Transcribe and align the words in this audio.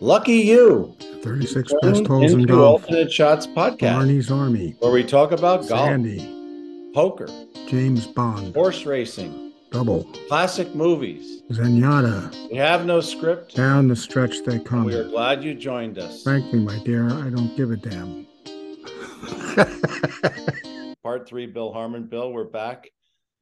Lucky 0.00 0.34
you. 0.36 0.94
36 1.22 1.72
best 1.82 2.06
holes 2.06 2.32
in 2.32 2.44
golf. 2.44 2.82
Alternate 2.84 3.10
Shots 3.12 3.46
podcast, 3.48 3.80
Barney's 3.94 4.30
Army. 4.30 4.76
where 4.78 4.92
we 4.92 5.02
talk 5.02 5.32
about 5.32 5.66
golf, 5.68 5.88
Sandy. 5.88 6.90
poker, 6.94 7.26
James 7.68 8.06
Bond. 8.06 8.54
horse 8.54 8.86
racing, 8.86 9.52
Double. 9.72 10.04
classic 10.28 10.72
movies. 10.74 11.42
Zenyatta. 11.50 12.50
We 12.50 12.56
have 12.58 12.86
no 12.86 13.00
script. 13.00 13.56
Down 13.56 13.88
the 13.88 13.96
stretch 13.96 14.44
they 14.44 14.60
come. 14.60 14.84
We 14.84 14.94
are 14.94 15.08
glad 15.08 15.42
you 15.42 15.54
joined 15.54 15.98
us. 15.98 16.22
Frankly, 16.22 16.60
my 16.60 16.78
dear, 16.84 17.06
I 17.10 17.30
don't 17.30 17.56
give 17.56 17.72
a 17.72 17.76
damn. 17.76 18.26
Part 21.02 21.28
three, 21.28 21.46
Bill 21.46 21.72
Harmon. 21.72 22.04
Bill, 22.04 22.30
we're 22.32 22.44
back. 22.44 22.88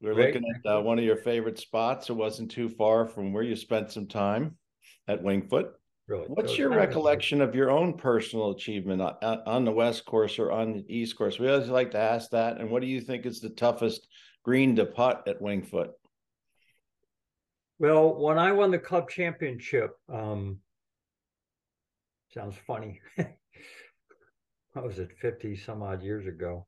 We're 0.01 0.15
Great. 0.15 0.35
looking 0.35 0.49
at 0.65 0.71
uh, 0.79 0.81
one 0.81 0.99
of 0.99 1.05
your 1.05 1.17
favorite 1.17 1.59
spots. 1.59 2.09
It 2.09 2.15
wasn't 2.15 2.51
too 2.51 2.69
far 2.71 3.07
from 3.07 3.33
where 3.35 3.43
you 3.43 3.57
spent 3.57 3.91
some 3.93 4.07
time 4.07 4.57
at 5.09 5.23
Winged 5.23 5.51
Foot. 5.51 5.73
Really. 6.09 6.27
What's 6.29 6.53
So 6.53 6.59
your 6.59 6.71
recollection 6.71 7.41
of 7.41 7.55
your 7.55 7.71
own 7.71 7.95
personal 7.95 8.51
achievement 8.53 9.03
on, 9.03 9.17
on 9.47 9.65
the 9.65 9.73
West 9.73 10.05
Course 10.07 10.39
or 10.39 10.53
on 10.53 10.73
the 10.73 10.85
East 10.89 11.17
Course? 11.17 11.39
We 11.39 11.49
always 11.49 11.69
like 11.69 11.91
to 11.93 11.99
ask 11.99 12.31
that. 12.31 12.61
And 12.61 12.71
what 12.71 12.81
do 12.83 12.89
you 12.89 13.01
think 13.01 13.27
is 13.27 13.41
the 13.41 13.51
toughest 13.51 14.07
green 14.45 14.77
to 14.77 14.87
putt 14.87 15.27
at 15.27 15.43
Winged 15.43 15.69
Foot? 15.69 15.91
Well, 17.79 18.15
when 18.15 18.39
I 18.39 18.53
won 18.53 18.71
the 18.71 18.79
club 18.79 19.11
championship, 19.11 19.91
um, 20.09 20.61
sounds 22.33 22.55
funny. 22.67 23.01
what 24.73 24.87
was 24.87 24.99
it, 24.99 25.11
50 25.21 25.57
some 25.57 25.83
odd 25.83 26.03
years 26.03 26.27
ago? 26.27 26.67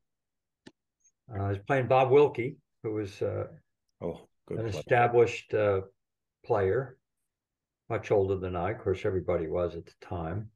Uh, 1.33 1.43
I 1.45 1.49
was 1.49 1.59
playing 1.67 1.87
Bob 1.87 2.11
Wilkie, 2.11 2.57
who 2.83 2.95
was 2.95 3.23
uh, 3.23 3.47
Oh, 4.03 4.21
good. 4.47 4.59
an 4.59 4.69
play. 4.71 4.81
established 4.81 5.55
uh, 5.55 5.83
player, 6.45 6.98
much 7.89 8.11
older 8.11 8.37
than 8.37 8.55
I. 8.57 8.73
Of 8.73 8.79
course, 8.79 9.05
everybody 9.05 9.47
was 9.47 9.75
at 9.77 9.87
the 9.87 9.93
time. 10.07 10.51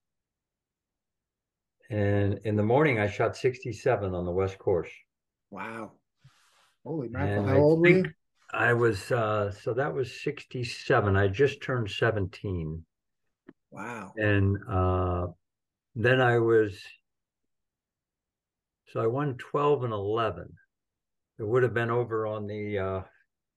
And 1.91 2.39
in 2.45 2.57
the 2.57 2.63
morning, 2.63 2.99
I 2.99 3.09
shot 3.09 3.37
67 3.37 4.15
on 4.15 4.25
the 4.25 4.33
West 4.33 4.59
Course. 4.59 4.91
Wow. 5.51 5.93
Holy 6.84 7.06
And 7.06 7.12
mackerel. 7.12 7.48
I 7.48 7.56
old 7.59 7.81
were 7.81 7.89
you? 7.89 8.05
I 8.55 8.73
was, 8.75 9.11
uh, 9.11 9.51
so 9.51 9.73
that 9.75 9.95
was 9.95 10.21
67. 10.23 11.17
I 11.17 11.29
just 11.29 11.62
turned 11.62 11.91
17. 11.91 12.84
Wow. 13.71 14.12
and 14.19 14.59
uh, 14.69 15.28
then 15.95 16.21
I 16.21 16.39
was 16.39 16.78
so 18.89 19.01
I 19.01 19.06
won 19.06 19.39
12 19.39 19.84
and 19.84 19.95
11. 19.95 20.53
It 21.39 21.43
would 21.49 21.62
have 21.62 21.73
been 21.73 21.91
over 21.91 22.27
on 22.27 22.47
the 22.47 22.78
uh, 22.78 23.03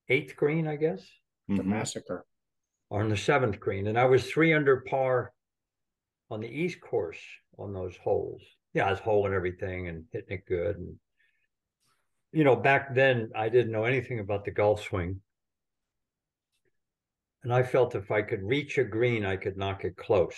eighth 0.08 0.38
green, 0.38 0.68
I 0.70 0.78
guess, 0.78 1.06
The 1.50 1.56
Mhm. 1.56 1.66
massacre. 1.66 2.26
On 2.92 3.10
the 3.10 3.18
seventh 3.18 3.60
green, 3.60 3.88
and 3.88 3.98
I 3.98 4.06
was 4.06 4.26
three 4.26 4.54
under 4.54 4.82
par 4.82 5.34
on 6.30 6.42
the 6.42 6.48
East 6.48 6.82
course 6.82 7.20
on 7.58 7.74
those 7.74 7.96
holes. 7.98 8.42
Yeah, 8.74 8.88
I 8.88 8.92
was 8.92 9.00
holing 9.00 9.34
everything 9.34 9.88
and 9.88 10.06
hitting 10.12 10.38
it 10.38 10.46
good, 10.46 10.78
and 10.78 10.96
you 12.32 12.44
know, 12.44 12.56
back 12.56 12.94
then 12.94 13.32
I 13.36 13.50
didn't 13.50 13.72
know 13.72 13.86
anything 13.86 14.20
about 14.20 14.44
the 14.44 14.52
golf 14.52 14.84
swing. 14.84 15.22
And 17.44 17.54
I 17.54 17.64
felt 17.64 17.96
if 17.96 18.12
I 18.12 18.24
could 18.24 18.44
reach 18.44 18.78
a 18.78 18.84
green, 18.84 19.24
I 19.24 19.38
could 19.38 19.56
knock 19.56 19.86
it 19.86 19.96
close. 19.96 20.36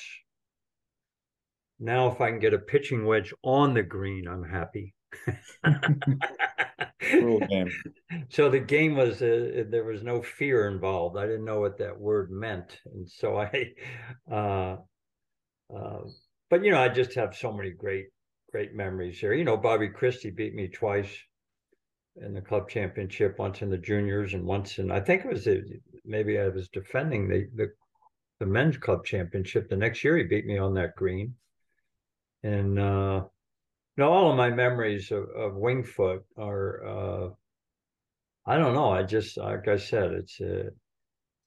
Now, 1.79 2.11
if 2.11 2.19
I 2.19 2.29
can 2.29 2.39
get 2.39 2.53
a 2.53 2.59
pitching 2.59 3.05
wedge 3.05 3.33
on 3.43 3.73
the 3.73 3.81
green, 3.81 4.27
I'm 4.27 4.43
happy. 4.43 4.93
Rule 7.13 7.39
game. 7.47 7.69
so 8.29 8.49
the 8.49 8.59
game 8.59 8.95
was 8.95 9.21
uh, 9.21 9.63
there 9.69 9.85
was 9.85 10.03
no 10.03 10.21
fear 10.21 10.67
involved. 10.67 11.17
I 11.17 11.25
didn't 11.25 11.45
know 11.45 11.59
what 11.59 11.77
that 11.79 11.99
word 11.99 12.31
meant, 12.31 12.79
and 12.85 13.09
so 13.09 13.37
I, 13.37 13.73
uh, 14.31 14.77
uh, 15.75 15.99
but 16.49 16.63
you 16.63 16.71
know, 16.71 16.81
I 16.81 16.89
just 16.89 17.13
have 17.15 17.35
so 17.35 17.51
many 17.51 17.71
great, 17.71 18.07
great 18.51 18.73
memories 18.73 19.19
here. 19.19 19.33
You 19.33 19.45
know, 19.45 19.57
Bobby 19.57 19.89
Christie 19.89 20.31
beat 20.31 20.55
me 20.55 20.67
twice 20.67 21.13
in 22.17 22.33
the 22.33 22.41
club 22.41 22.69
championship, 22.69 23.37
once 23.37 23.61
in 23.61 23.69
the 23.69 23.77
juniors 23.77 24.33
and 24.33 24.43
once 24.43 24.79
in 24.79 24.91
I 24.91 24.99
think 24.99 25.23
it 25.23 25.31
was 25.31 25.45
the, 25.45 25.63
maybe 26.05 26.39
I 26.39 26.47
was 26.49 26.69
defending 26.69 27.27
the 27.27 27.47
the 27.55 27.71
the 28.39 28.45
men's 28.45 28.77
club 28.77 29.05
championship. 29.05 29.69
The 29.69 29.77
next 29.77 30.03
year 30.03 30.17
he 30.17 30.23
beat 30.23 30.45
me 30.45 30.57
on 30.57 30.73
that 30.75 30.95
green, 30.95 31.35
and 32.43 32.79
uh, 32.79 33.23
you 33.97 34.03
know, 34.03 34.11
all 34.11 34.29
of 34.31 34.37
my 34.37 34.49
memories 34.49 35.11
of, 35.11 35.29
of 35.35 35.55
Winged 35.55 35.87
Foot 35.87 36.23
are. 36.37 36.85
Uh, 36.85 37.29
I 38.45 38.57
don't 38.57 38.73
know. 38.73 38.89
I 38.91 39.03
just 39.03 39.37
like 39.37 39.67
I 39.67 39.75
said, 39.75 40.11
it's 40.13 40.39
uh, 40.39 40.69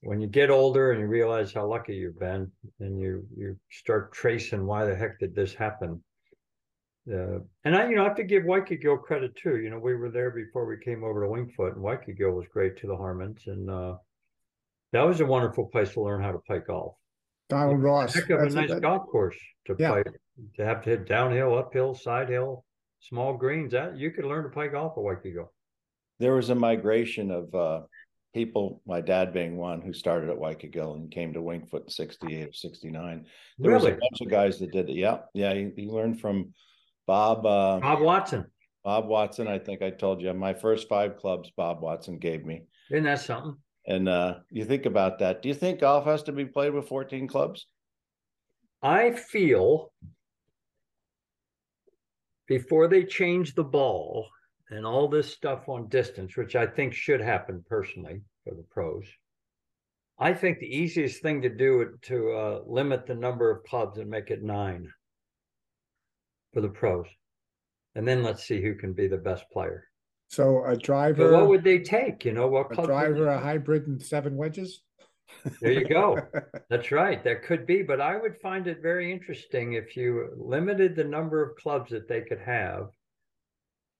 when 0.02 0.20
you 0.20 0.26
get 0.26 0.50
older 0.50 0.92
and 0.92 1.00
you 1.00 1.06
realize 1.06 1.52
how 1.52 1.66
lucky 1.66 1.94
you've 1.94 2.18
been, 2.18 2.50
and 2.80 3.00
you 3.00 3.26
you 3.36 3.56
start 3.70 4.12
tracing 4.12 4.66
why 4.66 4.84
the 4.84 4.94
heck 4.94 5.18
did 5.18 5.34
this 5.34 5.54
happen. 5.54 6.02
Uh, 7.10 7.38
and 7.64 7.74
I, 7.74 7.88
you 7.88 7.96
know, 7.96 8.02
I 8.02 8.08
have 8.08 8.16
to 8.16 8.24
give 8.24 8.42
Wykagyl 8.42 9.02
credit 9.02 9.34
too. 9.34 9.56
You 9.58 9.70
know, 9.70 9.78
we 9.78 9.94
were 9.94 10.10
there 10.10 10.30
before 10.30 10.66
we 10.66 10.76
came 10.84 11.02
over 11.02 11.22
to 11.24 11.30
Winged 11.30 11.54
Foot, 11.54 11.74
and 11.76 11.82
Wykagyl 11.82 12.34
was 12.34 12.46
great 12.52 12.76
to 12.78 12.86
the 12.86 12.96
Harmons, 12.96 13.42
and 13.46 13.70
uh, 13.70 13.94
that 14.92 15.02
was 15.02 15.20
a 15.20 15.26
wonderful 15.26 15.66
place 15.66 15.94
to 15.94 16.02
learn 16.02 16.22
how 16.22 16.32
to 16.32 16.38
play 16.38 16.58
golf. 16.58 16.96
Donald 17.48 17.82
Ross. 17.82 18.14
Heck 18.14 18.28
of 18.30 18.40
a 18.40 18.50
nice 18.50 18.68
that- 18.68 18.82
golf 18.82 19.06
course 19.08 19.36
to 19.66 19.74
Yeah. 19.78 19.90
play. 19.92 20.02
To 20.56 20.64
have 20.64 20.82
to 20.84 20.90
hit 20.90 21.06
downhill, 21.06 21.58
uphill, 21.58 21.94
side 21.94 22.28
hill, 22.28 22.64
small 23.00 23.36
greens. 23.36 23.72
That 23.72 23.96
you 23.96 24.10
could 24.10 24.24
learn 24.24 24.44
to 24.44 24.50
play 24.50 24.68
golf 24.68 24.92
at 24.96 25.04
Wykagyl. 25.04 25.48
There 26.18 26.34
was 26.34 26.50
a 26.50 26.54
migration 26.54 27.30
of 27.30 27.54
uh, 27.54 27.80
people, 28.34 28.82
my 28.86 29.00
dad 29.00 29.32
being 29.32 29.56
one, 29.56 29.80
who 29.80 29.92
started 29.92 30.28
at 30.28 30.36
Wykagyl 30.36 30.94
and 30.94 31.10
came 31.10 31.32
to 31.32 31.42
Winged 31.42 31.70
Foot 31.70 31.84
in 31.84 31.90
68 31.90 32.48
or 32.48 32.52
69. 32.52 33.26
There 33.58 33.72
was 33.72 33.84
a 33.84 33.90
bunch 33.90 34.20
of 34.20 34.28
guys 34.28 34.58
that 34.58 34.72
did 34.72 34.90
it. 34.90 34.96
Yeah. 34.96 35.18
Yeah. 35.34 35.54
He, 35.54 35.70
he 35.76 35.86
learned 35.86 36.20
from 36.20 36.52
Bob. 37.06 37.46
Uh, 37.46 37.80
Bob 37.80 38.00
Watson. 38.00 38.46
Bob 38.84 39.06
Watson, 39.06 39.46
I 39.46 39.58
think 39.58 39.82
I 39.82 39.90
told 39.90 40.22
you 40.22 40.32
my 40.32 40.54
first 40.54 40.88
five 40.88 41.16
clubs 41.16 41.50
Bob 41.56 41.82
Watson 41.82 42.18
gave 42.18 42.44
me. 42.44 42.62
Isn't 42.90 43.04
that 43.04 43.20
something? 43.20 43.56
And 43.86 44.08
uh 44.08 44.38
you 44.50 44.64
think 44.64 44.86
about 44.86 45.18
that. 45.18 45.42
Do 45.42 45.48
you 45.48 45.54
think 45.54 45.80
golf 45.80 46.04
has 46.06 46.22
to 46.24 46.32
be 46.32 46.46
played 46.46 46.72
with 46.72 46.88
14 46.88 47.28
clubs? 47.28 47.66
I 48.82 49.10
feel 49.12 49.92
before 52.50 52.88
they 52.88 53.04
change 53.04 53.54
the 53.54 53.62
ball 53.62 54.28
and 54.70 54.84
all 54.84 55.06
this 55.06 55.32
stuff 55.32 55.68
on 55.68 55.86
distance, 55.86 56.36
which 56.36 56.56
I 56.56 56.66
think 56.66 56.92
should 56.92 57.20
happen 57.20 57.64
personally 57.68 58.22
for 58.42 58.56
the 58.56 58.64
pros, 58.68 59.04
I 60.18 60.34
think 60.34 60.58
the 60.58 60.66
easiest 60.66 61.22
thing 61.22 61.42
to 61.42 61.48
do 61.48 61.96
to 62.02 62.32
uh, 62.32 62.60
limit 62.66 63.06
the 63.06 63.14
number 63.14 63.52
of 63.52 63.62
clubs 63.62 63.98
and 63.98 64.10
make 64.10 64.30
it 64.30 64.42
nine 64.42 64.92
for 66.52 66.60
the 66.60 66.68
pros. 66.68 67.06
And 67.94 68.06
then 68.06 68.24
let's 68.24 68.42
see 68.42 68.60
who 68.60 68.74
can 68.74 68.94
be 68.94 69.06
the 69.06 69.16
best 69.16 69.44
player. 69.52 69.84
So 70.26 70.64
a 70.64 70.70
But 70.70 70.82
driver, 70.82 71.32
what 71.32 71.48
would 71.48 71.62
they 71.62 71.78
take? 71.78 72.24
You 72.24 72.32
know, 72.32 72.48
what 72.48 72.76
a 72.76 72.84
driver, 72.84 73.28
a 73.28 73.38
hybrid, 73.38 73.86
and 73.86 74.02
seven 74.02 74.36
wedges. 74.36 74.82
There 75.60 75.72
you 75.72 75.88
go. 75.88 76.18
That's 76.70 76.92
right. 76.92 77.22
That 77.24 77.42
could 77.42 77.66
be, 77.66 77.82
but 77.82 78.00
I 78.00 78.16
would 78.16 78.36
find 78.40 78.66
it 78.66 78.82
very 78.82 79.10
interesting 79.12 79.74
if 79.74 79.96
you 79.96 80.30
limited 80.36 80.94
the 80.96 81.04
number 81.04 81.42
of 81.42 81.56
clubs 81.56 81.90
that 81.90 82.08
they 82.08 82.22
could 82.22 82.40
have, 82.40 82.88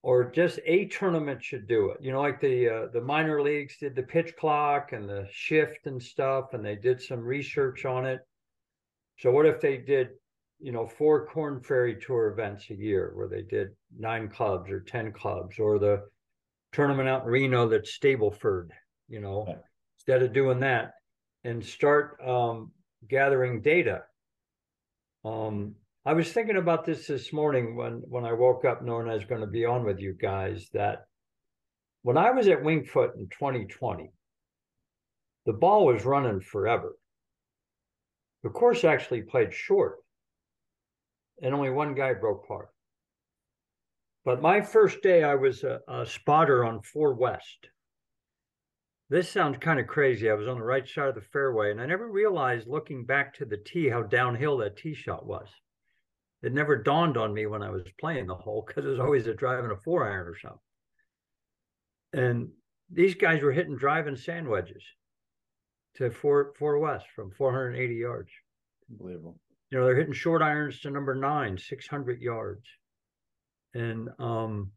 or 0.03 0.31
just 0.31 0.59
a 0.65 0.87
tournament 0.87 1.43
should 1.43 1.67
do 1.67 1.91
it. 1.91 1.99
You 2.01 2.13
know, 2.13 2.21
like 2.21 2.41
the 2.41 2.69
uh, 2.69 2.87
the 2.93 3.01
minor 3.01 3.43
leagues 3.43 3.77
did 3.79 3.95
the 3.95 4.03
pitch 4.03 4.35
clock 4.37 4.93
and 4.93 5.09
the 5.09 5.27
shift 5.31 5.87
and 5.87 6.03
stuff, 6.03 6.53
and 6.53 6.65
they 6.65 6.77
did 6.77 7.01
some 7.01 7.21
research 7.21 7.85
on 7.85 8.07
it. 8.07 8.21
So 9.19 9.31
what 9.31 9.47
if 9.47 9.61
they 9.61 9.77
did, 9.77 10.11
you 10.59 10.73
know, 10.73 10.87
four 10.87 11.27
Corn 11.27 11.61
Ferry 11.63 11.97
Tour 12.01 12.29
events 12.29 12.71
a 12.71 12.75
year, 12.75 13.13
where 13.15 13.29
they 13.29 13.43
did 13.43 13.69
nine 13.99 14.29
clubs 14.29 14.71
or 14.71 14.81
ten 14.81 15.13
clubs, 15.13 15.59
or 15.59 15.79
the 15.79 16.03
tournament 16.73 17.09
out 17.09 17.25
in 17.25 17.29
Reno 17.29 17.69
that's 17.69 17.99
Stableford, 17.99 18.71
you 19.09 19.21
know, 19.21 19.45
Yeah. 19.49 19.57
instead 19.97 20.23
of 20.23 20.33
doing 20.33 20.61
that 20.61 20.93
and 21.45 21.65
start 21.65 22.19
um, 22.27 22.71
gathering 23.09 23.63
data. 23.63 24.03
Um, 25.25 25.75
I 26.05 26.13
was 26.15 26.33
thinking 26.33 26.57
about 26.57 26.85
this 26.85 27.07
this 27.07 27.33
morning 27.33 27.77
when 27.77 28.03
when 28.09 28.25
I 28.25 28.33
woke 28.33 28.65
up 28.65 28.83
knowing 28.83 29.09
I 29.09 29.15
was 29.15 29.25
going 29.25 29.43
to 29.43 29.47
be 29.47 29.65
on 29.65 29.85
with 29.85 30.01
you 30.01 30.15
guys. 30.15 30.69
That 30.73 31.07
when 32.03 32.17
I 32.17 32.31
was 32.31 32.49
at 32.49 32.63
Winged 32.63 32.89
Foot 32.89 33.15
in 33.17 33.29
2020, 33.29 34.11
the 35.47 35.53
ball 35.53 35.87
was 35.87 36.05
running 36.05 36.41
forever. 36.41 36.97
The 38.43 38.51
course 38.51 38.85
actually 38.85 39.23
played 39.23 39.53
short, 39.53 39.97
and 41.43 41.55
only 41.55 41.71
one 41.71 41.95
guy 41.95 42.15
broke 42.15 42.49
par. 42.49 42.71
But 44.25 44.43
my 44.43 44.61
first 44.61 45.03
day, 45.03 45.23
I 45.23 45.35
was 45.35 45.65
a, 45.65 45.81
a 45.89 46.05
spotter 46.07 46.65
on 46.65 46.83
Four 46.83 47.15
West. 47.15 47.70
This 49.11 49.29
sounds 49.29 49.59
kind 49.59 49.81
of 49.81 49.89
crazy. 49.89 50.31
I 50.31 50.35
was 50.35 50.47
on 50.47 50.59
the 50.59 50.65
right 50.65 50.89
side 50.89 51.09
of 51.09 51.17
the 51.17 51.21
fairway, 51.21 51.73
and 51.73 51.81
I 51.81 51.87
never 51.87 52.09
realized 52.09 52.69
looking 52.69 53.05
back 53.05 53.35
to 53.35 53.45
the 53.45 53.57
tee 53.57 53.89
how 53.89 54.03
downhill 54.03 54.59
that 54.59 54.77
tee 54.77 54.95
shot 54.95 55.27
was. 55.27 55.49
It 56.43 56.55
never 56.55 56.77
dawned 56.77 57.17
on 57.17 57.35
me 57.35 57.47
when 57.47 57.61
I 57.61 57.71
was 57.71 57.83
playing 57.99 58.29
the 58.29 58.37
hole 58.37 58.65
because 58.65 58.85
it 58.85 58.89
was 58.89 59.01
always 59.01 59.27
a 59.27 59.35
driving 59.35 59.73
a 59.73 59.77
four 59.77 60.09
iron 60.09 60.29
or 60.29 60.39
something. 60.39 60.61
And 62.13 62.51
these 62.89 63.17
guys 63.17 63.43
were 63.43 63.51
hitting 63.53 63.77
driving 63.77 64.17
sand 64.17 64.49
wedges 64.49 64.83
to 65.97 66.11
four 66.13 66.53
four 66.57 66.79
west 66.79 67.07
from 67.15 67.33
480 67.33 67.95
yards. 67.95 68.31
Unbelievable. 68.89 69.41
You 69.71 69.79
know, 69.79 69.87
they're 69.87 69.97
hitting 69.97 70.13
short 70.13 70.41
irons 70.41 70.81
to 70.81 70.91
number 70.91 71.17
nine, 71.17 71.59
600 71.59 72.23
yards. 72.23 72.65
And 73.75 74.09
um, 74.21 74.71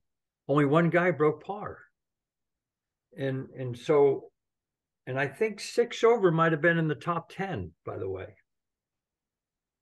only 0.48 0.66
one 0.66 0.90
guy 0.90 1.12
broke 1.12 1.44
par. 1.44 1.83
And 3.18 3.50
and 3.58 3.78
so, 3.78 4.32
and 5.06 5.20
I 5.20 5.28
think 5.28 5.60
six 5.60 6.04
over 6.04 6.32
might 6.32 6.52
have 6.52 6.62
been 6.62 6.78
in 6.78 6.88
the 6.88 6.96
top 6.96 7.30
10, 7.30 7.72
by 7.86 7.98
the 7.98 8.10
way. 8.10 8.36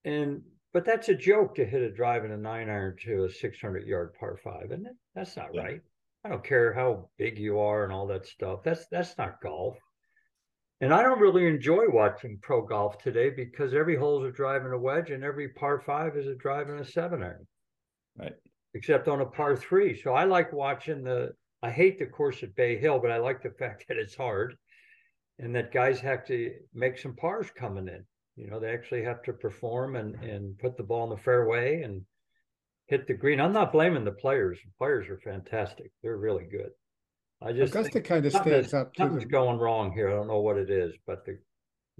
And 0.03 0.41
but 0.73 0.85
that's 0.85 1.09
a 1.09 1.15
joke 1.15 1.55
to 1.55 1.65
hit 1.65 1.81
a 1.81 1.91
drive 1.91 2.25
in 2.25 2.31
a 2.31 2.37
nine 2.37 2.69
iron 2.69 2.95
to 3.03 3.25
a 3.25 3.29
600 3.29 3.85
yard 3.85 4.13
par 4.19 4.37
five, 4.43 4.71
isn't 4.71 4.85
it? 4.87 4.95
That's 5.15 5.35
not 5.35 5.53
Yeah. 5.53 5.61
right. 5.63 5.81
I 6.23 6.29
don't 6.29 6.43
care 6.43 6.71
how 6.73 7.09
big 7.17 7.39
you 7.39 7.59
are 7.59 7.83
and 7.83 7.91
all 7.91 8.07
that 8.07 8.25
stuff. 8.25 8.61
That's 8.63 8.87
that's 8.87 9.17
not 9.17 9.41
golf. 9.41 9.77
And 10.79 10.93
I 10.93 11.03
don't 11.03 11.19
really 11.19 11.47
enjoy 11.47 11.85
watching 11.89 12.39
pro 12.41 12.65
golf 12.65 12.97
today 12.97 13.29
because 13.29 13.73
every 13.73 13.95
hole 13.95 14.23
is 14.23 14.29
a 14.29 14.35
drive 14.35 14.65
and 14.65 14.73
a 14.73 14.77
wedge, 14.79 15.11
and 15.11 15.23
every 15.23 15.49
par 15.49 15.79
five 15.79 16.17
is 16.17 16.27
a 16.27 16.35
drive 16.35 16.69
and 16.69 16.79
a 16.79 16.85
seven 16.85 17.21
iron. 17.21 17.47
Right. 18.17 18.33
Except 18.73 19.07
on 19.07 19.21
a 19.21 19.25
par 19.25 19.55
three. 19.55 19.99
So 19.99 20.13
I 20.13 20.23
like 20.23 20.51
watching 20.53 21.03
the. 21.03 21.33
I 21.63 21.69
hate 21.69 21.99
the 21.99 22.05
course 22.05 22.43
at 22.43 22.55
Bay 22.55 22.77
Hill, 22.77 22.99
but 22.99 23.11
I 23.11 23.17
like 23.17 23.41
the 23.41 23.49
fact 23.59 23.85
that 23.87 23.97
it's 23.97 24.15
hard, 24.15 24.55
and 25.39 25.55
that 25.55 25.73
guys 25.73 25.99
have 25.99 26.25
to 26.27 26.51
make 26.73 26.97
some 26.97 27.15
pars 27.15 27.47
coming 27.55 27.87
in. 27.87 28.05
You 28.35 28.49
know, 28.49 28.59
they 28.59 28.71
actually 28.73 29.03
have 29.03 29.21
to 29.23 29.33
perform 29.33 29.95
and 29.95 30.15
mm-hmm. 30.15 30.29
and 30.29 30.59
put 30.59 30.77
the 30.77 30.83
ball 30.83 31.03
in 31.03 31.09
the 31.09 31.23
fairway 31.23 31.81
and 31.83 32.03
hit 32.87 33.07
the 33.07 33.13
green. 33.13 33.39
I'm 33.39 33.53
not 33.53 33.71
blaming 33.71 34.05
the 34.05 34.11
players. 34.11 34.59
The 34.63 34.71
players 34.77 35.07
are 35.09 35.19
fantastic. 35.19 35.91
They're 36.01 36.17
really 36.17 36.45
good. 36.45 36.71
I 37.41 37.53
just 37.53 37.73
Augusta 37.73 37.93
think 37.93 38.05
kind 38.05 38.25
of 38.25 38.31
something 38.31 38.51
stands 38.51 38.73
up 38.73 38.93
to 38.93 39.01
something's 39.01 39.23
them. 39.23 39.31
going 39.31 39.57
wrong 39.57 39.91
here. 39.91 40.09
I 40.09 40.13
don't 40.13 40.27
know 40.27 40.41
what 40.41 40.57
it 40.57 40.69
is, 40.69 40.93
but 41.07 41.25
the 41.25 41.39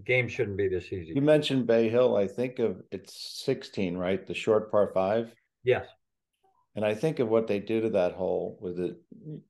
game 0.06 0.28
shouldn't 0.28 0.58
be 0.58 0.68
this 0.68 0.86
easy. 0.92 1.14
You 1.16 1.22
mentioned 1.22 1.66
Bay 1.66 1.90
Hill. 1.90 2.16
I 2.16 2.28
think 2.28 2.60
of 2.60 2.82
it's 2.92 3.44
16, 3.46 3.98
right? 3.98 4.26
The 4.26 4.34
short 4.34 4.72
par 4.72 4.92
five. 4.94 5.34
Yes. 5.64 5.88
And 6.76 6.86
I 6.86 6.94
think 6.94 7.20
of 7.20 7.28
what 7.28 7.48
they 7.48 7.60
do 7.60 7.82
to 7.82 7.90
that 7.90 8.14
hole 8.14 8.58
with 8.62 8.80
it. 8.80 8.96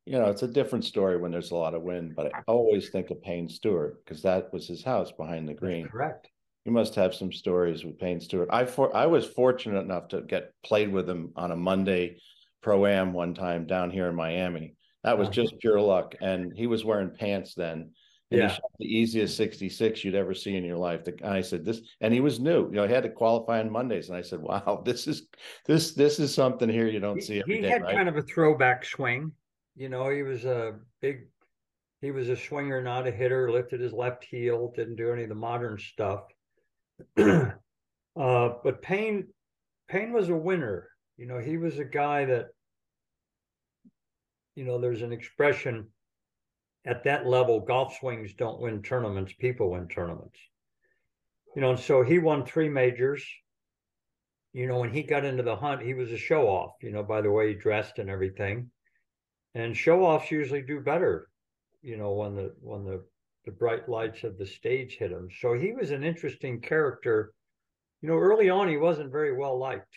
You 0.06 0.18
know, 0.19 0.25
it's 0.25 0.41
a 0.41 0.47
different 0.47 0.85
story 0.85 1.18
when 1.18 1.31
there's 1.31 1.51
a 1.51 1.56
lot 1.56 1.75
of 1.75 1.83
wind, 1.83 2.15
but 2.15 2.33
I 2.33 2.41
always 2.47 2.89
think 2.89 3.12
of 3.12 3.21
Payne 3.21 3.47
Stewart 3.47 4.03
because 4.03 4.23
that 4.23 4.51
was 4.51 4.68
his 4.68 4.83
house 4.83 5.12
behind 5.12 5.47
the 5.47 5.53
That's 5.53 5.59
green. 5.59 5.88
correct. 5.88 6.29
You 6.65 6.71
must 6.71 6.95
have 6.95 7.13
some 7.13 7.31
stories 7.31 7.83
with 7.83 8.00
Payne 8.00 8.21
Stewart. 8.21 8.50
I 8.51 8.65
for 8.65 8.95
I 8.95 9.06
was 9.06 9.25
fortunate 9.25 9.81
enough 9.81 10.09
to 10.09 10.21
get 10.21 10.53
played 10.63 10.91
with 10.91 11.09
him 11.09 11.31
on 11.35 11.51
a 11.51 11.56
Monday 11.56 12.18
pro 12.62 12.85
am 12.85 13.13
one 13.13 13.33
time 13.33 13.65
down 13.65 13.91
here 13.91 14.07
in 14.07 14.15
Miami. 14.15 14.75
That 15.03 15.18
was 15.18 15.29
just 15.29 15.57
pure 15.59 15.81
luck, 15.81 16.13
and 16.21 16.53
he 16.56 16.68
was 16.68 16.85
wearing 16.85 17.15
pants 17.18 17.56
then. 17.56 17.91
And 18.31 18.39
Yeah. 18.42 18.57
the 18.80 18.86
easiest 18.86 19.36
66 19.36 20.04
you'd 20.06 20.16
ever 20.16 20.33
see 20.33 20.56
in 20.56 20.63
your 20.63 20.78
life. 20.78 21.04
The, 21.04 21.12
and 21.16 21.33
I 21.33 21.42
said 21.42 21.66
this, 21.66 21.81
and 22.00 22.13
he 22.13 22.22
was 22.22 22.39
new. 22.39 22.66
You 22.69 22.75
know, 22.78 22.88
he 22.88 22.94
had 22.94 23.04
to 23.04 23.10
qualify 23.10 23.60
on 23.60 23.69
Mondays, 23.69 24.07
and 24.10 24.18
I 24.18 24.22
said, 24.22 24.39
"Wow, 24.42 24.81
this 24.86 25.07
is 25.07 25.28
this 25.66 25.94
this 25.94 26.19
is 26.19 26.33
something 26.33 26.69
here 26.69 26.88
you 26.88 27.00
don't 27.00 27.19
He, 27.19 27.25
see 27.25 27.42
every 27.42 27.57
he 27.57 27.62
day, 27.62 27.69
had 27.69 27.81
right?" 27.81 27.95
kind 27.95 28.10
of 28.10 28.16
a 28.18 28.22
throwback 28.22 28.86
swing. 28.86 29.33
You 29.75 29.89
know, 29.89 30.10
he 30.10 30.24
was 30.24 30.45
a 30.45 30.80
big, 31.01 31.28
he 32.01 32.12
was 32.12 32.30
a 32.30 32.36
swinger, 32.36 32.81
not 32.81 33.07
a 33.07 33.12
hitter, 33.12 33.51
lifted 33.51 33.80
his 33.81 33.94
left 33.94 34.24
heel, 34.24 34.72
didn't 34.75 34.95
do 34.95 35.12
any 35.12 35.24
of 35.24 35.30
the 35.30 35.36
modern 35.36 35.78
stuff. 35.78 36.24
uh, 37.18 37.51
but 38.16 38.81
Payne, 38.81 39.28
Payne 39.88 40.13
was 40.13 40.30
a 40.30 40.36
winner. 40.36 40.89
You 41.18 41.25
know, 41.25 41.39
he 41.39 41.57
was 41.57 41.80
a 41.80 41.86
guy 41.86 42.25
that, 42.25 42.48
you 44.56 44.63
know, 44.66 44.80
there's 44.80 45.01
an 45.01 45.12
expression 45.13 45.88
at 46.86 47.04
that 47.04 47.28
level, 47.28 47.60
golf 47.60 47.98
swings 48.00 48.33
don't 48.33 48.60
win 48.60 48.81
tournaments, 48.81 49.33
people 49.33 49.72
win 49.72 49.88
tournaments. 49.88 50.39
You 51.56 51.62
know, 51.62 51.72
and 51.72 51.80
so 51.80 52.04
he 52.04 52.19
won 52.19 52.45
three 52.45 52.69
majors. 52.69 53.24
You 54.54 54.68
know, 54.68 54.80
when 54.80 54.92
he 54.92 55.04
got 55.04 55.25
into 55.25 55.44
the 55.44 55.56
hunt, 55.56 55.81
he 55.81 55.94
was 55.94 56.12
a 56.12 56.18
show 56.18 56.48
off, 56.48 56.74
you 56.81 56.92
know, 56.92 57.04
by 57.04 57.22
the 57.22 57.31
way 57.31 57.50
he 57.50 57.54
dressed 57.54 58.00
and 58.00 58.10
everything. 58.10 58.72
And 59.54 59.75
show 59.75 60.04
offs 60.06 60.31
usually 60.31 60.62
do 60.62 60.80
better, 60.80 61.28
you 61.81 61.98
know, 61.98 62.13
when 62.13 62.36
the 62.36 62.54
when 62.62 62.86
the 62.86 63.04
the 63.45 63.51
bright 63.51 63.89
lights 63.89 64.24
of 64.24 64.38
the 64.38 64.45
stage 64.45 64.98
hit 64.98 65.12
him. 65.12 65.30
So 65.39 65.54
he 65.54 65.74
was 65.74 65.92
an 65.92 66.04
interesting 66.04 66.62
character. 66.62 67.33
You 68.01 68.10
know, 68.10 68.18
early 68.18 68.50
on 68.50 68.68
he 68.68 68.78
wasn't 68.78 69.12
very 69.12 69.36
well 69.36 69.57
liked. 69.57 69.95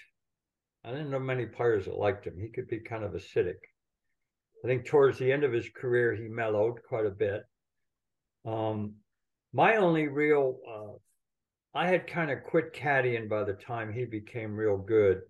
I 0.84 0.90
didn't 0.90 1.10
know 1.10 1.18
many 1.18 1.46
players 1.46 1.86
that 1.86 1.96
liked 1.96 2.26
him. 2.26 2.38
He 2.38 2.48
could 2.48 2.68
be 2.68 2.80
kind 2.80 3.04
of 3.04 3.12
acidic. 3.12 3.58
I 4.64 4.66
think 4.66 4.86
towards 4.86 5.18
the 5.18 5.30
end 5.30 5.44
of 5.44 5.52
his 5.52 5.68
career, 5.68 6.14
he 6.14 6.26
mellowed 6.26 6.82
quite 6.88 7.04
a 7.04 7.10
bit. 7.10 7.42
Um, 8.46 8.94
my 9.52 9.76
only 9.76 10.08
real, 10.08 10.58
uh, 10.66 11.78
I 11.78 11.88
had 11.88 12.06
kind 12.06 12.30
of 12.30 12.44
quit 12.44 12.72
caddying 12.72 13.28
by 13.28 13.44
the 13.44 13.52
time 13.52 13.92
he 13.92 14.06
became 14.06 14.56
real 14.56 14.78
good. 14.78 15.20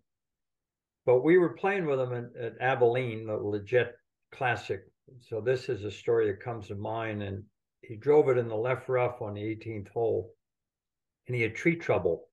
But 1.05 1.25
we 1.25 1.37
were 1.37 1.55
playing 1.55 1.87
with 1.87 1.99
him 1.99 2.31
at, 2.41 2.53
Abilene, 2.61 3.27
the 3.27 3.35
legit 3.35 3.97
classic. 4.33 4.83
So 5.29 5.41
this 5.41 5.69
is 5.69 5.83
a 5.83 5.91
story 5.91 6.29
that 6.29 6.41
comes 6.41 6.69
to 6.69 6.77
mind. 6.77 7.23
And 7.23 7.43
he 7.81 7.97
drove 7.97 8.29
it 8.29 8.39
in 8.39 8.47
the 8.47 8.55
left 8.55 8.89
rough 8.89 9.21
on 9.21 9.35
the 9.35 9.43
18th 9.43 9.89
hole, 9.89 10.33
and 11.27 11.35
he 11.35 11.43
had 11.43 11.57
tree 11.57 11.77
trouble. 11.77 12.29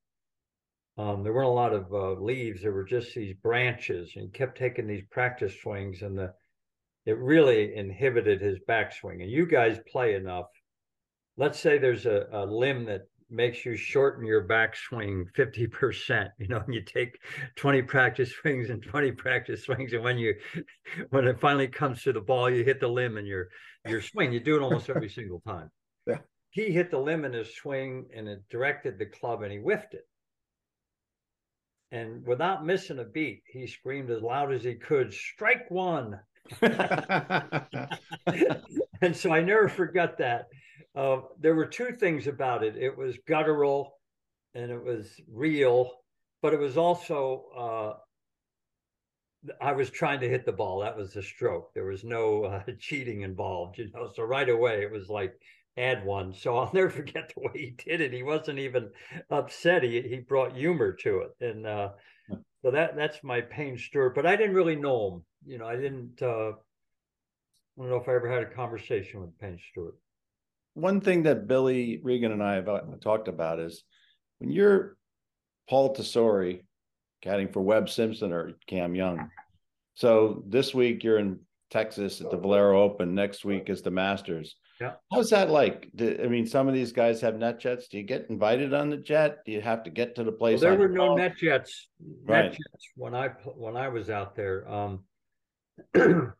Um, 0.97 1.23
there 1.23 1.33
weren't 1.33 1.47
a 1.47 1.51
lot 1.51 1.73
of 1.73 1.91
uh, 1.91 2.11
leaves; 2.21 2.61
there 2.61 2.73
were 2.73 2.83
just 2.83 3.15
these 3.15 3.35
branches, 3.41 4.11
and 4.15 4.25
he 4.25 4.31
kept 4.31 4.57
taking 4.57 4.85
these 4.85 5.03
practice 5.09 5.59
swings, 5.61 6.03
and 6.03 6.17
the 6.17 6.33
it 7.05 7.17
really 7.17 7.75
inhibited 7.75 8.41
his 8.41 8.59
backswing. 8.69 9.21
And 9.21 9.31
you 9.31 9.45
guys 9.45 9.79
play 9.91 10.15
enough. 10.15 10.47
Let's 11.37 11.59
say 11.59 11.77
there's 11.77 12.05
a, 12.05 12.27
a 12.31 12.45
limb 12.45 12.85
that 12.85 13.01
makes 13.31 13.65
you 13.65 13.75
shorten 13.75 14.25
your 14.25 14.47
backswing 14.47 15.23
50%. 15.35 16.29
You 16.37 16.47
know, 16.47 16.63
you 16.67 16.81
take 16.83 17.17
20 17.55 17.81
practice 17.83 18.31
swings 18.33 18.69
and 18.69 18.83
20 18.83 19.13
practice 19.13 19.63
swings. 19.63 19.93
And 19.93 20.03
when 20.03 20.17
you 20.17 20.35
when 21.09 21.27
it 21.27 21.39
finally 21.39 21.67
comes 21.67 22.03
to 22.03 22.13
the 22.13 22.21
ball, 22.21 22.49
you 22.49 22.63
hit 22.63 22.79
the 22.79 22.87
limb 22.87 23.17
in 23.17 23.25
your 23.25 23.47
your 23.87 24.01
swing. 24.01 24.31
You 24.31 24.39
do 24.39 24.55
it 24.55 24.61
almost 24.61 24.89
every 24.89 25.09
single 25.09 25.41
time. 25.41 25.69
Yeah. 26.07 26.17
He 26.49 26.71
hit 26.71 26.89
the 26.89 26.97
limb 26.97 27.25
in 27.25 27.33
his 27.33 27.55
swing 27.55 28.07
and 28.15 28.27
it 28.27 28.41
directed 28.49 28.97
the 28.97 29.05
club 29.05 29.43
and 29.43 29.51
he 29.51 29.59
whiffed 29.59 29.93
it. 29.93 30.07
And 31.91 32.25
without 32.25 32.65
missing 32.65 32.97
a 32.97 33.03
beat, 33.03 33.43
he 33.45 33.67
screamed 33.67 34.09
as 34.09 34.23
loud 34.23 34.51
as 34.51 34.63
he 34.63 34.73
could, 34.73 35.13
strike 35.13 35.69
one. 35.69 36.19
and 39.01 39.15
so 39.15 39.31
I 39.31 39.41
never 39.41 39.69
forgot 39.69 40.17
that. 40.17 40.47
Uh, 40.95 41.21
there 41.39 41.55
were 41.55 41.65
two 41.65 41.93
things 41.93 42.27
about 42.27 42.63
it. 42.63 42.75
It 42.75 42.97
was 42.97 43.17
guttural, 43.27 43.93
and 44.53 44.71
it 44.71 44.83
was 44.83 45.19
real, 45.31 45.91
but 46.41 46.53
it 46.53 46.59
was 46.59 46.77
also 46.77 47.45
uh, 47.57 47.93
I 49.59 49.71
was 49.71 49.89
trying 49.89 50.19
to 50.21 50.29
hit 50.29 50.45
the 50.45 50.51
ball. 50.51 50.79
That 50.79 50.97
was 50.97 51.13
the 51.13 51.23
stroke. 51.23 51.73
There 51.73 51.85
was 51.85 52.03
no 52.03 52.43
uh, 52.45 52.63
cheating 52.79 53.21
involved, 53.21 53.77
you 53.77 53.89
know. 53.91 54.11
So 54.13 54.23
right 54.23 54.47
away 54.49 54.81
it 54.83 54.91
was 54.91 55.09
like 55.09 55.33
add 55.77 56.05
one. 56.05 56.33
So 56.33 56.57
I'll 56.57 56.71
never 56.73 56.89
forget 56.89 57.31
the 57.33 57.41
way 57.41 57.51
he 57.53 57.69
did 57.71 58.01
it. 58.01 58.13
He 58.13 58.23
wasn't 58.23 58.59
even 58.59 58.91
upset. 59.29 59.83
He 59.83 60.01
he 60.01 60.19
brought 60.19 60.55
humor 60.55 60.93
to 61.03 61.19
it, 61.21 61.31
and 61.39 61.65
uh, 61.65 61.89
so 62.61 62.71
that 62.71 62.95
that's 62.95 63.23
my 63.23 63.41
Payne 63.41 63.77
Stewart. 63.77 64.15
But 64.15 64.25
I 64.27 64.35
didn't 64.35 64.55
really 64.55 64.75
know 64.75 65.15
him. 65.15 65.23
You 65.45 65.57
know, 65.57 65.65
I 65.65 65.75
didn't. 65.75 66.21
Uh, 66.21 66.51
I 67.77 67.81
don't 67.83 67.89
know 67.89 67.95
if 67.97 68.07
I 68.07 68.15
ever 68.15 68.29
had 68.29 68.43
a 68.43 68.53
conversation 68.53 69.21
with 69.21 69.37
Payne 69.39 69.59
Stewart. 69.71 69.95
One 70.73 71.01
thing 71.01 71.23
that 71.23 71.47
Billy 71.47 71.99
Regan 72.03 72.31
and 72.31 72.43
I 72.43 72.55
have 72.55 72.69
uh, 72.69 72.81
talked 73.01 73.27
about 73.27 73.59
is 73.59 73.83
when 74.39 74.51
you're 74.51 74.97
Paul 75.69 75.95
Tesori 75.95 76.61
caddying 77.25 77.51
for 77.51 77.61
Webb 77.61 77.89
Simpson 77.89 78.31
or 78.31 78.51
Cam 78.67 78.95
Young. 78.95 79.29
So 79.95 80.43
this 80.47 80.73
week 80.73 81.03
you're 81.03 81.19
in 81.19 81.39
Texas 81.69 82.21
at 82.21 82.29
the 82.31 82.37
Valero 82.37 82.81
Open. 82.81 83.15
Next 83.15 83.43
week 83.45 83.69
is 83.69 83.81
the 83.81 83.91
Masters. 83.91 84.55
Yeah. 84.79 84.93
How's 85.13 85.29
that 85.29 85.49
like? 85.49 85.89
Do- 85.95 86.19
I 86.23 86.27
mean, 86.27 86.45
some 86.47 86.67
of 86.67 86.73
these 86.73 86.91
guys 86.91 87.21
have 87.21 87.35
NetJets. 87.35 87.89
Do 87.89 87.97
you 87.97 88.03
get 88.03 88.27
invited 88.29 88.73
on 88.73 88.89
the 88.89 88.97
jet? 88.97 89.39
Do 89.45 89.51
you 89.51 89.61
have 89.61 89.83
to 89.83 89.89
get 89.89 90.15
to 90.15 90.23
the 90.23 90.31
Well, 90.31 90.37
place? 90.37 90.61
there 90.61 90.75
were 90.75 90.89
no 90.89 91.15
NetJets. 91.15 91.69
Right. 92.25 92.51
Jets 92.51 92.87
when 92.95 93.13
I 93.13 93.29
when 93.55 93.77
I 93.77 93.89
was 93.89 94.09
out 94.09 94.35
there. 94.35 94.67
Um, 94.71 95.03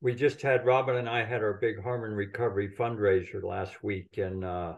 we 0.00 0.14
just 0.14 0.42
had 0.42 0.66
Robin 0.66 0.96
and 0.96 1.08
I 1.08 1.24
had 1.24 1.42
our 1.42 1.54
big 1.54 1.82
Harmon 1.82 2.12
Recovery 2.12 2.68
fundraiser 2.78 3.42
last 3.42 3.82
week, 3.82 4.18
and 4.18 4.44
uh, 4.44 4.74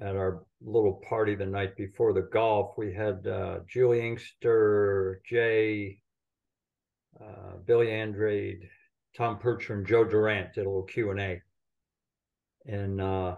at 0.00 0.16
our 0.16 0.44
little 0.60 1.00
party 1.08 1.34
the 1.34 1.46
night 1.46 1.76
before 1.76 2.12
the 2.12 2.28
golf, 2.32 2.74
we 2.76 2.92
had 2.92 3.26
uh, 3.26 3.60
Juli 3.68 4.00
Inkster, 4.00 5.20
Jay, 5.26 6.00
uh, 7.20 7.56
Billy 7.66 7.90
Andrade, 7.90 8.68
Tom 9.16 9.38
Purtzer, 9.38 9.74
and 9.74 9.86
Joe 9.86 10.04
Durant 10.04 10.54
did 10.54 10.66
a 10.66 10.68
little 10.68 10.84
Q 10.84 11.10
and 11.10 11.20
A, 11.20 11.42
and 12.66 13.00
uh, 13.00 13.36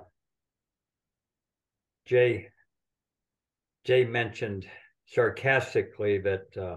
Jay 2.04 2.48
Jay 3.84 4.04
mentioned 4.04 4.66
sarcastically 5.06 6.18
that 6.18 6.56
uh, 6.56 6.76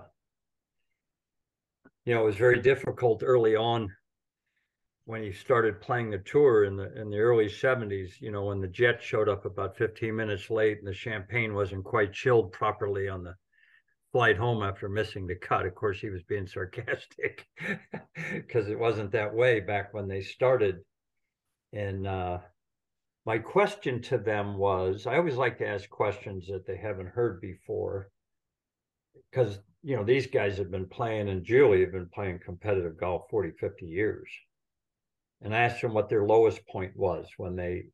you 2.05 2.13
know 2.13 2.21
it 2.21 2.25
was 2.25 2.35
very 2.35 2.61
difficult 2.61 3.23
early 3.25 3.55
on 3.55 3.89
when 5.05 5.21
he 5.21 5.31
started 5.31 5.81
playing 5.81 6.09
the 6.09 6.17
tour 6.19 6.63
in 6.63 6.77
the 6.77 6.93
in 6.99 7.09
the 7.09 7.19
early 7.19 7.47
70s, 7.47 8.21
you 8.21 8.31
know, 8.31 8.45
when 8.45 8.61
the 8.61 8.67
jet 8.67 9.01
showed 9.01 9.27
up 9.27 9.45
about 9.45 9.75
15 9.75 10.15
minutes 10.15 10.49
late 10.49 10.77
and 10.79 10.87
the 10.87 10.93
champagne 10.93 11.53
wasn't 11.53 11.83
quite 11.83 12.13
chilled 12.13 12.51
properly 12.53 13.09
on 13.09 13.23
the 13.23 13.35
flight 14.13 14.37
home 14.37 14.63
after 14.63 14.87
missing 14.87 15.27
the 15.27 15.35
cut. 15.35 15.65
Of 15.65 15.75
course, 15.75 15.99
he 15.99 16.09
was 16.09 16.23
being 16.23 16.47
sarcastic 16.47 17.45
because 18.31 18.69
it 18.69 18.79
wasn't 18.79 19.11
that 19.11 19.33
way 19.33 19.59
back 19.59 19.93
when 19.93 20.07
they 20.07 20.21
started. 20.21 20.77
And 21.73 22.07
uh, 22.07 22.37
my 23.25 23.39
question 23.39 24.01
to 24.03 24.17
them 24.17 24.57
was 24.57 25.05
I 25.05 25.17
always 25.17 25.35
like 25.35 25.57
to 25.57 25.67
ask 25.67 25.89
questions 25.89 26.47
that 26.47 26.65
they 26.65 26.77
haven't 26.77 27.07
heard 27.07 27.41
before 27.41 28.09
because, 29.31 29.59
you 29.83 29.97
know, 29.97 30.03
these 30.03 30.27
guys 30.27 30.57
have 30.57 30.71
been 30.71 30.87
playing 30.87 31.27
and 31.29 31.43
Juli 31.43 31.81
have 31.81 31.91
been 31.91 32.09
playing 32.13 32.39
competitive 32.43 32.97
golf 32.97 33.23
40, 33.29 33.51
50 33.59 33.85
years. 33.85 34.29
And 35.41 35.53
I 35.53 35.59
asked 35.59 35.81
them 35.81 35.93
what 35.93 36.09
their 36.09 36.25
lowest 36.25 36.65
point 36.67 36.95
was 36.95 37.27
when 37.35 37.57
they 37.57 37.87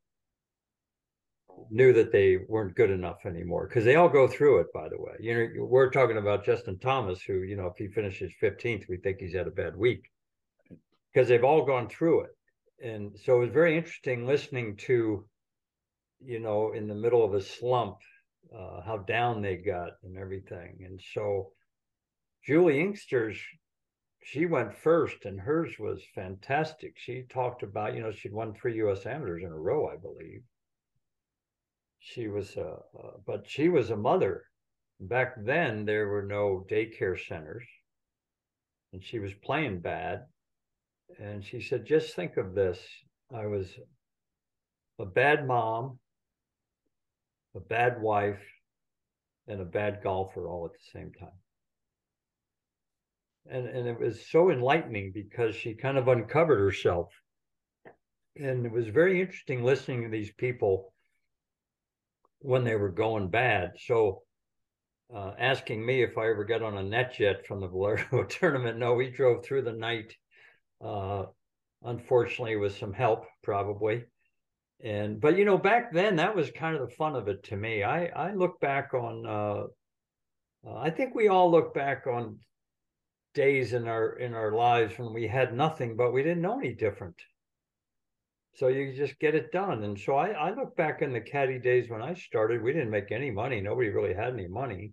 knew 1.71 1.91
that 1.93 2.11
they 2.11 2.37
weren't 2.47 2.75
good 2.75 2.91
enough 2.91 3.25
anymore 3.25 3.67
because 3.67 3.83
they 3.83 3.95
all 3.95 4.07
go 4.07 4.27
through 4.27 4.59
it 4.59 4.67
by 4.73 4.87
the 4.87 5.01
way. 5.01 5.13
You 5.19 5.35
know 5.35 5.65
we're 5.65 5.89
talking 5.89 6.17
about 6.17 6.45
justin 6.45 6.79
thomas 6.79 7.21
who 7.21 7.41
you 7.41 7.57
know 7.57 7.67
if 7.67 7.75
he 7.77 7.87
finishes 7.87 8.31
15th 8.41 8.87
we 8.87 8.95
think 8.97 9.17
he's 9.19 9.33
had 9.33 9.47
a 9.47 9.51
bad 9.51 9.75
week. 9.75 10.09
Because 11.11 11.27
they've 11.27 11.43
all 11.43 11.65
gone 11.65 11.89
through 11.89 12.21
it. 12.21 12.29
And 12.81 13.17
so 13.25 13.37
it 13.37 13.45
was 13.45 13.49
very 13.49 13.75
interesting 13.75 14.25
listening 14.25 14.77
to 14.87 15.25
you 16.23 16.39
know 16.39 16.71
in 16.71 16.87
the 16.87 16.95
middle 16.95 17.25
of 17.25 17.33
a 17.33 17.41
slump 17.41 17.97
uh, 18.55 18.81
how 18.81 18.97
down 18.97 19.41
they 19.41 19.57
got 19.57 19.93
and 20.03 20.17
everything. 20.17 20.85
And 20.85 21.01
so 21.13 21.51
juli 22.43 22.79
inkster's 22.79 23.39
she 24.23 24.45
went 24.45 24.77
first 24.77 25.25
and 25.25 25.39
hers 25.39 25.77
was 25.79 26.01
fantastic 26.13 26.93
she 26.97 27.23
talked 27.29 27.63
about 27.63 27.93
you 27.93 28.01
know 28.01 28.11
she'd 28.11 28.33
won 28.33 28.53
three 28.53 28.79
us 28.81 29.05
amateurs 29.05 29.43
in 29.43 29.51
a 29.51 29.57
row 29.57 29.87
i 29.87 29.95
believe 29.95 30.41
she 31.99 32.27
was 32.27 32.55
a, 32.55 32.79
uh, 32.97 33.17
but 33.25 33.47
she 33.47 33.69
was 33.69 33.89
a 33.89 33.95
mother. 33.95 34.45
Back 35.01 35.35
then, 35.37 35.85
there 35.85 36.07
were 36.07 36.23
no 36.23 36.65
daycare 36.69 37.19
centers, 37.19 37.65
and 38.91 39.03
she 39.03 39.19
was 39.19 39.33
playing 39.33 39.81
bad. 39.81 40.25
And 41.19 41.43
she 41.43 41.61
said, 41.61 41.85
"Just 41.85 42.15
think 42.15 42.37
of 42.37 42.55
this: 42.55 42.79
I 43.31 43.45
was 43.47 43.77
a 44.97 45.05
bad 45.05 45.45
mom, 45.45 45.99
a 47.55 47.59
bad 47.59 48.01
wife, 48.01 48.41
and 49.47 49.61
a 49.61 49.65
bad 49.65 50.01
golfer 50.01 50.47
all 50.47 50.65
at 50.65 50.73
the 50.73 50.99
same 50.99 51.11
time." 51.13 51.39
And 53.51 53.67
and 53.67 53.87
it 53.87 53.99
was 53.99 54.29
so 54.29 54.51
enlightening 54.51 55.11
because 55.11 55.55
she 55.55 55.73
kind 55.73 55.97
of 55.97 56.07
uncovered 56.07 56.59
herself, 56.59 57.09
and 58.35 58.65
it 58.65 58.71
was 58.71 58.87
very 58.87 59.19
interesting 59.21 59.63
listening 59.63 60.03
to 60.03 60.09
these 60.09 60.31
people 60.33 60.93
when 62.39 62.63
they 62.63 62.75
were 62.75 62.91
going 62.91 63.29
bad. 63.29 63.71
So 63.79 64.23
uh, 65.13 65.33
asking 65.39 65.85
me 65.85 66.03
if 66.03 66.17
I 66.17 66.29
ever 66.29 66.43
got 66.43 66.61
on 66.61 66.77
a 66.77 66.81
NetJet 66.81 67.45
from 67.45 67.61
the 67.61 67.67
Valero 67.67 68.23
tournament. 68.29 68.77
No, 68.77 68.93
we 68.93 69.09
drove 69.09 69.43
through 69.43 69.63
the 69.63 69.73
night, 69.73 70.13
uh, 70.83 71.25
unfortunately, 71.83 72.55
with 72.55 72.77
some 72.77 72.93
help, 72.93 73.25
probably. 73.43 74.05
And 74.81 75.19
but 75.19 75.37
you 75.37 75.45
know, 75.45 75.57
back 75.57 75.91
then 75.91 76.17
that 76.17 76.35
was 76.35 76.51
kind 76.51 76.75
of 76.75 76.87
the 76.87 76.95
fun 76.95 77.15
of 77.15 77.27
it 77.27 77.43
to 77.45 77.57
me. 77.57 77.83
I 77.83 78.05
I 78.05 78.33
look 78.33 78.59
back 78.61 78.93
on. 78.93 79.25
Uh, 79.25 79.63
uh 80.65 80.77
I 80.77 80.89
think 80.89 81.15
we 81.15 81.27
all 81.27 81.51
look 81.51 81.73
back 81.73 82.07
on 82.07 82.39
days 83.33 83.73
in 83.73 83.87
our 83.87 84.13
in 84.13 84.33
our 84.33 84.51
lives 84.51 84.97
when 84.97 85.13
we 85.13 85.27
had 85.27 85.53
nothing, 85.53 85.95
but 85.95 86.13
we 86.13 86.23
didn't 86.23 86.41
know 86.41 86.59
any 86.59 86.73
different. 86.73 87.15
So 88.55 88.67
you 88.67 88.93
just 88.93 89.19
get 89.19 89.35
it 89.35 89.51
done. 89.51 89.83
And 89.83 89.97
so 89.97 90.15
I, 90.15 90.31
I 90.31 90.53
look 90.53 90.75
back 90.75 91.01
in 91.01 91.13
the 91.13 91.21
caddy 91.21 91.59
days 91.59 91.89
when 91.89 92.01
I 92.01 92.13
started, 92.13 92.61
we 92.61 92.73
didn't 92.73 92.89
make 92.89 93.11
any 93.11 93.31
money. 93.31 93.61
Nobody 93.61 93.89
really 93.89 94.13
had 94.13 94.33
any 94.33 94.47
money, 94.47 94.91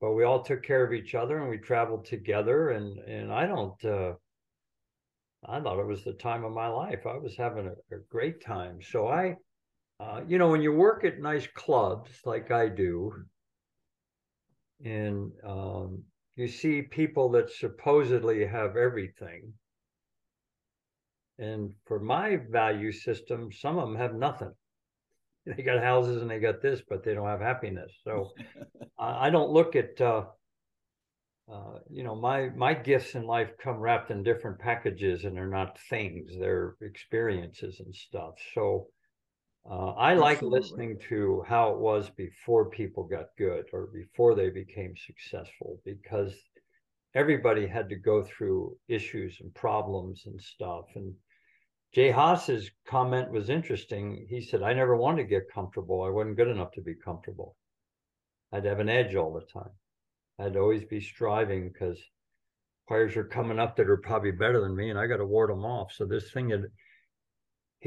but 0.00 0.14
we 0.14 0.24
all 0.24 0.42
took 0.42 0.64
care 0.64 0.84
of 0.84 0.92
each 0.92 1.14
other 1.14 1.38
and 1.38 1.48
we 1.48 1.58
traveled 1.58 2.06
together. 2.06 2.70
And, 2.70 2.98
and 2.98 3.32
I 3.32 3.46
don't, 3.46 3.84
uh, 3.84 4.14
I 5.48 5.60
thought 5.60 5.78
it 5.78 5.86
was 5.86 6.02
the 6.02 6.14
time 6.14 6.44
of 6.44 6.52
my 6.52 6.66
life. 6.66 7.06
I 7.06 7.16
was 7.18 7.36
having 7.36 7.66
a, 7.66 7.94
a 7.94 8.00
great 8.10 8.44
time. 8.44 8.80
So 8.82 9.06
I, 9.06 9.36
uh, 10.00 10.22
you 10.26 10.38
know, 10.38 10.50
when 10.50 10.62
you 10.62 10.72
work 10.72 11.04
at 11.04 11.20
nice 11.20 11.46
clubs 11.54 12.10
like 12.24 12.50
I 12.50 12.68
do, 12.68 13.12
and 14.84 15.30
um, 15.46 16.02
you 16.36 16.48
see 16.48 16.82
people 16.82 17.30
that 17.30 17.50
supposedly 17.50 18.46
have 18.46 18.76
everything, 18.76 19.54
and 21.38 21.72
for 21.86 21.98
my 21.98 22.36
value 22.50 22.92
system, 22.92 23.50
some 23.52 23.78
of 23.78 23.88
them 23.88 23.96
have 23.96 24.14
nothing. 24.14 24.52
They 25.46 25.62
got 25.62 25.80
houses 25.80 26.22
and 26.22 26.28
they 26.28 26.40
got 26.40 26.60
this, 26.60 26.82
but 26.88 27.04
they 27.04 27.14
don't 27.14 27.28
have 27.28 27.40
happiness. 27.40 27.92
So 28.02 28.32
I 28.98 29.30
don't 29.30 29.52
look 29.52 29.76
at, 29.76 30.00
uh, 30.00 30.24
uh, 31.48 31.78
you 31.88 32.02
know, 32.02 32.16
my 32.16 32.48
my 32.48 32.74
gifts 32.74 33.14
in 33.14 33.26
life 33.26 33.50
come 33.62 33.78
wrapped 33.78 34.10
in 34.10 34.24
different 34.24 34.58
packages, 34.58 35.24
and 35.24 35.36
they're 35.36 35.46
not 35.46 35.78
things; 35.88 36.32
they're 36.40 36.74
experiences 36.80 37.78
and 37.78 37.94
stuff. 37.94 38.34
So 38.54 38.88
uh, 39.70 39.90
I 39.92 40.14
like 40.14 40.42
listening 40.42 40.98
to 41.08 41.44
how 41.46 41.70
it 41.70 41.78
was 41.78 42.10
before 42.10 42.70
people 42.70 43.04
got 43.04 43.36
good 43.36 43.66
or 43.72 43.86
before 43.86 44.34
they 44.34 44.50
became 44.50 44.94
successful, 44.96 45.80
because 45.84 46.34
everybody 47.14 47.66
had 47.66 47.88
to 47.88 47.96
go 47.96 48.22
through 48.22 48.76
issues 48.88 49.38
and 49.40 49.54
problems 49.54 50.22
and 50.26 50.40
stuff, 50.40 50.84
and 50.94 51.14
Jay 51.96 52.10
Haas's 52.10 52.70
comment 52.86 53.30
was 53.30 53.48
interesting. 53.48 54.26
He 54.28 54.42
said, 54.42 54.62
I 54.62 54.74
never 54.74 54.96
wanted 54.96 55.22
to 55.22 55.28
get 55.28 55.50
comfortable. 55.52 56.02
I 56.02 56.10
wasn't 56.10 56.36
good 56.36 56.48
enough 56.48 56.72
to 56.72 56.82
be 56.82 56.94
comfortable. 56.94 57.56
I'd 58.52 58.66
have 58.66 58.80
an 58.80 58.88
edge 58.90 59.14
all 59.14 59.32
the 59.32 59.46
time. 59.52 59.70
I'd 60.38 60.56
always 60.56 60.84
be 60.84 61.00
striving 61.00 61.70
because 61.72 61.98
players 62.86 63.16
are 63.16 63.24
coming 63.24 63.58
up 63.58 63.76
that 63.76 63.88
are 63.88 63.96
probably 63.96 64.32
better 64.32 64.60
than 64.60 64.76
me 64.76 64.90
and 64.90 64.98
I 64.98 65.06
got 65.06 65.16
to 65.16 65.26
ward 65.26 65.48
them 65.48 65.64
off. 65.64 65.92
So 65.92 66.04
this 66.04 66.30
thing 66.32 66.50
had, 66.50 66.66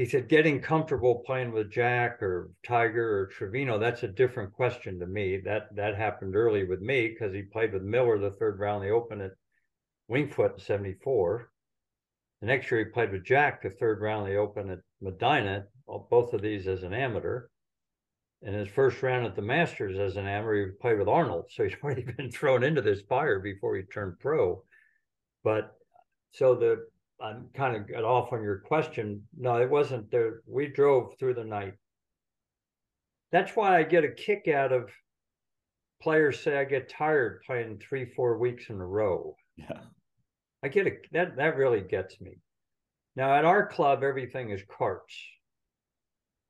he 0.00 0.06
said, 0.06 0.30
getting 0.30 0.62
comfortable 0.62 1.22
playing 1.26 1.52
with 1.52 1.70
Jack 1.70 2.22
or 2.22 2.50
Tiger 2.66 3.18
or 3.18 3.26
Trevino, 3.26 3.78
that's 3.78 4.02
a 4.02 4.08
different 4.08 4.50
question 4.50 4.98
to 4.98 5.06
me. 5.06 5.36
That 5.36 5.76
that 5.76 5.94
happened 5.94 6.34
early 6.34 6.64
with 6.64 6.80
me 6.80 7.08
because 7.08 7.34
he 7.34 7.42
played 7.42 7.74
with 7.74 7.82
Miller 7.82 8.18
the 8.18 8.30
third 8.30 8.58
round, 8.58 8.82
the 8.82 8.88
Open 8.88 9.20
at 9.20 9.32
Winged 10.08 10.32
Foot 10.32 10.54
in 10.54 10.58
74. 10.58 11.50
The 12.40 12.46
next 12.46 12.70
year 12.70 12.82
he 12.82 12.86
played 12.86 13.12
with 13.12 13.26
Jack, 13.26 13.60
the 13.60 13.68
third 13.68 14.00
round 14.00 14.26
the 14.26 14.36
Open 14.36 14.70
at 14.70 14.78
Medinah, 15.02 15.66
both 16.08 16.32
of 16.32 16.40
these 16.40 16.66
as 16.66 16.82
an 16.82 16.94
amateur. 16.94 17.48
And 18.40 18.54
his 18.54 18.68
first 18.68 19.02
round 19.02 19.26
at 19.26 19.36
the 19.36 19.42
Masters 19.42 19.98
as 19.98 20.16
an 20.16 20.26
amateur, 20.26 20.68
he 20.68 20.72
played 20.80 20.98
with 20.98 21.08
Arnold. 21.08 21.50
So 21.50 21.64
he's 21.64 21.74
already 21.84 22.04
been 22.04 22.30
thrown 22.30 22.62
into 22.62 22.80
this 22.80 23.02
fire 23.02 23.38
before 23.38 23.76
he 23.76 23.82
turned 23.82 24.18
pro. 24.18 24.64
But 25.44 25.74
so 26.30 26.54
the 26.54 26.86
I'm 27.22 27.48
kind 27.54 27.76
of 27.76 27.88
got 27.88 28.04
off 28.04 28.32
on 28.32 28.42
your 28.42 28.58
question. 28.58 29.22
No, 29.36 29.60
it 29.60 29.70
wasn't 29.70 30.10
there. 30.10 30.40
We 30.46 30.68
drove 30.68 31.14
through 31.18 31.34
the 31.34 31.44
night. 31.44 31.74
That's 33.32 33.54
why 33.54 33.78
I 33.78 33.82
get 33.82 34.04
a 34.04 34.10
kick 34.10 34.48
out 34.48 34.72
of 34.72 34.90
players 36.02 36.40
say 36.40 36.58
I 36.58 36.64
get 36.64 36.88
tired 36.88 37.42
playing 37.46 37.78
three, 37.78 38.06
four 38.16 38.38
weeks 38.38 38.70
in 38.70 38.80
a 38.80 38.86
row. 38.86 39.36
Yeah. 39.56 39.80
I 40.62 40.68
get 40.68 40.86
it. 40.86 41.06
That 41.12 41.36
that 41.36 41.56
really 41.56 41.80
gets 41.80 42.20
me. 42.20 42.38
Now 43.16 43.34
at 43.34 43.44
our 43.44 43.66
club, 43.66 44.02
everything 44.02 44.50
is 44.50 44.62
carts. 44.76 45.14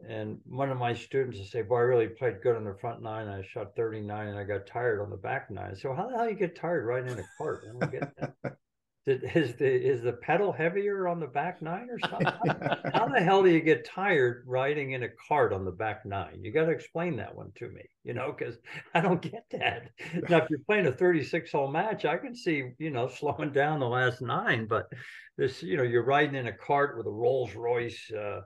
And 0.08 0.38
one 0.46 0.70
of 0.70 0.78
my 0.78 0.94
students 0.94 1.38
will 1.38 1.46
say, 1.46 1.62
Boy, 1.62 1.76
I 1.76 1.80
really 1.80 2.08
played 2.08 2.42
good 2.42 2.56
on 2.56 2.64
the 2.64 2.76
front 2.80 3.02
nine. 3.02 3.28
I 3.28 3.42
shot 3.42 3.76
39 3.76 4.28
and 4.28 4.38
I 4.38 4.44
got 4.44 4.66
tired 4.66 5.00
on 5.02 5.10
the 5.10 5.16
back 5.16 5.50
nine. 5.50 5.76
So 5.76 5.94
how 5.94 6.08
the 6.08 6.16
hell 6.16 6.28
you 6.28 6.36
get 6.36 6.56
tired 6.56 6.86
riding 6.86 7.12
in 7.12 7.18
a 7.18 7.28
cart? 7.36 7.64
I 7.68 7.78
don't 7.78 7.92
get 7.92 8.16
that. 8.16 8.56
Did, 9.06 9.24
is 9.34 9.54
the 9.54 9.66
is 9.66 10.02
the 10.02 10.12
pedal 10.12 10.52
heavier 10.52 11.08
on 11.08 11.20
the 11.20 11.26
back 11.26 11.62
nine 11.62 11.88
or 11.88 11.98
something? 11.98 12.26
How 12.92 13.08
the 13.08 13.22
hell 13.22 13.42
do 13.42 13.48
you 13.48 13.60
get 13.60 13.86
tired 13.86 14.44
riding 14.46 14.92
in 14.92 15.04
a 15.04 15.08
cart 15.26 15.54
on 15.54 15.64
the 15.64 15.70
back 15.70 16.04
nine? 16.04 16.40
You 16.42 16.52
got 16.52 16.66
to 16.66 16.70
explain 16.70 17.16
that 17.16 17.34
one 17.34 17.50
to 17.56 17.68
me, 17.70 17.82
you 18.04 18.12
know, 18.12 18.34
because 18.36 18.58
I 18.94 19.00
don't 19.00 19.22
get 19.22 19.44
that. 19.52 19.90
Now, 20.28 20.38
if 20.38 20.50
you're 20.50 20.58
playing 20.66 20.86
a 20.86 20.92
36 20.92 21.50
hole 21.50 21.70
match, 21.70 22.04
I 22.04 22.18
can 22.18 22.34
see, 22.34 22.72
you 22.78 22.90
know, 22.90 23.08
slowing 23.08 23.52
down 23.52 23.80
the 23.80 23.88
last 23.88 24.20
nine, 24.20 24.66
but 24.66 24.92
this, 25.38 25.62
you 25.62 25.78
know, 25.78 25.82
you're 25.82 26.04
riding 26.04 26.34
in 26.34 26.48
a 26.48 26.52
cart 26.52 26.98
with 26.98 27.06
a 27.06 27.10
Rolls 27.10 27.54
Royce 27.54 28.10
uh, 28.12 28.40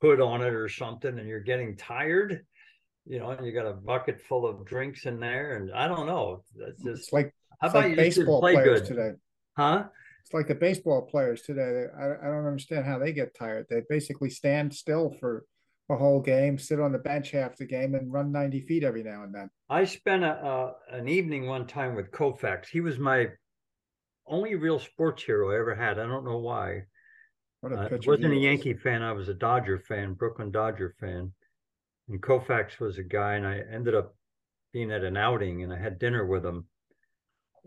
hood 0.00 0.20
on 0.20 0.42
it 0.42 0.54
or 0.54 0.68
something, 0.68 1.18
and 1.18 1.28
you're 1.28 1.40
getting 1.40 1.76
tired 1.76 2.44
you 3.08 3.18
know, 3.18 3.30
and 3.30 3.46
you 3.46 3.52
got 3.52 3.66
a 3.66 3.72
bucket 3.72 4.20
full 4.20 4.46
of 4.46 4.66
drinks 4.66 5.06
in 5.06 5.18
there, 5.18 5.56
and 5.56 5.72
I 5.72 5.88
don't 5.88 6.06
know. 6.06 6.44
That's 6.54 6.82
just 6.82 7.04
It's 7.04 7.12
like, 7.12 7.34
how 7.58 7.68
about 7.68 7.84
like 7.84 7.90
you 7.92 7.96
baseball 7.96 8.40
play 8.40 8.52
players 8.52 8.82
good, 8.82 8.88
today. 8.88 9.10
Huh? 9.58 9.84
It's 10.24 10.32
like 10.32 10.48
the 10.48 10.54
baseball 10.54 11.02
players 11.02 11.42
today. 11.42 11.86
I, 11.98 12.04
I 12.04 12.30
don't 12.30 12.46
understand 12.46 12.84
how 12.84 12.98
they 12.98 13.12
get 13.12 13.34
tired. 13.34 13.66
They 13.68 13.82
basically 13.88 14.30
stand 14.30 14.74
still 14.74 15.14
for 15.18 15.44
a 15.90 15.96
whole 15.96 16.20
game, 16.20 16.58
sit 16.58 16.80
on 16.80 16.92
the 16.92 16.98
bench 16.98 17.30
half 17.30 17.56
the 17.56 17.64
game, 17.64 17.94
and 17.94 18.12
run 18.12 18.30
90 18.30 18.60
feet 18.62 18.84
every 18.84 19.02
now 19.02 19.22
and 19.24 19.34
then. 19.34 19.50
I 19.70 19.84
spent 19.84 20.22
a, 20.22 20.72
an 20.90 21.08
evening 21.08 21.46
one 21.46 21.66
time 21.66 21.94
with 21.94 22.10
Koufax. 22.10 22.68
He 22.68 22.80
was 22.80 22.98
my 22.98 23.28
only 24.26 24.54
real 24.54 24.78
sports 24.78 25.22
hero 25.22 25.50
I 25.50 25.58
ever 25.58 25.74
had. 25.74 25.98
I 25.98 26.06
don't 26.06 26.24
know 26.24 26.38
why. 26.38 26.82
What 27.60 27.72
a 27.72 27.78
I 27.78 27.88
pitcher 27.88 28.10
wasn't 28.10 28.32
a 28.32 28.36
was. 28.36 28.44
Yankee 28.44 28.74
fan. 28.74 29.02
I 29.02 29.12
was 29.12 29.28
a 29.28 29.34
Dodger 29.34 29.78
fan, 29.78 30.12
Brooklyn 30.12 30.50
Dodger 30.50 30.94
fan. 31.00 31.32
And 32.08 32.22
Koufax 32.22 32.78
was 32.78 32.98
a 32.98 33.02
guy, 33.02 33.34
and 33.34 33.46
I 33.46 33.62
ended 33.72 33.94
up 33.94 34.14
being 34.72 34.92
at 34.92 35.04
an 35.04 35.16
outing, 35.16 35.62
and 35.62 35.72
I 35.72 35.78
had 35.78 35.98
dinner 35.98 36.24
with 36.26 36.44
him. 36.44 36.66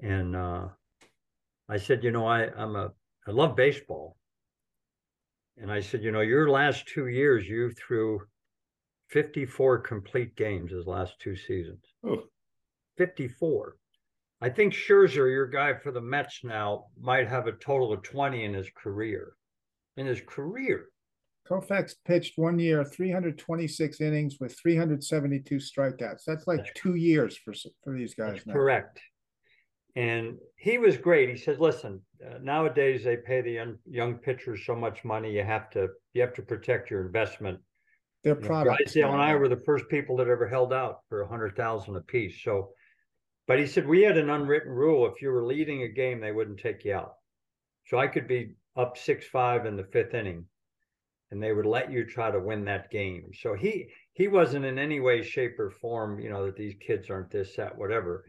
And 0.01 0.35
uh, 0.35 0.67
I 1.71 1.77
said, 1.77 2.03
you 2.03 2.11
know, 2.11 2.27
I 2.27 2.49
I'm 2.55 2.75
a 2.75 2.91
I 3.27 3.31
love 3.31 3.55
baseball. 3.55 4.17
And 5.57 5.71
I 5.71 5.79
said, 5.79 6.03
you 6.03 6.11
know, 6.11 6.21
your 6.21 6.49
last 6.49 6.87
two 6.87 7.07
years, 7.07 7.47
you 7.47 7.71
threw 7.71 8.19
54 9.09 9.79
complete 9.79 10.35
games 10.35 10.71
his 10.71 10.85
last 10.85 11.13
two 11.19 11.35
seasons. 11.35 11.83
Oh, 12.03 12.23
54. 12.97 13.75
I 14.41 14.49
think 14.49 14.73
Scherzer, 14.73 15.29
your 15.29 15.47
guy 15.47 15.73
for 15.75 15.91
the 15.91 16.01
Mets 16.01 16.41
now, 16.43 16.85
might 16.99 17.27
have 17.27 17.47
a 17.47 17.51
total 17.51 17.93
of 17.93 18.01
20 18.01 18.43
in 18.43 18.53
his 18.53 18.69
career. 18.75 19.33
In 19.97 20.05
his 20.05 20.21
career. 20.21 20.87
Koufax 21.49 21.95
pitched 22.05 22.37
one 22.37 22.59
year, 22.59 22.83
three 22.83 23.11
hundred 23.11 23.37
twenty-six 23.37 23.99
innings 23.99 24.37
with 24.39 24.57
three 24.57 24.75
hundred 24.75 25.03
seventy-two 25.03 25.57
strikeouts. 25.57 26.23
That's 26.25 26.47
like 26.47 26.73
two 26.75 26.95
years 26.95 27.37
for, 27.37 27.53
for 27.83 27.97
these 27.97 28.13
guys 28.13 28.41
correct. 28.47 28.99
And 29.95 30.37
he 30.55 30.77
was 30.77 30.97
great. 30.97 31.29
He 31.29 31.37
said, 31.37 31.59
"Listen, 31.59 32.01
uh, 32.25 32.37
nowadays 32.41 33.03
they 33.03 33.17
pay 33.17 33.41
the 33.41 33.51
young, 33.51 33.77
young 33.85 34.15
pitchers 34.15 34.65
so 34.65 34.75
much 34.75 35.03
money. 35.03 35.31
You 35.31 35.43
have 35.43 35.69
to 35.71 35.89
you 36.13 36.21
have 36.21 36.33
to 36.35 36.41
protect 36.41 36.89
your 36.89 37.05
investment. 37.05 37.59
Their 38.23 38.35
products. 38.35 38.93
Drysdale 38.93 39.13
and 39.13 39.21
I 39.21 39.35
were 39.35 39.49
the 39.49 39.63
first 39.65 39.89
people 39.89 40.17
that 40.17 40.27
ever 40.27 40.47
held 40.47 40.71
out 40.71 40.99
for 41.09 41.21
a 41.21 41.27
hundred 41.27 41.55
thousand 41.55 41.95
apiece. 41.95 42.41
So, 42.43 42.69
but 43.47 43.59
he 43.59 43.65
said 43.67 43.87
we 43.87 44.03
had 44.03 44.17
an 44.17 44.29
unwritten 44.29 44.71
rule: 44.71 45.07
if 45.07 45.21
you 45.21 45.29
were 45.29 45.45
leading 45.45 45.83
a 45.83 45.89
game, 45.89 46.21
they 46.21 46.31
wouldn't 46.31 46.59
take 46.59 46.85
you 46.85 46.93
out. 46.93 47.13
So 47.87 47.97
I 47.97 48.07
could 48.07 48.27
be 48.27 48.53
up 48.77 48.97
six 48.97 49.27
five 49.27 49.65
in 49.65 49.75
the 49.75 49.83
fifth 49.83 50.13
inning, 50.13 50.45
and 51.31 51.41
they 51.41 51.51
would 51.51 51.65
let 51.65 51.91
you 51.91 52.05
try 52.05 52.31
to 52.31 52.39
win 52.39 52.65
that 52.65 52.91
game. 52.91 53.31
So 53.33 53.55
he 53.55 53.87
he 54.13 54.27
wasn't 54.27 54.65
in 54.65 54.77
any 54.77 54.99
way, 54.99 55.23
shape, 55.23 55.59
or 55.59 55.71
form, 55.71 56.19
you 56.19 56.29
know, 56.29 56.45
that 56.45 56.55
these 56.55 56.75
kids 56.85 57.09
aren't 57.09 57.31
this, 57.31 57.55
that, 57.55 57.77
whatever. 57.77 58.25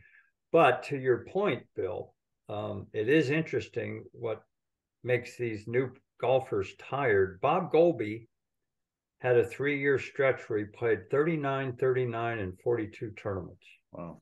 But 0.52 0.84
to 0.84 0.98
your 0.98 1.24
point, 1.24 1.64
Bill, 1.74 2.12
um, 2.48 2.86
it 2.92 3.08
is 3.08 3.30
interesting 3.30 4.04
what 4.12 4.42
makes 5.02 5.36
these 5.36 5.66
new 5.66 5.90
golfers 6.20 6.72
tired. 6.78 7.40
Bob 7.40 7.72
Goalby 7.72 8.26
had 9.20 9.38
a 9.38 9.46
three 9.46 9.80
year 9.80 9.98
stretch 9.98 10.48
where 10.48 10.58
he 10.58 10.64
played 10.66 11.10
39, 11.10 11.76
39, 11.76 12.38
and 12.38 12.58
42 12.60 13.10
tournaments. 13.12 13.66
wow. 13.92 14.20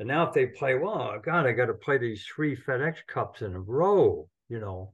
And 0.00 0.08
now 0.08 0.26
if 0.26 0.34
they 0.34 0.46
play, 0.46 0.74
well, 0.74 1.20
God, 1.22 1.46
I 1.46 1.52
got 1.52 1.66
to 1.66 1.74
play 1.74 1.98
these 1.98 2.26
three 2.26 2.56
FedEx 2.56 2.96
Cups 3.06 3.42
in 3.42 3.54
a 3.54 3.60
row, 3.60 4.28
you 4.48 4.58
know. 4.58 4.92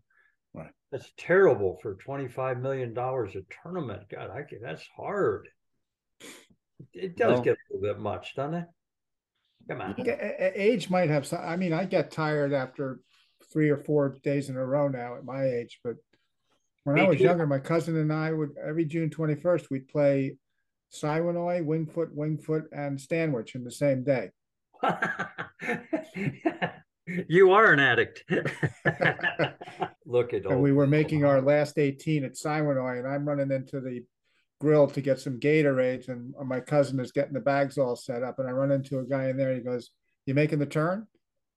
Right. 0.52 0.72
That's 0.92 1.10
terrible 1.16 1.78
for 1.80 1.96
$25 2.06 2.60
million 2.60 2.96
a 2.98 3.62
tournament. 3.62 4.02
God, 4.10 4.30
I 4.30 4.42
that's 4.60 4.86
hard. 4.94 5.48
It 6.92 7.16
does 7.16 7.34
Well- 7.34 7.42
get 7.42 7.56
a 7.56 7.74
little 7.74 7.94
bit 7.94 8.02
much, 8.02 8.36
doesn't 8.36 8.54
it? 8.54 8.66
Come 9.70 9.80
on. 9.82 9.94
Age 10.04 10.90
might 10.90 11.10
have 11.10 11.24
some, 11.24 11.38
I 11.44 11.56
mean, 11.56 11.72
I 11.72 11.84
get 11.84 12.10
tired 12.10 12.52
after 12.52 12.98
three 13.52 13.70
or 13.70 13.76
four 13.76 14.16
days 14.24 14.48
in 14.48 14.56
a 14.56 14.66
row 14.66 14.88
now 14.88 15.14
at 15.14 15.24
my 15.24 15.44
age, 15.44 15.78
but 15.84 15.94
when 16.82 16.98
I 16.98 17.08
was 17.08 17.18
too. 17.18 17.24
younger, 17.24 17.46
my 17.46 17.60
cousin 17.60 17.96
and 17.96 18.12
I 18.12 18.32
would, 18.32 18.50
every 18.60 18.84
June 18.84 19.10
twenty-first, 19.10 19.70
we'd 19.70 19.86
play 19.86 20.36
Siwanoy, 20.92 21.64
Wingfoot, 21.64 22.16
Wingfoot, 22.16 22.64
and 22.72 23.00
Stanwich 23.00 23.54
in 23.54 23.62
the 23.62 23.70
same 23.70 24.02
day. 24.02 24.30
you 27.28 27.52
are 27.52 27.72
an 27.72 27.80
addict. 27.80 28.24
Look 30.06 30.32
at 30.34 30.46
And 30.46 30.62
we 30.62 30.72
were 30.72 30.86
making 30.86 31.24
our 31.24 31.40
last 31.42 31.78
eighteen 31.78 32.24
at 32.24 32.32
Siwanoy, 32.32 32.98
and 32.98 33.06
I'm 33.06 33.28
running 33.28 33.52
into 33.52 33.80
the 33.80 34.02
grill 34.60 34.86
to 34.88 35.00
get 35.00 35.18
some 35.18 35.40
Gatorades, 35.40 36.08
and 36.08 36.34
my 36.46 36.60
cousin 36.60 37.00
is 37.00 37.12
getting 37.12 37.32
the 37.32 37.40
bags 37.40 37.78
all 37.78 37.96
set 37.96 38.22
up, 38.22 38.38
and 38.38 38.48
I 38.48 38.52
run 38.52 38.70
into 38.70 38.98
a 38.98 39.04
guy 39.04 39.28
in 39.28 39.36
there, 39.36 39.54
he 39.54 39.60
goes, 39.60 39.90
you 40.26 40.34
making 40.34 40.58
the 40.58 40.66
turn? 40.66 41.06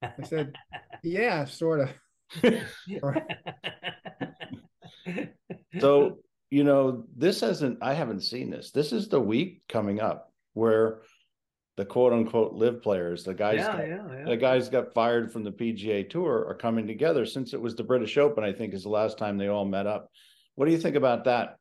I 0.02 0.12
said, 0.24 0.54
yeah, 1.02 1.44
sort 1.44 1.80
of. 1.80 1.90
So, 5.80 6.18
you 6.50 6.62
know, 6.64 7.04
this 7.16 7.40
hasn't, 7.40 7.78
I 7.82 7.94
haven't 7.94 8.20
seen 8.20 8.48
this. 8.48 8.70
This 8.70 8.92
is 8.92 9.08
the 9.08 9.20
week 9.20 9.62
coming 9.68 10.00
up 10.00 10.32
where 10.52 11.02
the 11.76 11.84
quote 11.84 12.12
unquote 12.12 12.54
LIV 12.54 12.80
players, 12.80 13.24
the 13.24 13.34
guys, 13.34 13.56
yeah, 13.56 13.66
got- 13.76 13.88
yeah, 13.88 14.18
yeah. 14.18 14.24
the 14.24 14.36
guys 14.36 14.68
got 14.68 14.94
fired 14.94 15.32
from 15.32 15.42
the 15.42 15.50
PGA 15.50 16.08
Tour 16.08 16.46
are 16.48 16.54
coming 16.54 16.86
together 16.86 17.26
since 17.26 17.52
it 17.54 17.60
was 17.60 17.74
the 17.74 17.82
British 17.82 18.16
Open, 18.16 18.44
I 18.44 18.52
think 18.52 18.72
is 18.72 18.84
the 18.84 18.88
last 18.88 19.18
time 19.18 19.36
they 19.36 19.48
all 19.48 19.64
met 19.64 19.86
up. 19.88 20.10
What 20.54 20.66
do 20.66 20.72
you 20.72 20.78
think 20.78 20.94
about 20.94 21.24
that? 21.24 21.56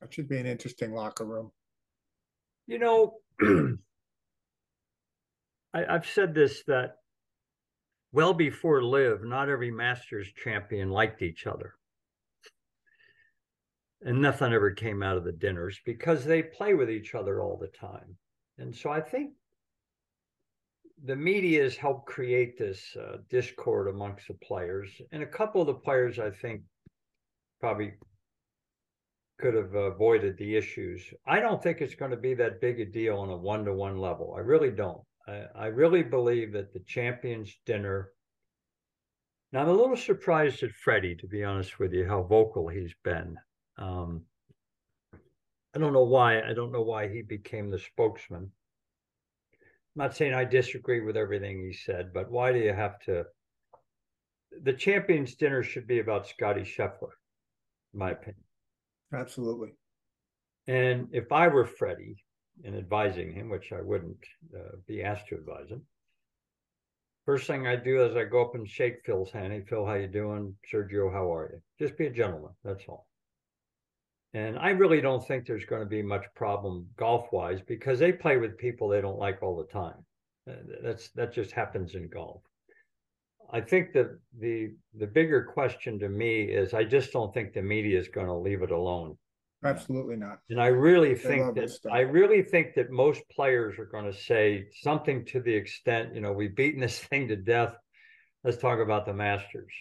That 0.00 0.12
should 0.12 0.28
be 0.28 0.38
an 0.38 0.46
interesting 0.46 0.92
locker 0.92 1.24
room. 1.24 1.50
You 2.66 2.78
know, 2.78 3.14
I, 5.74 5.84
I've 5.88 6.06
said 6.06 6.34
this 6.34 6.62
that 6.66 6.96
well 8.12 8.34
before 8.34 8.82
LIV, 8.82 9.24
not 9.24 9.48
every 9.48 9.70
Masters 9.70 10.28
champion 10.42 10.90
liked 10.90 11.22
each 11.22 11.46
other. 11.46 11.74
And 14.02 14.22
nothing 14.22 14.52
ever 14.52 14.70
came 14.70 15.02
out 15.02 15.16
of 15.16 15.24
the 15.24 15.32
dinners 15.32 15.80
because 15.84 16.24
they 16.24 16.42
play 16.42 16.74
with 16.74 16.88
each 16.88 17.16
other 17.16 17.42
all 17.42 17.58
the 17.58 17.66
time. 17.66 18.16
And 18.56 18.74
so 18.74 18.90
I 18.90 19.00
think 19.00 19.32
the 21.04 21.16
media 21.16 21.62
has 21.62 21.76
helped 21.76 22.06
create 22.06 22.58
this 22.58 22.96
uh, 22.96 23.18
discord 23.28 23.88
amongst 23.88 24.28
the 24.28 24.34
players. 24.34 24.88
And 25.12 25.22
a 25.22 25.26
couple 25.26 25.60
of 25.60 25.66
the 25.66 25.74
players, 25.74 26.18
I 26.18 26.30
think, 26.30 26.62
probably 27.60 27.94
could 29.38 29.54
have 29.54 29.74
avoided 29.74 30.36
the 30.36 30.56
issues. 30.56 31.02
I 31.26 31.40
don't 31.40 31.62
think 31.62 31.80
it's 31.80 31.94
going 31.94 32.10
to 32.10 32.16
be 32.16 32.34
that 32.34 32.60
big 32.60 32.80
a 32.80 32.84
deal 32.84 33.18
on 33.18 33.30
a 33.30 33.36
one 33.36 33.64
to 33.64 33.72
one 33.72 33.98
level. 33.98 34.34
I 34.36 34.40
really 34.40 34.70
don't. 34.70 35.00
I, 35.26 35.44
I 35.54 35.66
really 35.66 36.02
believe 36.02 36.52
that 36.52 36.72
the 36.72 36.80
champions 36.80 37.54
dinner. 37.64 38.10
Now 39.52 39.62
I'm 39.62 39.68
a 39.68 39.72
little 39.72 39.96
surprised 39.96 40.62
at 40.62 40.72
Freddie, 40.72 41.14
to 41.16 41.26
be 41.26 41.44
honest 41.44 41.78
with 41.78 41.92
you, 41.92 42.06
how 42.06 42.22
vocal 42.22 42.68
he's 42.68 42.94
been. 43.04 43.36
Um, 43.78 44.22
I 45.14 45.78
don't 45.78 45.92
know 45.92 46.04
why. 46.04 46.42
I 46.42 46.52
don't 46.52 46.72
know 46.72 46.82
why 46.82 47.08
he 47.08 47.22
became 47.22 47.70
the 47.70 47.78
spokesman. 47.78 48.50
I'm 49.52 50.04
not 50.04 50.16
saying 50.16 50.34
I 50.34 50.44
disagree 50.44 51.00
with 51.00 51.16
everything 51.16 51.60
he 51.60 51.72
said, 51.72 52.12
but 52.12 52.30
why 52.30 52.52
do 52.52 52.58
you 52.58 52.72
have 52.72 52.98
to? 53.00 53.24
The 54.62 54.72
champions 54.72 55.36
dinner 55.36 55.62
should 55.62 55.86
be 55.86 56.00
about 56.00 56.26
Scotty 56.26 56.62
Scheffler, 56.62 57.14
in 57.92 58.00
my 58.00 58.10
opinion. 58.10 58.42
Absolutely. 59.12 59.70
And 60.66 61.08
if 61.12 61.32
I 61.32 61.48
were 61.48 61.64
Freddie 61.64 62.24
and 62.64 62.76
advising 62.76 63.32
him, 63.32 63.48
which 63.48 63.72
I 63.72 63.80
wouldn't 63.80 64.18
uh, 64.54 64.76
be 64.86 65.02
asked 65.02 65.28
to 65.28 65.36
advise 65.36 65.68
him, 65.68 65.82
first 67.24 67.46
thing 67.46 67.66
I 67.66 67.76
do 67.76 68.04
is 68.04 68.16
I 68.16 68.24
go 68.24 68.42
up 68.42 68.54
and 68.54 68.68
shake 68.68 69.04
Phil's 69.04 69.30
hand. 69.30 69.52
Hey, 69.52 69.62
Phil, 69.66 69.86
how 69.86 69.94
you 69.94 70.08
doing? 70.08 70.54
Sergio, 70.70 71.12
how 71.12 71.32
are 71.32 71.50
you? 71.52 71.60
Just 71.78 71.96
be 71.98 72.06
a 72.06 72.10
gentleman. 72.10 72.52
That's 72.64 72.84
all. 72.88 73.06
And 74.34 74.58
I 74.58 74.70
really 74.70 75.00
don't 75.00 75.26
think 75.26 75.46
there's 75.46 75.64
going 75.64 75.82
to 75.82 75.88
be 75.88 76.02
much 76.02 76.26
problem 76.34 76.86
golf 76.96 77.32
wise 77.32 77.60
because 77.66 77.98
they 77.98 78.12
play 78.12 78.36
with 78.36 78.58
people 78.58 78.88
they 78.88 79.00
don't 79.00 79.18
like 79.18 79.42
all 79.42 79.56
the 79.56 79.72
time. 79.72 80.04
Uh, 80.48 80.54
That's 80.82 81.08
that 81.10 81.32
just 81.32 81.52
happens 81.52 81.94
in 81.94 82.08
golf. 82.08 82.42
I 83.50 83.60
think 83.60 83.92
that 83.94 84.18
the 84.38 84.74
the 84.94 85.06
bigger 85.06 85.42
question 85.42 85.98
to 86.00 86.08
me 86.08 86.42
is 86.42 86.74
I 86.74 86.84
just 86.84 87.12
don't 87.12 87.32
think 87.32 87.52
the 87.52 87.62
media 87.62 87.98
is 87.98 88.08
going 88.08 88.26
to 88.26 88.34
leave 88.34 88.62
it 88.62 88.70
alone. 88.70 89.16
Absolutely 89.64 90.16
not. 90.16 90.38
And 90.50 90.60
I 90.60 90.68
really 90.68 91.14
They 91.14 91.20
think 91.20 91.54
that. 91.56 91.70
I 91.90 92.00
really 92.00 92.42
think 92.42 92.74
that 92.74 92.90
most 92.90 93.22
players 93.30 93.78
are 93.78 93.86
going 93.86 94.04
to 94.04 94.16
say 94.16 94.68
something 94.82 95.24
to 95.26 95.40
the 95.40 95.52
extent, 95.52 96.14
you 96.14 96.20
know, 96.20 96.32
we've 96.32 96.54
beaten 96.54 96.80
this 96.80 96.98
thing 96.98 97.28
to 97.28 97.36
death. 97.36 97.74
Let's 98.44 98.58
talk 98.58 98.78
about 98.78 99.04
the 99.04 99.14
Masters. 99.14 99.72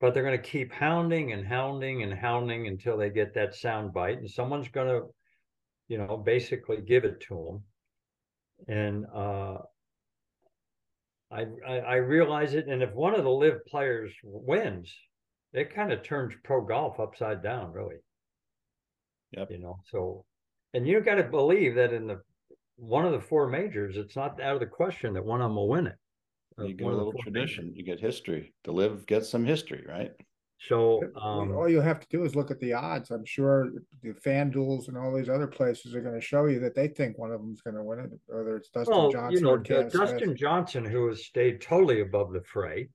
But 0.00 0.12
they're 0.12 0.24
going 0.24 0.36
to 0.36 0.50
keep 0.50 0.72
hounding 0.72 1.32
and 1.32 1.46
hounding 1.46 2.02
and 2.02 2.12
hounding 2.12 2.66
until 2.66 2.98
they 2.98 3.08
get 3.08 3.34
that 3.34 3.54
sound 3.54 3.94
bite, 3.94 4.18
and 4.18 4.28
someone's 4.28 4.68
going 4.68 4.88
to, 4.88 5.06
you 5.86 5.96
know, 5.96 6.16
basically 6.16 6.82
give 6.82 7.04
it 7.04 7.20
to 7.28 7.62
them. 8.66 8.76
And 8.76 9.06
uh, 9.06 9.58
I, 11.32 11.46
I 11.66 11.78
I 11.78 11.94
realize 11.96 12.54
it, 12.54 12.66
and 12.66 12.82
if 12.82 12.92
one 12.92 13.14
of 13.14 13.24
the 13.24 13.30
LIV 13.30 13.64
players 13.66 14.12
wins, 14.22 14.94
it 15.52 15.74
kind 15.74 15.92
of 15.92 16.02
turns 16.02 16.34
pro 16.44 16.62
golf 16.64 17.00
upside 17.00 17.42
down, 17.42 17.72
really. 17.72 17.96
Yep. 19.32 19.50
You 19.50 19.58
know, 19.58 19.80
so 19.90 20.24
and 20.74 20.86
you 20.86 21.00
got 21.00 21.16
to 21.16 21.24
believe 21.24 21.74
that 21.76 21.92
in 21.92 22.06
the 22.06 22.20
one 22.76 23.04
of 23.06 23.12
the 23.12 23.20
four 23.20 23.48
majors, 23.48 23.96
it's 23.96 24.16
not 24.16 24.40
out 24.40 24.54
of 24.54 24.60
the 24.60 24.66
question 24.66 25.14
that 25.14 25.24
one 25.24 25.40
of 25.40 25.48
them 25.48 25.56
will 25.56 25.68
win 25.68 25.86
it. 25.86 25.96
You 26.58 26.74
get 26.74 26.84
a 26.84 26.84
one 26.84 26.92
of 26.94 26.98
the 26.98 27.04
little 27.04 27.22
majors. 27.24 27.24
tradition, 27.24 27.72
you 27.74 27.84
get 27.84 28.00
history. 28.00 28.54
To 28.64 28.72
live, 28.72 29.06
get 29.06 29.24
some 29.24 29.44
history, 29.44 29.84
right? 29.88 30.12
So 30.68 31.02
um, 31.20 31.52
All 31.56 31.68
you 31.68 31.80
have 31.80 31.98
to 32.00 32.06
do 32.08 32.24
is 32.24 32.36
look 32.36 32.50
at 32.50 32.60
the 32.60 32.72
odds. 32.72 33.10
I'm 33.10 33.24
sure 33.24 33.70
the 34.02 34.14
fan 34.14 34.50
duels 34.50 34.88
and 34.88 34.96
all 34.96 35.12
these 35.12 35.28
other 35.28 35.48
places 35.48 35.94
are 35.94 36.00
going 36.00 36.14
to 36.14 36.20
show 36.20 36.46
you 36.46 36.60
that 36.60 36.74
they 36.74 36.86
think 36.88 37.18
one 37.18 37.32
of 37.32 37.40
them's 37.40 37.62
going 37.62 37.74
to 37.74 37.82
win 37.82 37.98
it, 37.98 38.10
whether 38.26 38.56
it's 38.56 38.68
Dustin 38.68 38.96
well, 38.96 39.10
Johnson 39.10 39.38
you 39.38 39.40
know, 39.40 39.50
or 39.50 39.58
D- 39.58 39.74
Smith. 39.74 39.92
Dustin 39.92 40.36
Johnson, 40.36 40.84
who 40.84 41.08
has 41.08 41.24
stayed 41.24 41.60
totally 41.60 42.00
above 42.00 42.32
the 42.32 42.42
fray, 42.42 42.88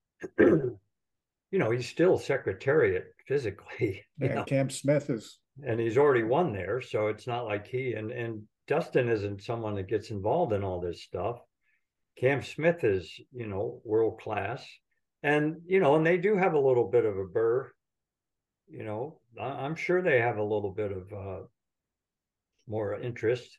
you 0.38 0.78
know, 1.52 1.70
he's 1.70 1.88
still 1.88 2.18
secretariat 2.18 3.04
physically. 3.26 4.02
Yeah, 4.18 4.34
know, 4.34 4.44
Cam 4.44 4.68
Smith 4.68 5.08
is, 5.08 5.38
and 5.66 5.80
he's 5.80 5.96
already 5.96 6.24
won 6.24 6.52
there, 6.52 6.82
so 6.82 7.06
it's 7.06 7.26
not 7.26 7.46
like 7.46 7.66
he 7.66 7.94
and 7.94 8.10
and 8.10 8.42
Dustin 8.68 9.08
isn't 9.08 9.42
someone 9.42 9.74
that 9.76 9.88
gets 9.88 10.10
involved 10.10 10.52
in 10.52 10.62
all 10.62 10.78
this 10.78 11.02
stuff. 11.02 11.40
Cam 12.18 12.42
Smith 12.42 12.84
is, 12.84 13.10
you 13.32 13.46
know, 13.46 13.80
world 13.82 14.20
class, 14.20 14.62
and 15.22 15.56
you 15.66 15.80
know, 15.80 15.96
and 15.96 16.06
they 16.06 16.16
do 16.16 16.36
have 16.36 16.54
a 16.54 16.58
little 16.58 16.88
bit 16.88 17.04
of 17.04 17.16
a 17.16 17.24
burr. 17.24 17.70
You 18.68 18.84
know, 18.84 19.20
I'm 19.40 19.74
sure 19.74 20.00
they 20.00 20.20
have 20.20 20.38
a 20.38 20.42
little 20.42 20.70
bit 20.70 20.92
of 20.92 21.12
uh, 21.12 21.40
more 22.68 22.98
interest. 23.00 23.58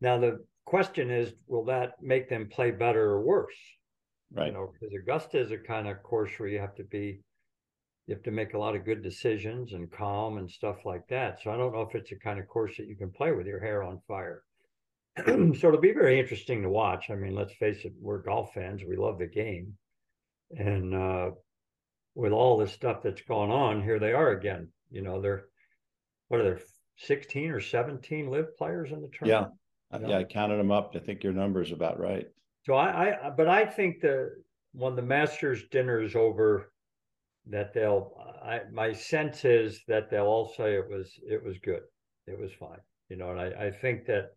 Now 0.00 0.18
the 0.18 0.44
question 0.64 1.10
is, 1.10 1.32
will 1.46 1.64
that 1.66 1.94
make 2.02 2.28
them 2.28 2.48
play 2.48 2.70
better 2.70 3.02
or 3.10 3.22
worse? 3.22 3.56
right 4.32 4.48
You 4.48 4.52
know, 4.52 4.72
because 4.72 4.94
Augusta 4.94 5.38
is 5.38 5.50
a 5.50 5.58
kind 5.58 5.88
of 5.88 6.02
course 6.02 6.30
where 6.38 6.48
you 6.48 6.58
have 6.58 6.74
to 6.76 6.84
be, 6.84 7.20
you 8.06 8.14
have 8.14 8.24
to 8.24 8.30
make 8.30 8.54
a 8.54 8.58
lot 8.58 8.74
of 8.74 8.84
good 8.84 9.02
decisions 9.02 9.72
and 9.72 9.90
calm 9.90 10.38
and 10.38 10.50
stuff 10.50 10.84
like 10.84 11.06
that. 11.08 11.40
So 11.42 11.50
I 11.50 11.56
don't 11.56 11.72
know 11.72 11.82
if 11.82 11.94
it's 11.94 12.12
a 12.12 12.16
kind 12.16 12.38
of 12.38 12.48
course 12.48 12.76
that 12.76 12.88
you 12.88 12.96
can 12.96 13.10
play 13.10 13.32
with 13.32 13.46
your 13.46 13.60
hair 13.60 13.82
on 13.82 14.00
fire. 14.08 14.42
so 15.26 15.68
it'll 15.68 15.80
be 15.80 15.92
very 15.92 16.18
interesting 16.18 16.62
to 16.62 16.68
watch. 16.68 17.10
I 17.10 17.14
mean, 17.14 17.34
let's 17.34 17.54
face 17.54 17.84
it, 17.84 17.92
we're 18.00 18.22
golf 18.22 18.54
fans. 18.54 18.82
We 18.88 18.96
love 18.96 19.18
the 19.18 19.26
game. 19.26 19.76
And 20.56 20.94
uh, 20.94 21.30
with 22.14 22.32
all 22.32 22.58
this 22.58 22.72
stuff 22.72 23.02
that's 23.02 23.22
going 23.22 23.50
on, 23.50 23.82
here 23.82 23.98
they 23.98 24.12
are 24.12 24.30
again. 24.30 24.68
You 24.90 25.02
know, 25.02 25.20
they're, 25.20 25.44
what 26.28 26.40
are 26.40 26.44
there, 26.44 26.60
16 26.98 27.50
or 27.50 27.60
17 27.60 28.28
LIV 28.28 28.56
players 28.56 28.90
in 28.92 29.00
the 29.00 29.08
Yeah. 29.24 29.46
tournament? 29.46 29.54
Uh, 29.92 29.98
Yeah. 30.02 30.08
Yeah, 30.08 30.18
I 30.18 30.24
counted 30.24 30.56
them 30.56 30.70
up. 30.70 30.92
I 30.94 30.98
think 30.98 31.24
your 31.24 31.32
number 31.32 31.62
is 31.62 31.72
about 31.72 31.98
right. 31.98 32.26
So 32.64 32.74
I, 32.74 33.26
I, 33.26 33.30
but 33.30 33.48
I 33.48 33.64
think 33.64 34.00
that 34.02 34.30
when 34.72 34.94
the 34.96 35.02
Masters 35.02 35.66
dinner 35.70 36.02
is 36.02 36.14
over, 36.14 36.72
that 37.46 37.72
they'll, 37.72 38.12
I, 38.42 38.60
my 38.70 38.92
sense 38.92 39.44
is 39.44 39.80
that 39.88 40.10
they'll 40.10 40.26
all 40.26 40.52
say 40.56 40.74
it 40.74 40.88
was, 40.88 41.10
it 41.26 41.42
was 41.42 41.58
good. 41.58 41.80
It 42.26 42.38
was 42.38 42.52
fine, 42.52 42.78
you 43.08 43.16
know, 43.16 43.30
and 43.30 43.40
I, 43.40 43.66
I 43.66 43.70
think 43.70 44.04
that, 44.06 44.36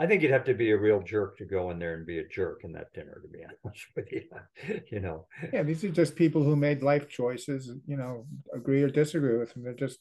I 0.00 0.06
think 0.06 0.22
you'd 0.22 0.30
have 0.30 0.44
to 0.44 0.54
be 0.54 0.70
a 0.70 0.78
real 0.78 1.02
jerk 1.02 1.36
to 1.38 1.44
go 1.44 1.70
in 1.70 1.78
there 1.78 1.94
and 1.94 2.06
be 2.06 2.18
a 2.18 2.28
jerk 2.28 2.60
in 2.62 2.72
that 2.72 2.92
dinner, 2.94 3.20
to 3.20 3.28
be 3.28 3.44
honest 3.64 3.86
with 3.96 4.12
you, 4.12 4.22
you 4.92 5.00
know. 5.00 5.26
yeah, 5.52 5.62
these 5.62 5.82
are 5.84 5.90
just 5.90 6.14
people 6.14 6.42
who 6.42 6.54
made 6.54 6.82
life 6.82 7.08
choices, 7.08 7.72
you 7.86 7.96
know, 7.96 8.26
agree 8.54 8.82
or 8.82 8.88
disagree 8.88 9.36
with 9.36 9.52
them. 9.52 9.64
They're 9.64 9.74
just, 9.74 9.98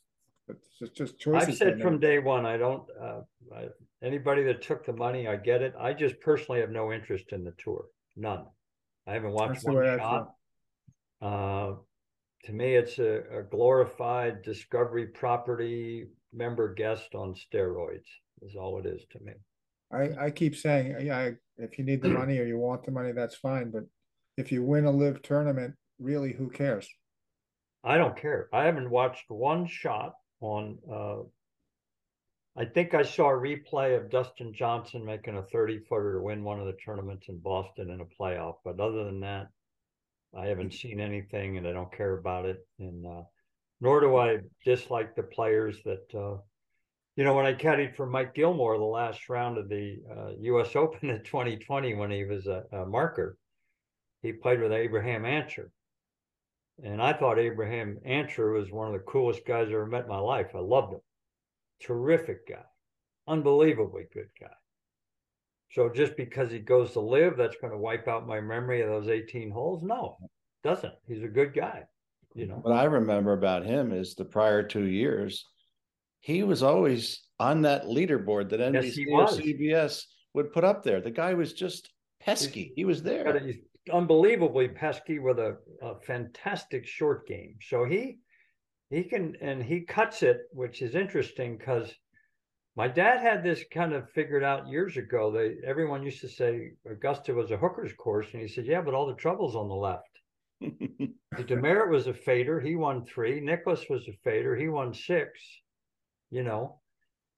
it's 0.48 0.70
just- 0.80 0.96
just 0.96 1.20
choices. 1.20 1.50
I've 1.50 1.56
said 1.56 1.82
from 1.82 2.00
day 2.00 2.20
one, 2.20 2.46
I 2.46 2.58
don't, 2.58 2.84
uh, 3.02 3.22
I, 3.56 3.66
anybody 4.04 4.44
that 4.44 4.62
took 4.62 4.86
the 4.86 4.94
money, 4.94 5.28
I 5.28 5.36
get 5.36 5.62
it. 5.62 5.74
I 5.80 5.94
just 5.94 6.20
personally 6.22 6.62
have 6.62 6.70
no 6.70 6.94
interest 6.94 7.32
in 7.32 7.44
the 7.44 7.54
tour, 7.58 7.86
none. 8.16 8.46
I 9.08 9.14
haven't 9.14 9.32
watched 9.32 9.64
That's 9.64 9.66
one 9.66 9.98
shot. 9.98 10.34
Uh, 11.22 11.74
to 12.44 12.54
me, 12.54 12.76
it's 12.76 13.00
a, 13.00 13.40
a 13.40 13.44
glorified 13.44 14.44
Discovery 14.44 15.08
property 15.08 16.06
member 16.34 16.74
guest 16.74 17.16
on 17.16 17.34
steroids 17.34 18.06
is 18.44 18.56
all 18.56 18.80
it 18.80 18.86
is 18.86 19.04
to 19.12 19.20
me. 19.22 19.34
I, 19.92 20.26
I 20.26 20.32
keep 20.32 20.56
saying, 20.56 20.96
yeah, 21.06 21.18
I- 21.18 21.38
if 21.60 21.80
you 21.80 21.84
need 21.86 22.04
the 22.04 22.10
money 22.10 22.38
or 22.38 22.44
you 22.46 22.60
want 22.60 22.84
the 22.84 22.92
money, 22.92 23.12
that's 23.14 23.36
fine, 23.36 23.72
but 23.72 23.84
if 24.38 24.52
you 24.52 24.62
win 24.62 24.86
a 24.86 24.92
LIV 24.92 25.24
tournament, 25.24 25.74
really, 25.98 26.32
who 26.32 26.52
cares? 26.52 26.88
I 27.84 27.98
don't 27.98 28.16
care. 28.16 28.48
I 28.54 28.66
haven't 28.66 28.92
watched 28.92 29.30
one 29.30 29.66
shot 29.66 30.14
on, 30.40 30.78
uh, 30.92 31.24
I 32.56 32.66
think 32.66 32.94
I 32.94 33.02
saw 33.04 33.30
a 33.30 33.34
replay 33.40 33.98
of 33.98 34.10
Dustin 34.10 34.54
Johnson 34.54 35.06
making 35.06 35.38
a 35.38 35.44
30 35.44 35.80
footer 35.80 36.14
to 36.14 36.22
win 36.22 36.44
one 36.44 36.60
of 36.60 36.66
the 36.68 36.74
tournaments 36.74 37.28
in 37.30 37.40
Boston 37.40 37.90
in 37.90 38.02
a 38.02 38.06
playoff. 38.06 38.56
But 38.64 38.80
other 38.80 39.04
than 39.06 39.22
that, 39.22 39.48
I 40.36 40.48
haven't 40.48 40.74
seen 40.74 41.00
anything 41.00 41.58
and 41.58 41.68
I 41.68 41.72
don't 41.72 41.92
care 41.92 42.18
about 42.18 42.46
it. 42.46 42.68
And, 42.80 43.06
uh, 43.06 43.24
nor 43.80 44.02
do 44.02 44.16
I 44.18 44.40
dislike 44.66 45.16
the 45.16 45.24
players 45.24 45.82
that, 45.86 46.14
uh, 46.16 46.38
you 47.18 47.24
know, 47.24 47.34
when 47.34 47.48
I 47.48 47.54
caddied 47.54 47.96
for 47.96 48.06
Mike 48.06 48.36
Gilmore 48.36 48.78
the 48.78 48.84
last 48.84 49.28
round 49.28 49.58
of 49.58 49.68
the 49.68 49.98
uh, 50.10 50.30
U.S. 50.40 50.70
Open 50.76 51.10
in 51.10 51.24
2020 51.24 51.96
when 51.96 52.12
he 52.12 52.24
was 52.24 52.46
a, 52.46 52.64
a 52.72 52.86
marker, 52.86 53.38
he 54.22 54.32
played 54.32 54.62
with 54.62 54.72
Abraham 54.72 55.26
Ancer. 55.26 55.72
And 56.84 57.02
I 57.02 57.14
thought 57.14 57.40
Abraham 57.40 57.98
Ancer 58.06 58.52
was 58.52 58.72
one 58.72 58.86
of 58.86 58.94
the 58.94 59.00
coolest 59.00 59.46
guys 59.48 59.68
I 59.68 59.72
ever 59.72 59.88
met 59.88 60.04
in 60.04 60.10
my 60.10 60.20
life. 60.20 60.52
I 60.54 60.60
loved 60.60 60.94
him. 60.94 61.02
Terrific 61.82 62.48
guy. 62.48 62.64
Unbelievably 63.28 64.06
good 64.14 64.30
guy. 64.40 64.54
So 65.72 65.90
just 65.90 66.16
because 66.16 66.52
he 66.52 66.60
goes 66.60 66.92
to 66.92 67.00
LIV, 67.00 67.36
that's 67.36 67.58
going 67.58 67.74
to 67.74 67.80
wipe 67.80 68.08
out 68.08 68.28
my 68.28 68.40
memory 68.40 68.82
of 68.82 68.90
those 68.90 69.10
18 69.10 69.50
holes? 69.50 69.82
No, 69.84 70.18
doesn't. 70.64 70.94
He's 71.08 71.24
a 71.24 71.28
good 71.28 71.54
guy. 71.54 71.84
You 72.36 72.46
know, 72.46 72.60
What 72.62 72.76
I 72.76 72.84
remember 72.84 73.34
about 73.34 73.66
him 73.66 73.92
is 73.92 74.14
the 74.14 74.24
prior 74.24 74.62
two 74.62 74.86
years, 74.86 75.44
he 76.20 76.44
was 76.44 76.64
always 76.64 77.22
on 77.40 77.62
that 77.62 77.86
leaderboard 77.86 78.50
that 78.50 78.60
Yes, 78.60 78.86
NBC 78.98 79.06
or. 79.12 79.28
CBS 79.28 80.04
would 80.34 80.52
put 80.52 80.64
up 80.64 80.84
there. 80.84 81.02
The 81.02 81.12
guy 81.12 81.34
was 81.34 81.54
just 81.54 81.92
pesky. 82.20 82.74
He 82.76 82.86
was 82.86 83.02
But 83.02 83.06
there. 83.10 83.40
he's 83.40 83.58
unbelievably 83.92 84.70
pesky 84.70 85.20
with 85.20 85.40
a, 85.40 85.58
a 85.82 86.00
fantastic 86.02 86.86
short 86.86 87.28
game. 87.28 87.56
So 87.62 87.86
he 87.86 88.20
he 88.90 89.04
can 89.04 89.36
and 89.42 89.64
he 89.64 89.82
cuts 89.82 90.24
it, 90.24 90.38
which 90.52 90.82
is 90.82 90.96
interesting 90.96 91.58
because 91.58 91.94
my 92.76 92.88
dad 92.88 93.20
had 93.22 93.44
this 93.44 93.64
kind 93.74 93.94
of 93.94 94.10
figured 94.12 94.44
out 94.44 94.68
years 94.68 94.98
ago. 94.98 95.32
They 95.32 95.56
everyone 95.66 96.04
used 96.04 96.22
to 96.22 96.30
say 96.30 96.72
Augusta 96.90 97.34
was 97.34 97.52
a 97.52 97.58
hooker's 97.58 97.94
course, 97.94 98.28
and 98.34 98.42
he 98.42 98.48
said, 98.48 98.66
"Yeah, 98.66 98.82
but 98.82 98.94
all 98.94 99.08
the 99.08 99.16
trouble's 99.16 99.56
on 99.56 99.68
the 99.68 99.76
left." 99.76 100.10
The 100.62 101.44
Demaret 101.44 101.90
was 101.90 102.08
a 102.08 102.14
fader. 102.14 102.60
He 102.60 102.76
won 102.76 103.06
three. 103.06 103.40
Nicklaus 103.40 103.86
was 103.90 104.08
a 104.08 104.14
fader. 104.24 104.56
He 104.56 104.68
won 104.68 104.94
six. 104.94 105.40
You 106.30 106.44
know, 106.44 106.82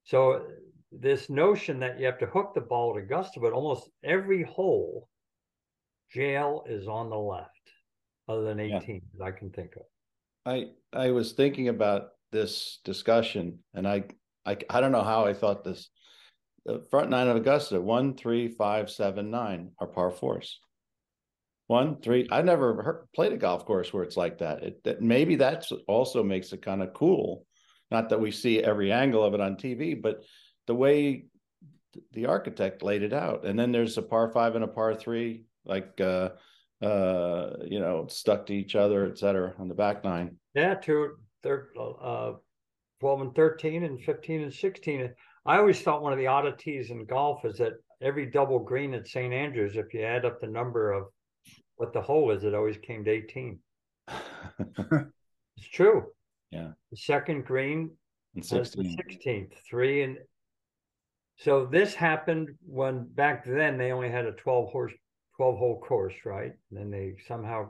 so 0.03 0.47
this 0.91 1.29
notion 1.29 1.79
that 1.79 1.99
you 1.99 2.05
have 2.07 2.17
to 2.19 2.25
hook 2.25 2.53
the 2.55 2.61
ball 2.61 2.97
at 2.97 3.03
Augusta, 3.03 3.39
but 3.39 3.53
almost 3.53 3.89
every 4.03 4.43
hole, 4.43 5.07
jail 6.11 6.63
is 6.67 6.87
on 6.87 7.09
the 7.09 7.17
left, 7.17 7.51
other 8.27 8.43
than 8.43 8.59
Yeah. 8.59 8.79
18 8.79 9.01
that 9.17 9.25
I 9.25 9.31
can 9.31 9.51
think 9.51 9.75
of. 9.75 9.83
I 10.45 10.71
I 10.91 11.11
was 11.11 11.33
thinking 11.33 11.67
about 11.67 12.09
this 12.31 12.79
discussion, 12.83 13.59
and 13.73 13.87
I 13.87 14.05
I 14.45 14.57
I 14.69 14.81
don't 14.81 14.91
know 14.91 15.03
how 15.03 15.25
I 15.25 15.33
thought 15.33 15.63
this. 15.63 15.89
The 16.65 16.81
front 16.89 17.09
nine 17.09 17.27
of 17.27 17.35
Augusta, 17.37 17.79
one, 17.79 18.15
three, 18.15 18.47
five, 18.47 18.89
seven, 18.89 19.29
nine 19.31 19.71
are 19.79 19.87
par 19.87 20.11
fours. 20.11 20.59
One, 21.67 22.01
three. 22.01 22.27
I've 22.31 22.45
never 22.45 22.81
heard, 22.81 23.07
played 23.13 23.31
a 23.31 23.37
golf 23.37 23.65
course 23.65 23.93
where 23.93 24.03
it's 24.03 24.17
like 24.17 24.39
that. 24.39 24.63
It 24.63 24.83
that 24.83 25.01
maybe 25.01 25.35
that's 25.35 25.71
also 25.87 26.23
makes 26.23 26.51
it 26.53 26.63
kind 26.63 26.81
of 26.81 26.93
cool. 26.93 27.45
Not 27.91 28.09
that 28.09 28.19
we 28.19 28.31
see 28.31 28.63
every 28.63 28.91
angle 28.91 29.23
of 29.23 29.33
it 29.33 29.41
on 29.41 29.55
TV, 29.55 29.99
but 29.99 30.23
the 30.67 30.75
way 30.75 31.25
the 32.13 32.27
architect 32.27 32.83
laid 32.83 33.03
it 33.03 33.13
out. 33.13 33.45
And 33.45 33.57
then 33.57 33.71
there's 33.71 33.97
a 33.97 34.01
par 34.01 34.31
five 34.31 34.55
and 34.55 34.63
a 34.63 34.67
par 34.67 34.95
three, 34.95 35.45
like 35.65 35.99
uh 35.99 36.29
uh 36.81 37.57
you 37.65 37.79
know, 37.79 38.07
stuck 38.07 38.45
to 38.47 38.53
each 38.53 38.75
other, 38.75 39.07
et 39.07 39.17
cetera, 39.17 39.53
on 39.57 39.67
the 39.67 39.73
back 39.73 40.03
nine. 40.03 40.37
Yeah, 40.53 40.75
two, 40.75 41.15
third, 41.43 41.69
uh, 41.77 42.33
12 42.99 43.21
and 43.21 43.35
13 43.35 43.83
and 43.83 44.01
15 44.03 44.41
and 44.41 44.53
16. 44.53 45.13
I 45.45 45.57
always 45.57 45.81
thought 45.81 46.03
one 46.03 46.13
of 46.13 46.19
the 46.19 46.27
oddities 46.27 46.91
in 46.91 47.05
golf 47.05 47.45
is 47.45 47.57
that 47.57 47.73
every 48.01 48.25
double 48.25 48.59
green 48.59 48.93
at 48.93 49.07
St. 49.07 49.33
Andrews, 49.33 49.75
if 49.75 49.93
you 49.93 50.01
add 50.01 50.25
up 50.25 50.41
the 50.41 50.47
number 50.47 50.91
of 50.91 51.05
what 51.77 51.93
the 51.93 52.01
hole 52.01 52.31
is, 52.31 52.43
it 52.43 52.53
always 52.53 52.77
came 52.77 53.05
to 53.05 53.11
18. 53.11 53.59
It's 55.59 55.67
true. 55.67 56.05
Yeah. 56.51 56.69
The 56.91 56.97
second 56.97 57.45
green 57.45 57.91
and 58.35 58.43
That's 58.43 58.75
the 58.75 58.95
sixteenth, 58.95 59.53
three 59.69 60.03
and 60.03 60.17
so 61.37 61.65
this 61.65 61.93
happened 61.93 62.49
when 62.65 63.05
back 63.13 63.45
then 63.45 63.77
they 63.77 63.91
only 63.91 64.09
had 64.09 64.25
a 64.25 64.33
twelve 64.33 64.71
horse, 64.71 64.93
twelve 65.37 65.57
hole 65.57 65.79
course, 65.79 66.13
right? 66.25 66.51
And 66.69 66.79
then 66.79 66.91
they 66.91 67.13
somehow, 67.27 67.69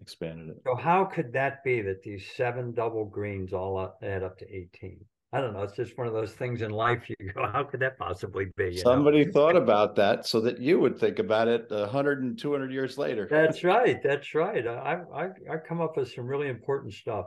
expanded 0.00 0.48
it. 0.48 0.62
so 0.66 0.74
how 0.74 1.04
could 1.04 1.32
that 1.34 1.62
be 1.64 1.82
that 1.82 2.02
these 2.02 2.24
seven 2.34 2.72
double 2.72 3.04
greens 3.04 3.52
all 3.52 3.76
up, 3.78 3.98
add 4.02 4.22
up 4.22 4.38
to 4.38 4.46
eighteen? 4.46 5.04
I 5.30 5.42
don't 5.42 5.52
know. 5.52 5.62
It's 5.62 5.76
just 5.76 5.98
one 5.98 6.06
of 6.06 6.14
those 6.14 6.32
things 6.32 6.62
in 6.62 6.70
life. 6.70 7.06
You 7.10 7.16
go, 7.34 7.46
how 7.52 7.62
could 7.62 7.80
that 7.80 7.98
possibly 7.98 8.46
be? 8.56 8.64
you 8.64 8.70
know? 8.76 8.82
Somebody 8.82 9.24
thought 9.30 9.56
about 9.56 9.94
that 9.96 10.26
so 10.26 10.40
that 10.40 10.58
you 10.58 10.80
would 10.80 10.98
think 10.98 11.18
about 11.18 11.48
it 11.48 11.66
a 11.70 11.86
hundred 11.86 12.22
and 12.22 12.38
two 12.38 12.52
hundred 12.52 12.72
years 12.72 12.96
later. 12.96 13.28
That's 13.30 13.62
right. 13.62 14.02
That's 14.02 14.34
right. 14.34 14.66
I, 14.66 15.02
I, 15.14 15.24
I 15.52 15.56
come 15.58 15.82
up 15.82 15.98
with 15.98 16.10
some 16.10 16.26
really 16.26 16.48
important 16.48 16.94
stuff. 16.94 17.26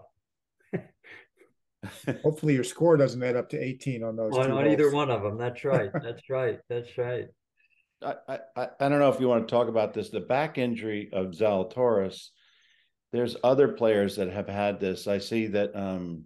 Hopefully 2.23 2.53
your 2.53 2.63
score 2.63 2.95
doesn't 2.97 3.23
add 3.23 3.35
up 3.35 3.49
to 3.49 3.59
eighteen 3.59 4.03
on 4.03 4.15
those. 4.15 4.33
On, 4.37 4.45
two 4.45 4.51
on 4.57 4.67
either 4.67 4.83
holes. 4.83 4.93
one 4.93 5.09
of 5.11 5.23
them. 5.23 5.37
That's 5.37 5.63
right. 5.63 5.89
That's 6.03 6.29
right. 6.29 6.59
That's 6.69 6.97
right. 6.97 7.25
I, 8.03 8.15
I, 8.27 8.39
I 8.55 8.67
I 8.79 8.89
don't 8.89 8.99
know 8.99 9.09
if 9.09 9.19
you 9.19 9.27
want 9.27 9.47
to 9.47 9.51
talk 9.51 9.67
about 9.67 9.93
this, 9.93 10.09
the 10.09 10.19
back 10.19 10.57
injury 10.57 11.09
of 11.11 11.27
Zalatoris. 11.27 12.29
There's 13.11 13.35
other 13.43 13.69
players 13.69 14.15
that 14.15 14.29
have 14.29 14.47
had 14.47 14.79
this. 14.79 15.07
I 15.07 15.17
see 15.17 15.47
that 15.47 15.75
um 15.75 16.25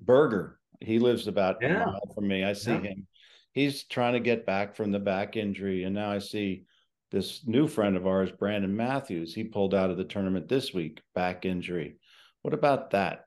Berger, 0.00 0.58
he 0.80 0.98
lives 0.98 1.26
about 1.28 1.62
a 1.62 1.68
mile 1.68 2.12
from 2.14 2.28
me. 2.28 2.44
I 2.44 2.52
see 2.52 2.72
Yeah. 2.72 2.80
him. 2.80 3.06
He's 3.52 3.84
trying 3.84 4.12
to 4.12 4.20
get 4.20 4.46
back 4.46 4.76
from 4.76 4.92
the 4.92 4.98
back 5.00 5.36
injury. 5.36 5.82
And 5.84 5.94
now 5.94 6.10
I 6.12 6.18
see 6.18 6.64
this 7.10 7.44
new 7.46 7.66
friend 7.66 7.96
of 7.96 8.06
ours, 8.06 8.30
Brandon 8.30 8.76
Matthews, 8.76 9.34
he 9.34 9.42
pulled 9.42 9.74
out 9.74 9.90
of 9.90 9.96
the 9.96 10.04
tournament 10.04 10.48
this 10.48 10.72
week, 10.74 11.00
back 11.14 11.44
injury. 11.44 11.96
What 12.42 12.54
about 12.54 12.90
that? 12.90 13.24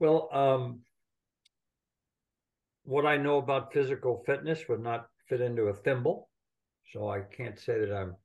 Well, 0.00 0.30
um, 0.32 0.80
what 2.84 3.04
I 3.04 3.18
know 3.18 3.36
about 3.36 3.72
physical 3.74 4.22
fitness 4.24 4.66
would 4.66 4.80
not 4.80 5.08
fit 5.28 5.42
into 5.42 5.64
a 5.64 5.74
thimble, 5.74 6.30
so 6.90 7.10
I 7.10 7.20
can't 7.20 7.58
say 7.58 7.78
that 7.78 7.94
I'm 7.94 8.16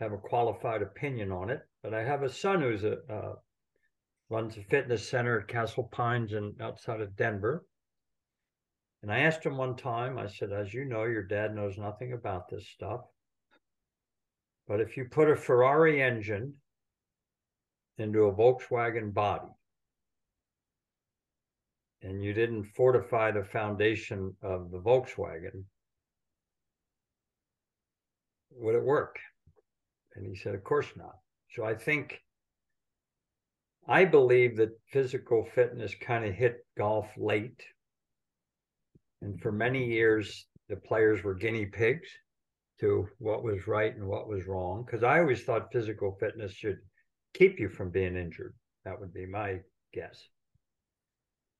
have 0.00 0.12
a 0.12 0.18
qualified 0.18 0.82
opinion 0.82 1.30
on 1.32 1.48
it. 1.48 1.60
But 1.82 1.94
I 1.94 2.02
have 2.02 2.24
a 2.24 2.28
son 2.28 2.60
who's 2.60 2.82
a 2.82 2.98
uh, 3.08 3.34
runs 4.28 4.56
a 4.56 4.62
fitness 4.64 5.08
center 5.08 5.40
at 5.40 5.48
Castle 5.48 5.88
Pines 5.92 6.32
and 6.32 6.60
outside 6.60 7.00
of 7.00 7.16
Denver. 7.16 7.64
And 9.02 9.12
I 9.12 9.20
asked 9.20 9.46
him 9.46 9.56
one 9.56 9.76
time, 9.76 10.18
I 10.18 10.26
said, 10.26 10.50
as 10.52 10.74
you 10.74 10.84
know, 10.84 11.04
your 11.04 11.22
dad 11.22 11.54
knows 11.54 11.78
nothing 11.78 12.14
about 12.14 12.48
this 12.48 12.66
stuff. 12.66 13.02
But 14.66 14.80
if 14.80 14.96
you 14.96 15.04
put 15.04 15.30
a 15.30 15.36
Ferrari 15.36 16.02
engine 16.02 16.54
into 17.96 18.24
a 18.24 18.34
Volkswagen 18.34 19.14
body 19.14 19.52
and 22.06 22.22
you 22.22 22.32
didn't 22.32 22.64
fortify 22.76 23.32
the 23.32 23.42
foundation 23.42 24.32
of 24.40 24.70
the 24.70 24.78
Volkswagen, 24.78 25.64
would 28.52 28.76
it 28.76 28.82
work? 28.82 29.18
And 30.14 30.24
he 30.24 30.36
said, 30.36 30.54
Of 30.54 30.62
course 30.62 30.86
not. 30.96 31.16
So 31.50 31.64
I 31.64 31.74
think, 31.74 32.20
I 33.88 34.04
believe 34.04 34.56
that 34.56 34.78
physical 34.92 35.44
fitness 35.44 35.94
kind 36.00 36.24
of 36.24 36.32
hit 36.32 36.64
golf 36.78 37.08
late. 37.16 37.62
And 39.20 39.40
for 39.40 39.50
many 39.50 39.86
years, 39.86 40.46
the 40.68 40.76
players 40.76 41.24
were 41.24 41.34
guinea 41.34 41.66
pigs 41.66 42.08
to 42.80 43.08
what 43.18 43.42
was 43.42 43.66
right 43.66 43.94
and 43.94 44.06
what 44.06 44.28
was 44.28 44.46
wrong. 44.46 44.84
Because 44.84 45.02
I 45.02 45.18
always 45.18 45.42
thought 45.42 45.72
physical 45.72 46.16
fitness 46.20 46.52
should 46.52 46.78
keep 47.34 47.58
you 47.58 47.68
from 47.68 47.90
being 47.90 48.16
injured. 48.16 48.54
That 48.84 49.00
would 49.00 49.12
be 49.12 49.26
my 49.26 49.60
guess. 49.92 50.28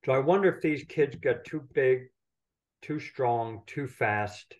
So 0.06 0.12
I 0.12 0.20
wonder 0.20 0.48
if 0.48 0.62
these 0.62 0.84
kids 0.84 1.16
got 1.16 1.44
too 1.44 1.64
big, 1.74 2.02
too 2.80 3.00
strong, 3.00 3.62
too 3.66 3.88
fast 3.88 4.54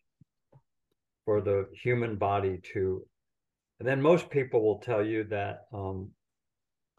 for 1.25 1.41
the 1.41 1.69
human 1.73 2.17
body 2.17 2.61
to. 2.73 3.07
And 3.79 3.89
then 3.89 4.03
most 4.03 4.29
people 4.29 4.61
will 4.61 4.81
tell 4.81 5.07
you 5.07 5.23
that 5.31 5.67
um, 5.73 6.11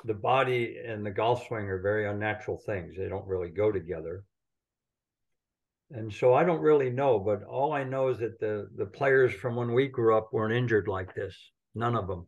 the 0.05 0.13
body 0.13 0.77
and 0.87 1.05
the 1.05 1.11
golf 1.11 1.45
swing 1.45 1.65
are 1.65 1.81
very 1.81 2.07
unnatural 2.07 2.57
things. 2.65 2.95
They 2.95 3.09
don't 3.09 3.27
really 3.27 3.49
go 3.49 3.69
together. 3.69 4.23
And 5.91 6.13
so 6.13 6.33
I 6.33 6.45
don't 6.45 6.61
really 6.61 6.89
know, 6.89 7.19
but 7.19 7.43
all 7.43 7.73
I 7.73 7.83
know 7.83 8.07
is 8.07 8.19
that 8.19 8.39
the 8.39 8.69
the 8.77 8.85
players 8.85 9.33
from 9.33 9.57
when 9.57 9.73
we 9.73 9.89
grew 9.89 10.15
up 10.15 10.29
weren't 10.31 10.53
injured 10.53 10.87
like 10.87 11.13
this. 11.13 11.35
None 11.75 11.97
of 11.97 12.07
them, 12.07 12.27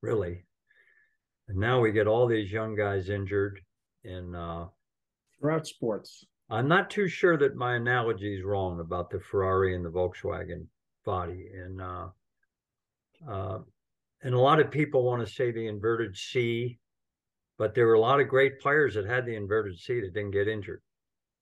really. 0.00 0.44
And 1.48 1.58
now 1.58 1.80
we 1.80 1.90
get 1.90 2.06
all 2.06 2.28
these 2.28 2.52
young 2.52 2.76
guys 2.76 3.08
injured, 3.08 3.60
and 4.04 4.36
uh, 4.36 4.66
throughout 5.40 5.66
sports. 5.66 6.24
I'm 6.48 6.68
not 6.68 6.90
too 6.90 7.08
sure 7.08 7.36
that 7.38 7.56
my 7.56 7.74
analogy 7.74 8.36
is 8.36 8.44
wrong 8.44 8.80
about 8.80 9.10
the 9.10 9.20
Ferrari 9.20 9.74
and 9.74 9.84
the 9.84 9.90
Volkswagen 9.90 10.66
body, 11.04 11.48
and 11.52 11.80
uh, 11.80 12.06
uh, 13.28 13.58
and 14.22 14.34
a 14.34 14.38
lot 14.38 14.60
of 14.60 14.70
people 14.70 15.04
want 15.04 15.26
to 15.26 15.32
say 15.32 15.50
the 15.50 15.66
inverted 15.66 16.16
C, 16.16 16.78
but 17.58 17.74
there 17.74 17.86
were 17.86 17.94
a 17.94 18.00
lot 18.00 18.20
of 18.20 18.28
great 18.28 18.60
players 18.60 18.94
that 18.94 19.06
had 19.06 19.26
the 19.26 19.34
inverted 19.34 19.78
C 19.78 20.00
that 20.00 20.14
didn't 20.14 20.30
get 20.30 20.48
injured. 20.48 20.82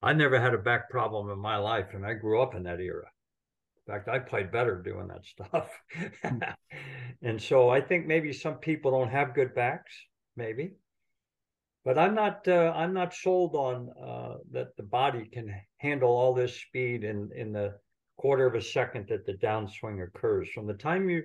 I 0.02 0.12
never 0.12 0.40
had 0.40 0.54
a 0.54 0.58
back 0.58 0.90
problem 0.90 1.30
in 1.30 1.38
my 1.38 1.56
life, 1.56 1.94
and 1.94 2.04
I 2.04 2.14
grew 2.14 2.42
up 2.42 2.54
in 2.54 2.62
that 2.64 2.80
era. 2.80 3.06
In 3.86 3.92
fact, 3.92 4.08
I 4.08 4.18
played 4.18 4.50
better 4.50 4.80
doing 4.82 5.08
that 5.08 5.24
stuff. 5.24 5.70
and 7.22 7.40
so 7.40 7.68
I 7.68 7.80
think 7.80 8.06
maybe 8.06 8.32
some 8.32 8.56
people 8.56 8.90
don't 8.90 9.10
have 9.10 9.34
good 9.34 9.54
backs, 9.54 9.94
maybe. 10.36 10.72
But 11.84 11.98
I'm 11.98 12.14
not 12.14 12.48
uh, 12.48 12.72
I'm 12.74 12.94
not 12.94 13.14
sold 13.14 13.54
on 13.54 13.90
uh, 14.02 14.38
that 14.52 14.76
the 14.76 14.82
body 14.82 15.28
can 15.30 15.54
handle 15.78 16.10
all 16.10 16.32
this 16.32 16.60
speed 16.60 17.04
in 17.04 17.30
in 17.36 17.52
the 17.52 17.74
quarter 18.16 18.46
of 18.46 18.54
a 18.54 18.62
second 18.62 19.08
that 19.08 19.26
the 19.26 19.34
downswing 19.34 20.02
occurs. 20.02 20.48
From 20.54 20.66
the 20.66 20.74
time 20.74 21.10
you 21.10 21.24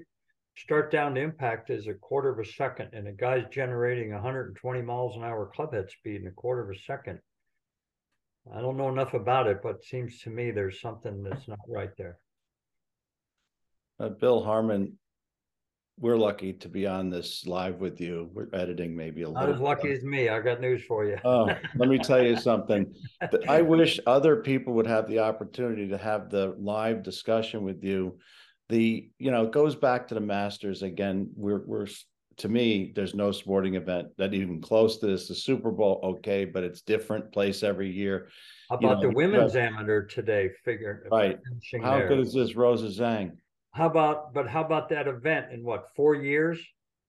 start 0.57 0.91
down 0.91 1.15
to 1.15 1.21
impact 1.21 1.69
is 1.69 1.87
a 1.87 1.93
quarter 1.93 2.29
of 2.29 2.39
a 2.39 2.45
second, 2.45 2.89
and 2.93 3.07
a 3.07 3.13
guy's 3.13 3.45
generating 3.49 4.11
120 4.11 4.81
miles 4.81 5.15
an 5.15 5.23
hour 5.23 5.49
clubhead 5.55 5.89
speed 5.89 6.21
in 6.21 6.27
a 6.27 6.31
quarter 6.31 6.61
of 6.61 6.75
a 6.75 6.79
second. 6.79 7.19
I 8.53 8.61
don't 8.61 8.77
know 8.77 8.89
enough 8.89 9.13
about 9.13 9.47
it, 9.47 9.61
but 9.61 9.75
it 9.75 9.85
seems 9.85 10.19
to 10.21 10.29
me 10.29 10.51
there's 10.51 10.81
something 10.81 11.23
that's 11.23 11.47
not 11.47 11.59
right 11.67 11.95
there. 11.97 12.17
Uh, 13.99 14.09
Bill 14.09 14.43
Harmon, 14.43 14.97
we're 15.99 16.17
lucky 16.17 16.53
to 16.53 16.69
be 16.69 16.87
on 16.87 17.09
this 17.09 17.45
live 17.45 17.75
with 17.75 17.99
you. 17.99 18.29
We're 18.33 18.47
editing 18.53 18.95
maybe 18.95 19.23
a 19.23 19.29
Not 19.29 19.41
little. 19.41 19.55
as 19.55 19.61
lucky 19.61 19.91
as 19.91 20.03
me. 20.03 20.29
I 20.29 20.39
got 20.39 20.61
news 20.61 20.83
for 20.85 21.05
you. 21.05 21.17
Oh, 21.25 21.49
let 21.75 21.89
me 21.89 21.97
tell 21.97 22.23
you 22.23 22.37
something. 22.49 22.93
I 23.47 23.61
wish 23.61 23.99
other 24.07 24.37
people 24.37 24.73
would 24.73 24.87
have 24.87 25.07
the 25.07 25.19
opportunity 25.19 25.87
to 25.89 25.97
have 25.97 26.29
the 26.29 26.55
live 26.57 27.03
discussion 27.03 27.63
with 27.63 27.83
you. 27.83 28.17
The, 28.69 29.09
you 29.17 29.31
know, 29.31 29.43
it 29.43 29.51
goes 29.51 29.75
back 29.75 30.07
to 30.07 30.13
the 30.13 30.21
Masters 30.21 30.83
again. 30.83 31.29
We're, 31.35 31.63
we're, 31.65 31.87
to 32.37 32.47
me, 32.47 32.93
there's 32.95 33.13
no 33.15 33.31
sporting 33.33 33.75
event 33.75 34.07
that 34.17 34.33
even 34.33 34.61
close 34.61 34.99
to 34.99 35.07
this. 35.07 35.27
The 35.27 35.35
Super 35.35 35.71
Bowl, 35.71 35.99
okay, 36.03 36.45
but 36.45 36.63
it's 36.63 36.81
different 36.81 37.33
place 37.33 37.61
every 37.63 37.91
year. 37.91 38.29
How 38.69 38.77
you 38.79 38.87
about 38.87 39.01
know, 39.01 39.09
the 39.09 39.15
women's 39.15 39.55
amateur 39.57 40.05
today? 40.05 40.51
Figure 40.63 41.05
Right. 41.11 41.37
How 41.83 41.97
there. 41.97 42.07
good 42.07 42.19
is 42.19 42.33
this 42.33 42.55
Rosa 42.55 42.87
Zhang? 42.87 43.31
How 43.71 43.87
about, 43.87 44.33
but 44.33 44.47
how 44.47 44.63
about 44.63 44.89
that 44.89 45.07
event 45.07 45.51
in 45.51 45.63
what, 45.63 45.89
four 45.95 46.15
years? 46.15 46.59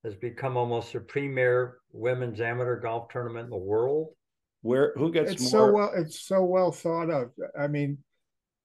Has 0.02 0.14
become 0.14 0.56
almost 0.56 0.94
the 0.94 1.00
premier 1.00 1.76
women's 1.92 2.40
amateur 2.40 2.80
golf 2.80 3.08
tournament 3.10 3.44
in 3.44 3.50
the 3.50 3.56
world. 3.58 4.14
Where, 4.62 4.94
who 4.96 5.12
gets 5.12 5.32
It's 5.32 5.42
more? 5.42 5.50
so 5.50 5.72
well, 5.72 5.92
it's 5.94 6.20
so 6.26 6.42
well 6.42 6.72
thought 6.72 7.10
of. 7.10 7.32
I 7.58 7.66
mean, 7.66 7.98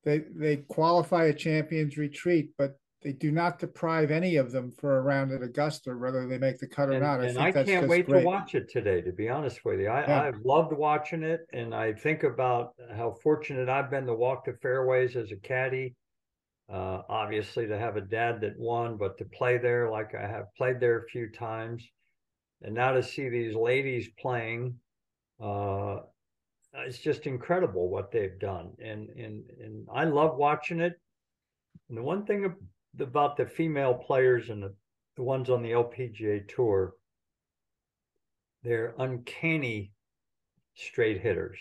they 0.06 0.20
they 0.34 0.58
qualify 0.58 1.26
a 1.26 1.34
champions 1.34 1.98
retreat, 1.98 2.52
but 2.58 2.78
they 3.02 3.12
do 3.12 3.34
not 3.34 3.60
deprive 3.60 4.12
any 4.12 4.38
of 4.38 4.54
them 4.54 4.72
for 4.80 4.98
a 4.98 5.02
round 5.02 5.34
at 5.34 5.44
Augusta, 5.44 5.92
whether 5.92 6.26
they 6.26 6.38
make 6.38 6.58
the 6.58 6.68
cut 6.68 6.88
or 6.88 6.94
And, 6.94 7.02
not. 7.02 7.20
I 7.20 7.26
and 7.26 7.36
think 7.36 7.48
I 7.48 7.52
that's 7.52 7.70
can't 7.70 7.88
wait 7.90 8.06
great. 8.08 8.22
to 8.22 8.26
watch 8.26 8.56
it 8.56 8.70
today, 8.70 9.02
to 9.02 9.12
be 9.12 9.28
honest 9.28 9.66
with 9.66 9.82
you. 9.82 9.90
I, 9.90 10.08
Yeah. 10.08 10.22
I've 10.22 10.40
loved 10.46 10.72
watching 10.72 11.22
it 11.24 11.42
and 11.52 11.76
I 11.76 11.92
think 11.92 12.24
about 12.24 12.76
how 12.96 13.12
fortunate 13.12 13.68
I've 13.68 13.92
been 13.92 14.06
to 14.06 14.14
walk 14.16 14.46
the 14.46 14.54
fairways 14.62 15.18
as 15.18 15.32
a 15.34 15.36
caddy. 15.36 15.96
Uh, 16.68 17.04
obviously 17.10 17.68
to 17.68 17.78
have 17.78 17.96
a 17.96 18.02
dad 18.02 18.42
that 18.42 18.58
won, 18.58 18.98
but 18.98 19.18
to 19.20 19.26
play 19.26 19.60
there 19.60 19.90
like 19.92 20.16
I 20.16 20.28
have 20.28 20.54
played 20.58 20.80
there 20.80 20.98
a 20.98 21.08
few 21.08 21.30
times. 21.30 21.84
And 22.64 22.74
now 22.74 22.94
to 22.94 23.04
see 23.04 23.30
these 23.30 23.56
ladies 23.56 24.10
playing, 24.20 24.76
uh, 25.40 25.98
it's 26.74 26.98
just 26.98 27.28
incredible 27.28 27.90
what 27.90 28.12
they've 28.12 28.40
done. 28.40 28.72
And, 28.84 29.10
and, 29.10 29.44
and 29.62 29.88
I 29.94 30.06
love 30.06 30.38
watching 30.38 30.80
it. 30.80 30.94
And 31.90 31.98
the 31.98 32.04
one 32.04 32.26
thing 32.26 32.56
about 33.00 33.38
the 33.38 33.46
female 33.46 33.94
players 33.94 34.50
and 34.50 34.64
the, 34.64 34.74
the 35.18 35.24
ones 35.24 35.52
on 35.52 35.62
the 35.62 35.72
LPGA 35.72 36.48
tour, 36.48 36.94
they're 38.64 38.96
uncanny 38.98 39.92
straight 40.74 41.22
hitters. 41.22 41.60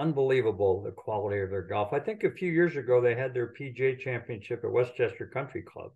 Unbelievable 0.00 0.82
the 0.82 0.92
quality 0.92 1.40
of 1.40 1.50
their 1.50 1.60
golf. 1.60 1.92
I 1.92 2.00
think 2.00 2.24
a 2.24 2.30
few 2.30 2.50
years 2.50 2.74
ago 2.74 3.02
they 3.02 3.14
had 3.14 3.34
their 3.34 3.48
PGA 3.48 3.98
championship 3.98 4.64
at 4.64 4.72
Westchester 4.72 5.26
Country 5.26 5.60
Club. 5.60 5.92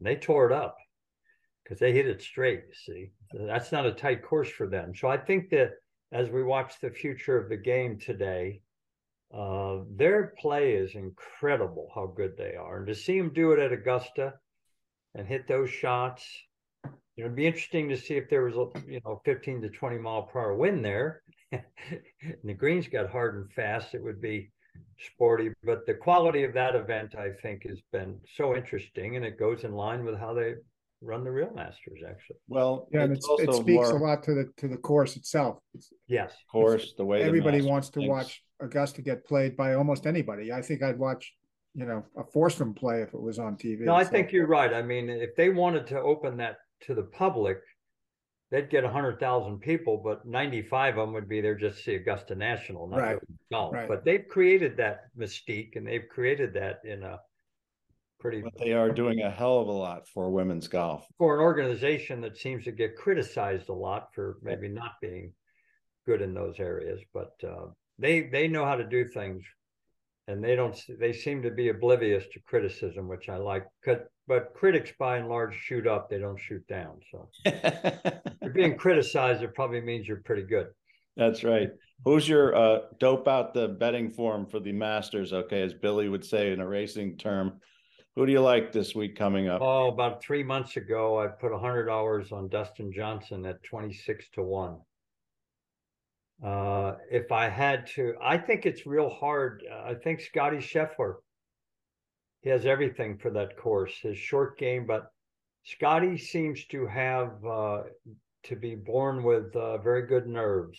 They 0.00 0.16
tore 0.16 0.46
it 0.46 0.52
up 0.52 0.78
because 1.62 1.78
they 1.78 1.92
hit 1.92 2.06
it 2.06 2.22
straight, 2.22 2.62
you 2.68 2.74
see. 2.74 3.10
That's 3.34 3.70
not 3.70 3.84
a 3.84 3.92
tight 3.92 4.22
course 4.22 4.48
for 4.48 4.66
them. 4.66 4.94
So 4.96 5.08
I 5.08 5.18
think 5.18 5.50
that 5.50 5.72
as 6.10 6.30
we 6.30 6.42
watch 6.42 6.80
the 6.80 6.88
future 6.88 7.36
of 7.36 7.50
the 7.50 7.56
game 7.58 7.98
today, 7.98 8.62
uh, 9.30 9.80
their 9.94 10.32
play 10.38 10.72
is 10.72 10.94
incredible 10.94 11.90
how 11.94 12.06
good 12.06 12.38
they 12.38 12.54
are. 12.54 12.78
And 12.78 12.86
to 12.86 12.94
see 12.94 13.18
them 13.18 13.34
do 13.34 13.52
it 13.52 13.58
at 13.58 13.72
Augusta 13.72 14.34
and 15.14 15.26
hit 15.26 15.46
those 15.46 15.68
shots, 15.68 16.26
you 16.84 16.90
know, 17.18 17.26
it'd 17.26 17.36
be 17.36 17.46
interesting 17.46 17.90
to 17.90 17.96
see 17.98 18.14
if 18.14 18.30
there 18.30 18.44
was 18.44 18.56
a 18.56 18.68
you 18.86 19.00
know 19.04 19.20
15 19.26 19.60
to 19.60 19.68
20 19.68 19.98
mile 19.98 20.22
per 20.22 20.40
hour 20.40 20.56
wind 20.56 20.82
there. 20.82 21.22
And 21.52 21.62
the 22.44 22.54
greens 22.54 22.88
got 22.88 23.10
hard 23.10 23.36
and 23.36 23.52
fast, 23.52 23.94
it 23.94 24.02
would 24.02 24.20
be 24.20 24.50
sporty. 25.14 25.50
But 25.64 25.86
the 25.86 25.94
quality 25.94 26.44
of 26.44 26.54
that 26.54 26.74
event, 26.74 27.14
I 27.16 27.30
think, 27.42 27.66
has 27.68 27.78
been 27.92 28.18
so 28.36 28.56
interesting, 28.56 29.16
and 29.16 29.24
it 29.24 29.38
goes 29.38 29.64
in 29.64 29.72
line 29.72 30.04
with 30.04 30.18
how 30.18 30.34
they 30.34 30.54
run 31.00 31.24
the 31.24 31.30
real 31.30 31.52
Masters. 31.54 32.00
Actually, 32.08 32.36
Well, 32.48 32.88
Yeah, 32.92 33.02
and 33.02 33.12
it's 33.12 33.26
it's, 33.28 33.42
it 33.42 33.48
also 33.48 33.62
speaks 33.62 33.88
a 33.90 33.94
lot 33.94 34.22
to 34.24 34.34
the 34.34 34.52
to 34.58 34.68
the 34.68 34.76
course 34.76 35.16
itself. 35.16 35.58
It's- 35.74 35.92
yes, 36.06 36.32
course, 36.50 36.94
the 36.96 37.04
way. 37.04 37.22
Everybody 37.22 37.58
Masters 37.58 37.70
wants 37.70 37.88
to 37.90 38.00
thinks. 38.00 38.10
watch 38.10 38.42
Augusta 38.60 39.02
get 39.02 39.24
played 39.26 39.56
by 39.56 39.74
almost 39.74 40.06
anybody. 40.06 40.52
I 40.52 40.62
think 40.62 40.82
I'd 40.82 40.98
watch, 40.98 41.32
you 41.74 41.84
know, 41.86 42.04
a 42.16 42.22
foursome 42.32 42.72
play 42.74 43.02
if 43.02 43.12
it 43.12 43.20
was 43.20 43.38
on 43.40 43.56
TV. 43.56 43.80
No, 43.80 43.94
I 43.96 44.04
so- 44.04 44.10
think 44.10 44.30
you're 44.32 44.46
right. 44.46 44.72
I 44.72 44.82
mean, 44.82 45.10
if 45.10 45.34
they 45.36 45.48
wanted 45.50 45.86
to 45.88 46.00
open 46.00 46.36
that 46.36 46.58
to 46.82 46.94
the 46.94 47.02
public, 47.02 47.58
they'd 48.52 48.70
get 48.70 48.84
hundred 48.84 49.18
thousand 49.18 49.58
people, 49.60 49.96
but 49.96 50.24
ninety-five 50.26 50.96
of 50.98 51.06
them 51.06 51.14
would 51.14 51.28
be 51.28 51.40
there 51.40 51.56
just 51.56 51.78
to 51.78 51.82
see 51.82 51.94
Augusta 51.96 52.36
National, 52.36 52.86
not 52.86 52.98
Right, 53.00 53.18
golf. 53.50 53.72
right. 53.74 53.88
But 53.88 54.04
they've 54.04 54.28
created 54.28 54.76
that 54.76 55.06
mystique 55.18 55.74
and 55.74 55.84
they've 55.86 56.06
created 56.08 56.52
that 56.54 56.80
in 56.84 57.02
a 57.02 57.18
pretty 58.20 58.42
But 58.42 58.56
they 58.58 58.74
are 58.74 58.90
doing 58.90 59.22
a 59.22 59.30
hell 59.30 59.58
of 59.58 59.66
a 59.68 59.72
lot 59.72 60.06
for 60.06 60.30
women's 60.30 60.68
golf. 60.68 61.08
for 61.18 61.34
an 61.34 61.40
organization 61.40 62.20
that 62.20 62.36
seems 62.36 62.62
to 62.64 62.72
get 62.72 62.94
criticized 62.96 63.68
a 63.70 63.72
lot 63.72 64.14
for 64.14 64.38
maybe 64.42 64.68
not 64.68 64.92
being 65.00 65.32
good 66.06 66.20
in 66.22 66.34
those 66.34 66.60
areas, 66.60 67.00
but 67.12 67.32
uh, 67.42 67.66
they 67.98 68.22
they 68.28 68.46
know 68.48 68.64
how 68.64 68.76
to 68.76 68.84
do 68.84 69.08
things, 69.08 69.42
and 70.28 70.42
they 70.42 70.54
don't. 70.54 70.78
They 71.00 71.12
seem 71.12 71.42
to 71.42 71.50
be 71.50 71.68
oblivious 71.68 72.24
to 72.32 72.40
criticism, 72.40 73.08
which 73.08 73.28
I 73.28 73.36
like. 73.36 73.66
But 73.84 74.08
but 74.26 74.54
critics, 74.54 74.92
by 74.98 75.18
and 75.18 75.28
large, 75.28 75.54
shoot 75.54 75.86
up; 75.86 76.08
they 76.08 76.18
don't 76.18 76.38
shoot 76.38 76.66
down. 76.68 77.00
So 77.10 77.28
you're 78.42 78.52
being 78.52 78.76
criticized, 78.76 79.42
it 79.42 79.54
probably 79.54 79.80
means 79.80 80.06
you're 80.06 80.22
pretty 80.24 80.44
good. 80.44 80.68
That's 81.16 81.44
right. 81.44 81.70
Who's 82.04 82.28
your 82.28 82.54
uh, 82.54 82.78
dope 82.98 83.28
out 83.28 83.54
the 83.54 83.68
betting 83.68 84.10
form 84.10 84.46
for 84.46 84.60
the 84.60 84.72
Masters? 84.72 85.32
Okay, 85.32 85.62
as 85.62 85.74
Billy 85.74 86.08
would 86.08 86.24
say 86.24 86.52
in 86.52 86.60
a 86.60 86.66
racing 86.66 87.16
term, 87.16 87.60
who 88.16 88.26
do 88.26 88.32
you 88.32 88.40
like 88.40 88.72
this 88.72 88.94
week 88.94 89.16
coming 89.16 89.48
up? 89.48 89.60
Oh, 89.60 89.88
about 89.88 90.22
three 90.22 90.42
months 90.42 90.76
ago, 90.76 91.20
I 91.20 91.26
put 91.26 91.52
a 91.52 91.58
hundred 91.58 91.86
dollars 91.86 92.32
on 92.32 92.48
Dustin 92.48 92.92
Johnson 92.92 93.44
at 93.44 93.62
twenty 93.62 93.92
six 93.92 94.28
to 94.34 94.42
one. 94.42 94.78
Uh, 96.42 96.96
if 97.10 97.30
I 97.30 97.48
had 97.48 97.86
to, 97.94 98.14
I 98.20 98.36
think 98.36 98.66
it's 98.66 98.86
real 98.86 99.08
hard. 99.08 99.62
Uh, 99.70 99.90
I 99.90 99.94
think 99.94 100.20
Scotty 100.20 100.56
Scheffler, 100.56 101.16
he 102.40 102.50
has 102.50 102.66
everything 102.66 103.18
for 103.18 103.30
that 103.30 103.56
course. 103.56 103.94
His 104.02 104.18
short 104.18 104.58
game, 104.58 104.84
but 104.86 105.12
Scotty 105.64 106.18
seems 106.18 106.66
to 106.66 106.86
have 106.86 107.44
uh, 107.44 107.82
to 108.44 108.56
be 108.56 108.74
born 108.74 109.22
with 109.22 109.54
uh, 109.54 109.78
very 109.78 110.06
good 110.08 110.26
nerves. 110.26 110.78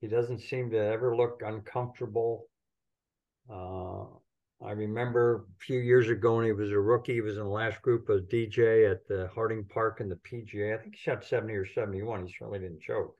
He 0.00 0.08
doesn't 0.08 0.40
seem 0.40 0.70
to 0.70 0.78
ever 0.78 1.14
look 1.14 1.42
uncomfortable. 1.44 2.46
Uh, 3.50 4.04
I 4.64 4.70
remember 4.70 5.44
a 5.50 5.64
few 5.64 5.80
years 5.80 6.08
ago 6.08 6.36
when 6.36 6.46
he 6.46 6.52
was 6.52 6.70
a 6.70 6.78
rookie, 6.78 7.14
he 7.14 7.20
was 7.20 7.36
in 7.36 7.44
the 7.44 7.50
last 7.50 7.82
group 7.82 8.08
of 8.08 8.22
DJ 8.22 8.90
at 8.90 9.06
the 9.06 9.28
Harding 9.34 9.66
Park 9.66 10.00
in 10.00 10.08
the 10.08 10.16
PGA. 10.16 10.78
I 10.78 10.82
think 10.82 10.94
he 10.94 11.00
shot 11.00 11.24
70 11.24 11.52
or 11.52 11.66
71. 11.66 12.26
He 12.26 12.34
certainly 12.38 12.60
didn't 12.60 12.80
choke. 12.80 13.14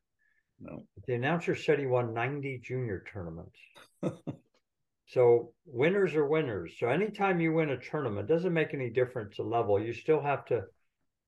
No. 0.61 0.87
The 1.07 1.15
announcer 1.15 1.55
said 1.55 1.79
he 1.79 1.87
won 1.87 2.15
90 2.15 2.61
junior 2.65 3.05
tournaments. 3.13 3.59
so 5.07 5.53
winners 5.67 6.15
are 6.15 6.27
winners. 6.27 6.75
So 6.79 6.89
anytime 6.89 7.41
you 7.41 7.53
win 7.53 7.71
a 7.71 7.79
tournament, 7.79 8.29
doesn't 8.29 8.53
make 8.53 8.73
any 8.73 8.91
difference 8.91 9.37
the 9.37 9.43
level. 9.43 9.81
You 9.81 9.93
still 9.93 10.21
have 10.21 10.45
to 10.47 10.65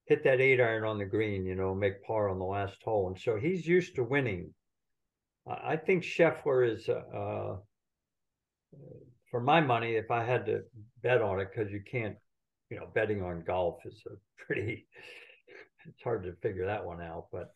hit 0.07 0.25
that 0.25 0.41
eight 0.41 0.61
iron 0.61 0.85
on 0.85 0.99
the 0.99 1.05
green, 1.05 1.45
you 1.45 1.55
know, 1.55 1.75
make 1.75 2.03
par 2.03 2.31
on 2.31 2.38
the 2.38 2.45
last 2.45 2.83
hole. 2.83 3.09
And 3.09 3.21
so 3.21 3.37
he's 3.37 3.67
used 3.67 3.95
to 3.97 4.05
winning. 4.05 4.55
I 5.47 5.77
think 5.77 6.03
Scheffler 6.03 6.71
is, 6.71 6.88
uh, 6.88 7.17
uh, 7.17 7.57
for 9.31 9.41
my 9.41 9.61
money, 9.61 9.95
if 9.95 10.11
I 10.11 10.25
had 10.25 10.47
to 10.47 10.62
bet 11.03 11.23
on 11.23 11.41
it, 11.41 11.49
because 11.55 11.73
you 11.73 11.83
can't, 11.91 12.17
you 12.71 12.79
know, 12.79 12.87
betting 12.95 13.23
on 13.23 13.45
golf 13.47 13.81
is 13.87 14.03
a 14.07 14.17
pretty, 14.45 14.87
it's 15.87 16.03
hard 16.03 16.25
to 16.25 16.35
figure 16.43 16.67
that 16.67 16.85
one 16.85 17.03
out. 17.03 17.27
But 17.33 17.55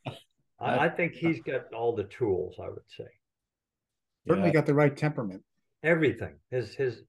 I, 0.62 0.86
I 0.86 0.88
think 0.88 1.14
he's 1.14 1.40
got 1.40 1.72
all 1.74 1.94
the 1.94 2.04
tools, 2.04 2.56
I 2.62 2.68
would 2.68 2.88
say. 2.96 3.08
Certainly 4.26 4.50
yeah. 4.50 4.54
got 4.54 4.66
the 4.66 4.74
right 4.74 4.96
temperament. 4.96 5.42
Everything. 5.82 6.34
His 6.50 6.74
his 6.74 7.02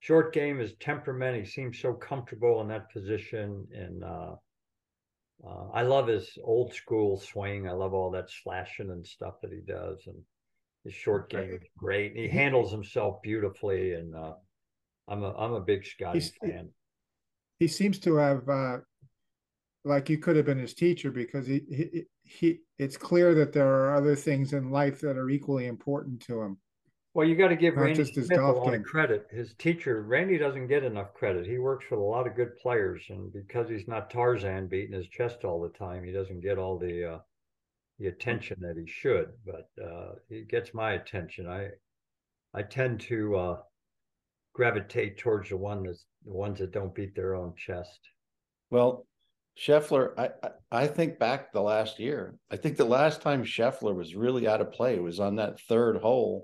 short 0.00 0.32
game, 0.32 0.58
his 0.58 0.74
temperament. 0.80 1.36
He 1.36 1.48
seems 1.48 1.78
so 1.78 1.92
comfortable 1.92 2.60
in 2.60 2.68
that 2.68 2.90
position, 2.92 3.66
and 3.72 4.02
uh, 4.02 4.34
uh, 5.46 5.68
I 5.72 5.82
love 5.82 6.08
his 6.08 6.36
old 6.42 6.74
school 6.74 7.18
swing. 7.18 7.68
I 7.68 7.72
love 7.72 7.94
all 7.94 8.10
that 8.10 8.30
slashing 8.30 8.90
and 8.90 9.06
stuff 9.06 9.34
that 9.42 9.52
he 9.52 9.60
does, 9.60 10.02
and 10.06 10.16
his 10.84 10.94
short 10.94 11.30
game 11.30 11.52
is 11.52 11.68
great. 11.76 12.16
He 12.16 12.28
handles 12.28 12.72
himself 12.72 13.22
beautifully, 13.22 13.92
and 13.92 14.14
uh, 14.16 14.34
I'm 15.06 15.22
a 15.22 15.32
I'm 15.36 15.52
a 15.52 15.60
big 15.60 15.86
Scotty 15.86 16.18
He's, 16.18 16.32
fan. 16.42 16.70
He 17.60 17.68
seems 17.68 17.98
to 18.00 18.16
have 18.16 18.48
uh, 18.48 18.78
like 19.84 20.08
you 20.08 20.18
could 20.18 20.36
have 20.36 20.46
been 20.46 20.58
his 20.58 20.74
teacher 20.74 21.10
because 21.10 21.46
he, 21.46 21.62
he 21.70 22.02
he 22.22 22.58
it's 22.78 22.96
clear 22.96 23.34
that 23.34 23.52
there 23.52 23.68
are 23.68 23.94
other 23.94 24.14
things 24.14 24.52
in 24.52 24.70
life 24.70 25.00
that 25.00 25.16
are 25.16 25.30
equally 25.30 25.66
important 25.66 26.20
to 26.22 26.42
him. 26.42 26.58
Well, 27.14 27.26
you 27.26 27.34
got 27.34 27.48
to 27.48 27.56
give 27.56 27.74
Not 27.74 27.82
Randy 27.82 28.04
Smith 28.04 28.30
a 28.30 28.40
lot 28.40 28.66
game. 28.66 28.74
of 28.74 28.84
credit. 28.84 29.26
His 29.30 29.54
teacher, 29.54 30.02
Randy, 30.02 30.38
doesn't 30.38 30.68
get 30.68 30.84
enough 30.84 31.14
credit. 31.14 31.46
He 31.46 31.58
works 31.58 31.86
with 31.90 31.98
a 31.98 32.02
lot 32.02 32.28
of 32.28 32.36
good 32.36 32.56
players, 32.58 33.02
and 33.08 33.32
because 33.32 33.68
he's 33.68 33.88
not 33.88 34.10
Tarzan 34.10 34.68
beating 34.68 34.92
his 34.92 35.08
chest 35.08 35.44
all 35.44 35.60
the 35.60 35.76
time, 35.76 36.04
he 36.04 36.12
doesn't 36.12 36.42
get 36.42 36.58
all 36.58 36.78
the 36.78 37.14
uh, 37.14 37.18
the 37.98 38.06
attention 38.06 38.58
that 38.60 38.76
he 38.76 38.86
should. 38.86 39.32
But 39.44 39.68
uh, 39.82 40.12
he 40.28 40.42
gets 40.42 40.74
my 40.74 40.92
attention. 40.92 41.48
I 41.48 41.70
I 42.54 42.62
tend 42.62 43.00
to 43.00 43.36
uh, 43.36 43.56
gravitate 44.52 45.18
towards 45.18 45.48
the 45.48 45.56
one 45.56 45.82
that's 45.82 46.04
the 46.24 46.32
ones 46.32 46.60
that 46.60 46.72
don't 46.72 46.94
beat 46.94 47.16
their 47.16 47.34
own 47.34 47.54
chest. 47.56 47.98
Well, 48.70 49.07
Scheffler, 49.58 50.12
I, 50.16 50.50
I 50.70 50.86
think 50.86 51.18
back 51.18 51.52
the 51.52 51.60
last 51.60 51.98
year. 51.98 52.36
I 52.50 52.56
think 52.56 52.76
the 52.76 52.84
last 52.84 53.20
time 53.20 53.42
Scheffler 53.44 53.94
was 53.94 54.14
really 54.14 54.46
out 54.46 54.60
of 54.60 54.72
play 54.72 55.00
was 55.00 55.18
on 55.18 55.36
that 55.36 55.60
third 55.62 55.96
hole 55.96 56.42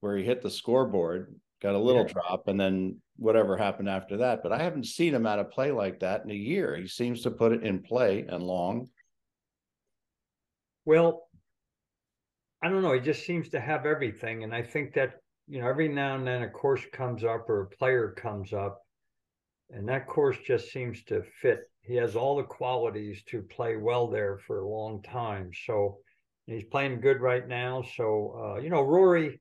where 0.00 0.16
he 0.16 0.24
hit 0.24 0.40
the 0.40 0.50
scoreboard, 0.50 1.34
got 1.60 1.74
a 1.74 1.78
little 1.78 2.06
yeah. 2.06 2.12
drop, 2.14 2.48
and 2.48 2.58
then 2.58 3.00
whatever 3.16 3.56
happened 3.56 3.88
after 3.88 4.18
that. 4.18 4.42
But 4.42 4.52
I 4.52 4.62
haven't 4.62 4.86
seen 4.86 5.14
him 5.14 5.26
out 5.26 5.40
of 5.40 5.50
play 5.50 5.72
like 5.72 6.00
that 6.00 6.24
in 6.24 6.30
a 6.30 6.34
year. 6.34 6.74
He 6.76 6.88
seems 6.88 7.22
to 7.22 7.30
put 7.30 7.52
it 7.52 7.64
in 7.64 7.82
play 7.82 8.24
and 8.26 8.42
long. 8.42 8.88
Well, 10.86 11.28
I 12.62 12.70
don't 12.70 12.82
know. 12.82 12.94
He 12.94 13.00
just 13.00 13.26
seems 13.26 13.50
to 13.50 13.60
have 13.60 13.84
everything. 13.84 14.42
And 14.42 14.54
I 14.54 14.62
think 14.62 14.94
that, 14.94 15.16
you 15.48 15.60
know, 15.60 15.68
every 15.68 15.88
now 15.88 16.14
and 16.14 16.26
then 16.26 16.42
a 16.42 16.48
course 16.48 16.82
comes 16.92 17.24
up 17.24 17.50
or 17.50 17.62
a 17.62 17.76
player 17.76 18.14
comes 18.16 18.54
up, 18.54 18.80
and 19.68 19.86
that 19.90 20.06
course 20.06 20.38
just 20.46 20.72
seems 20.72 21.04
to 21.04 21.22
fit 21.42 21.70
he 21.88 21.96
has 21.96 22.14
all 22.14 22.36
the 22.36 22.42
qualities 22.42 23.22
to 23.24 23.40
play 23.40 23.76
well 23.76 24.06
there 24.06 24.38
for 24.46 24.60
a 24.60 24.68
long 24.68 25.02
time. 25.02 25.50
So 25.66 25.98
he's 26.46 26.64
playing 26.64 27.00
good 27.00 27.20
right 27.20 27.48
now. 27.48 27.82
So 27.96 28.56
uh, 28.56 28.60
you 28.60 28.68
know, 28.68 28.82
Rory. 28.82 29.40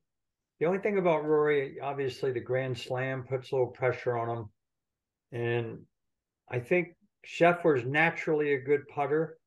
The 0.59 0.65
only 0.65 0.79
thing 0.79 0.97
about 0.97 1.23
Rory, 1.23 1.79
obviously, 1.79 2.31
the 2.31 2.39
Grand 2.39 2.75
Slam 2.75 3.25
puts 3.29 3.51
a 3.51 3.55
little 3.55 3.67
pressure 3.67 4.17
on 4.17 4.37
him, 4.37 4.49
and 5.31 5.79
I 6.49 6.59
think 6.59 6.95
Scheffler's 7.27 7.85
naturally 7.85 8.53
a 8.53 8.59
good 8.59 8.87
putter. 8.87 9.37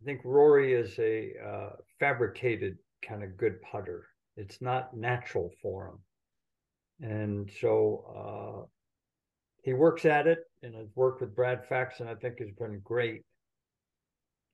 I 0.00 0.04
think 0.04 0.20
Rory 0.22 0.74
is 0.74 0.96
a 1.00 1.32
uh, 1.44 1.70
fabricated 1.98 2.76
kind 3.02 3.24
of 3.24 3.36
good 3.36 3.60
putter. 3.62 4.06
It's 4.36 4.60
not 4.60 4.96
natural 4.96 5.50
for 5.60 5.88
him, 7.00 7.10
and 7.10 7.50
so 7.60 8.66
uh, 8.68 8.73
he 9.64 9.72
works 9.72 10.04
at 10.04 10.26
it 10.26 10.40
and 10.62 10.74
has 10.74 10.88
worked 10.94 11.22
with 11.22 11.34
Brad 11.34 11.66
Faxon, 11.66 12.06
I 12.06 12.14
think 12.14 12.38
has 12.38 12.50
been 12.58 12.80
great. 12.84 13.22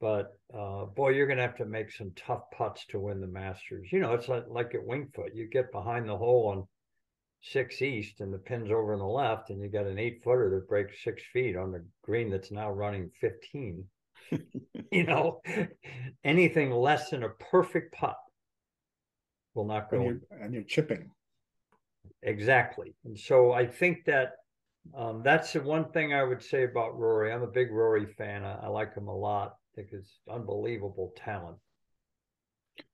But 0.00 0.38
uh, 0.56 0.86
boy, 0.86 1.10
you're 1.10 1.26
going 1.26 1.36
to 1.36 1.42
have 1.42 1.56
to 1.56 1.66
make 1.66 1.90
some 1.90 2.12
tough 2.16 2.42
putts 2.56 2.86
to 2.86 3.00
win 3.00 3.20
the 3.20 3.26
Masters. 3.26 3.88
You 3.92 4.00
know, 4.00 4.14
it's 4.14 4.28
like, 4.28 4.44
like 4.48 4.74
at 4.74 4.84
Winged 4.84 5.12
Foot. 5.14 5.34
You 5.34 5.48
get 5.48 5.72
behind 5.72 6.08
the 6.08 6.16
hole 6.16 6.48
on 6.48 6.66
six 7.42 7.82
east 7.82 8.20
and 8.20 8.32
the 8.32 8.38
pin's 8.38 8.70
over 8.70 8.92
on 8.92 9.00
the 9.00 9.04
left, 9.04 9.50
and 9.50 9.60
you 9.60 9.68
got 9.68 9.86
an 9.86 9.98
eight 9.98 10.22
footer 10.22 10.48
that 10.50 10.68
breaks 10.68 11.02
six 11.02 11.22
feet 11.32 11.56
on 11.56 11.72
the 11.72 11.84
green 12.02 12.30
that's 12.30 12.52
now 12.52 12.70
running 12.70 13.10
15. 13.20 13.84
you 14.92 15.04
know, 15.04 15.40
anything 16.24 16.70
less 16.70 17.10
than 17.10 17.24
a 17.24 17.30
perfect 17.50 17.94
putt 17.94 18.16
will 19.54 19.66
not 19.66 19.90
go. 19.90 19.96
And 19.96 20.04
you're, 20.04 20.40
and 20.40 20.54
you're 20.54 20.62
chipping. 20.62 21.10
Exactly. 22.22 22.94
And 23.04 23.18
so 23.18 23.52
I 23.52 23.66
think 23.66 24.04
that 24.06 24.32
um, 24.96 25.22
that's 25.22 25.52
the 25.52 25.60
one 25.60 25.90
thing 25.92 26.12
I 26.12 26.24
would 26.24 26.42
say 26.42 26.64
about 26.64 26.98
Rory. 26.98 27.32
I'm 27.32 27.42
a 27.42 27.46
big 27.46 27.70
Rory 27.70 28.06
fan. 28.06 28.44
I, 28.44 28.54
I 28.64 28.68
like 28.68 28.94
him 28.94 29.08
a 29.08 29.16
lot. 29.16 29.56
I 29.72 29.76
think 29.76 29.90
he's 29.90 30.18
unbelievable 30.30 31.12
talent. 31.16 31.58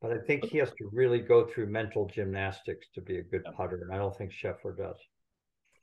But 0.03 0.13
I 0.13 0.19
think 0.19 0.45
he 0.45 0.59
has 0.59 0.71
to 0.71 0.91
really 0.93 1.21
go 1.21 1.47
through 1.47 1.67
mental 1.67 2.07
gymnastics 2.07 2.89
to 2.95 3.01
be 3.01 3.19
a 3.19 3.23
good 3.23 3.45
putter, 3.57 3.83
and 3.83 3.95
I 3.95 3.99
don't 3.99 4.17
think 4.17 4.33
Scheffler 4.33 4.77
does. 4.77 4.97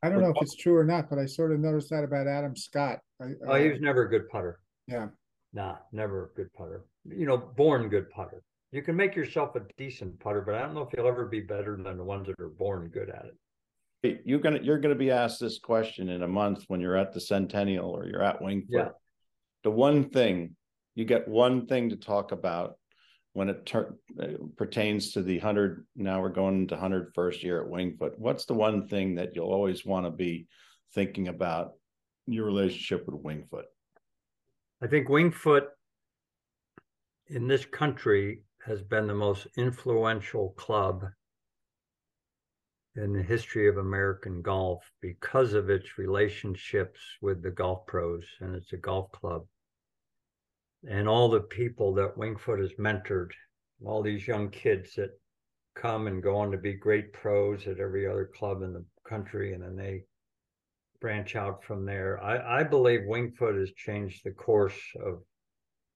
I 0.03 0.09
don't 0.09 0.21
know 0.21 0.29
if 0.29 0.41
it's 0.41 0.55
true 0.57 0.75
or 0.75 0.83
not, 0.83 1.09
but 1.09 1.17
I 1.17 1.25
sort 1.25 1.53
of 1.53 1.59
noticed 1.59 1.89
that 1.91 2.03
about 2.03 2.27
Adam 2.27 2.55
Scott. 2.55 2.99
I, 3.21 3.27
oh, 3.47 3.55
he 3.55 3.69
was 3.69 3.79
never 3.79 4.03
a 4.03 4.09
good 4.09 4.27
putter. 4.27 4.59
Yeah. 4.87 5.07
Nah, 5.53 5.77
never 5.93 6.25
a 6.25 6.35
good 6.35 6.51
putter. 6.53 6.83
You 7.05 7.25
know, 7.25 7.37
born 7.37 7.87
good 7.87 8.09
putter. 8.09 8.43
You 8.73 8.81
can 8.81 8.97
make 8.97 9.15
yourself 9.15 9.55
a 9.55 9.61
decent 9.77 10.19
putter, 10.19 10.41
but 10.41 10.55
I 10.55 10.61
don't 10.61 10.73
know 10.73 10.81
if 10.81 10.89
you'll 10.97 11.07
ever 11.07 11.25
be 11.25 11.39
better 11.39 11.77
than 11.81 11.97
the 11.97 12.03
ones 12.03 12.27
that 12.27 12.43
are 12.43 12.49
born 12.49 12.89
good 12.89 13.09
at 13.09 13.25
it 13.25 13.37
you're 14.03 14.39
gonna 14.39 14.59
you're 14.61 14.79
gonna 14.79 14.95
be 14.95 15.11
asked 15.11 15.39
this 15.39 15.59
question 15.59 16.09
in 16.09 16.23
a 16.23 16.27
month 16.27 16.65
when 16.67 16.81
you're 16.81 16.97
at 16.97 17.13
the 17.13 17.21
Centennial 17.21 17.89
or 17.89 18.05
you're 18.05 18.23
at 18.23 18.41
Winged 18.41 18.63
Foot. 18.63 18.77
Yeah. 18.77 18.89
The 19.63 19.71
one 19.71 20.09
thing 20.09 20.55
you 20.95 21.05
get 21.05 21.27
one 21.27 21.65
thing 21.65 21.89
to 21.89 21.95
talk 21.95 22.31
about 22.31 22.77
when 23.33 23.49
it 23.49 23.65
ter- 23.65 23.95
uh, 24.21 24.27
pertains 24.57 25.13
to 25.13 25.23
the 25.23 25.39
hundred. 25.39 25.85
Now 25.95 26.21
we're 26.21 26.29
going 26.29 26.61
into 26.61 26.77
hundred 26.77 27.13
first 27.15 27.43
year 27.43 27.61
at 27.61 27.69
Winged 27.69 27.97
Foot. 27.97 28.13
What's 28.17 28.45
the 28.45 28.53
one 28.53 28.87
thing 28.87 29.15
that 29.15 29.35
you'll 29.35 29.51
always 29.51 29.85
want 29.85 30.05
to 30.05 30.11
be 30.11 30.47
thinking 30.93 31.29
about 31.29 31.71
your 32.27 32.45
relationship 32.45 33.05
with 33.05 33.21
Winged 33.21 33.49
Foot? 33.49 33.65
I 34.81 34.87
think 34.87 35.07
Winged 35.07 35.35
Foot 35.35 35.69
in 37.27 37.47
this 37.47 37.65
country 37.65 38.43
has 38.65 38.81
been 38.81 39.07
the 39.07 39.13
most 39.13 39.47
influential 39.57 40.49
club 40.51 41.05
in 42.95 43.13
the 43.13 43.23
history 43.23 43.67
of 43.67 43.77
American 43.77 44.41
golf 44.41 44.83
because 45.01 45.53
of 45.53 45.69
its 45.69 45.97
relationships 45.97 46.99
with 47.21 47.41
the 47.41 47.51
golf 47.51 47.85
pros, 47.87 48.23
and 48.39 48.55
it's 48.55 48.73
a 48.73 48.77
golf 48.77 49.11
club. 49.11 49.45
And 50.87 51.07
all 51.07 51.29
the 51.29 51.41
people 51.41 51.93
that 51.95 52.17
Winged 52.17 52.41
Foot 52.41 52.59
has 52.59 52.73
mentored, 52.73 53.31
all 53.83 54.03
these 54.03 54.27
young 54.27 54.49
kids 54.49 54.93
that 54.95 55.11
come 55.75 56.07
and 56.07 56.21
go 56.21 56.37
on 56.37 56.51
to 56.51 56.57
be 56.57 56.73
great 56.73 57.13
pros 57.13 57.65
at 57.67 57.79
every 57.79 58.07
other 58.07 58.29
club 58.35 58.61
in 58.61 58.73
the 58.73 58.85
country, 59.07 59.53
and 59.53 59.63
then 59.63 59.75
they 59.75 60.03
branch 61.01 61.35
out 61.35 61.63
from 61.63 61.85
there. 61.85 62.23
I, 62.23 62.59
I 62.59 62.63
believe 62.63 63.01
Winged 63.05 63.37
Foot 63.37 63.55
has 63.55 63.71
changed 63.73 64.23
the 64.23 64.31
course 64.31 64.79
of 65.03 65.23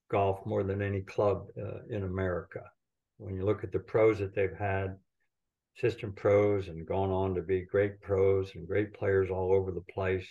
golf 0.09 0.45
more 0.45 0.63
than 0.63 0.81
any 0.81 1.01
club 1.01 1.47
uh, 1.57 1.79
in 1.89 2.03
America. 2.03 2.61
When 3.17 3.35
you 3.35 3.45
look 3.45 3.63
at 3.63 3.71
the 3.71 3.79
pros 3.79 4.19
that 4.19 4.33
they've 4.33 4.57
had, 4.57 4.97
assistant 5.77 6.15
pros, 6.15 6.67
and 6.67 6.87
gone 6.87 7.11
on 7.11 7.35
to 7.35 7.41
be 7.41 7.61
great 7.61 8.01
pros 8.01 8.51
and 8.55 8.67
great 8.67 8.93
players 8.93 9.29
all 9.29 9.53
over 9.53 9.71
the 9.71 9.93
place. 9.93 10.27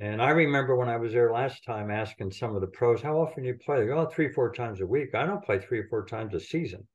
And 0.00 0.22
I 0.22 0.30
remember 0.30 0.76
when 0.76 0.88
I 0.88 0.96
was 0.96 1.12
there 1.12 1.32
last 1.32 1.64
time 1.64 1.90
asking 1.90 2.30
some 2.30 2.54
of 2.54 2.60
the 2.60 2.68
pros, 2.68 3.02
how 3.02 3.18
often 3.18 3.44
you 3.44 3.54
play? 3.54 3.80
They 3.80 3.86
go, 3.86 3.98
oh, 3.98 4.06
three, 4.06 4.32
four 4.32 4.52
times 4.52 4.80
a 4.80 4.86
week. 4.86 5.14
I 5.14 5.26
don't 5.26 5.44
play 5.44 5.58
three 5.58 5.80
or 5.80 5.88
four 5.88 6.04
times 6.04 6.34
a 6.34 6.40
season, 6.40 6.86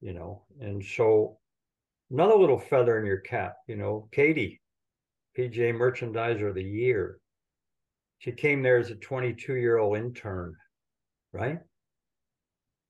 you 0.00 0.12
know. 0.12 0.42
And 0.60 0.84
so 0.84 1.38
another 2.10 2.34
little 2.34 2.58
feather 2.58 2.98
in 2.98 3.06
your 3.06 3.20
cap, 3.20 3.56
you 3.68 3.76
know, 3.76 4.08
Katie, 4.12 4.60
PGA 5.38 5.72
Merchandiser 5.72 6.48
of 6.48 6.54
the 6.56 6.64
Year. 6.64 7.18
She 8.18 8.32
came 8.32 8.62
there 8.62 8.78
as 8.78 8.90
a 8.90 8.96
22 8.96 9.54
year 9.54 9.78
old 9.78 9.96
intern, 9.96 10.54
right? 11.32 11.58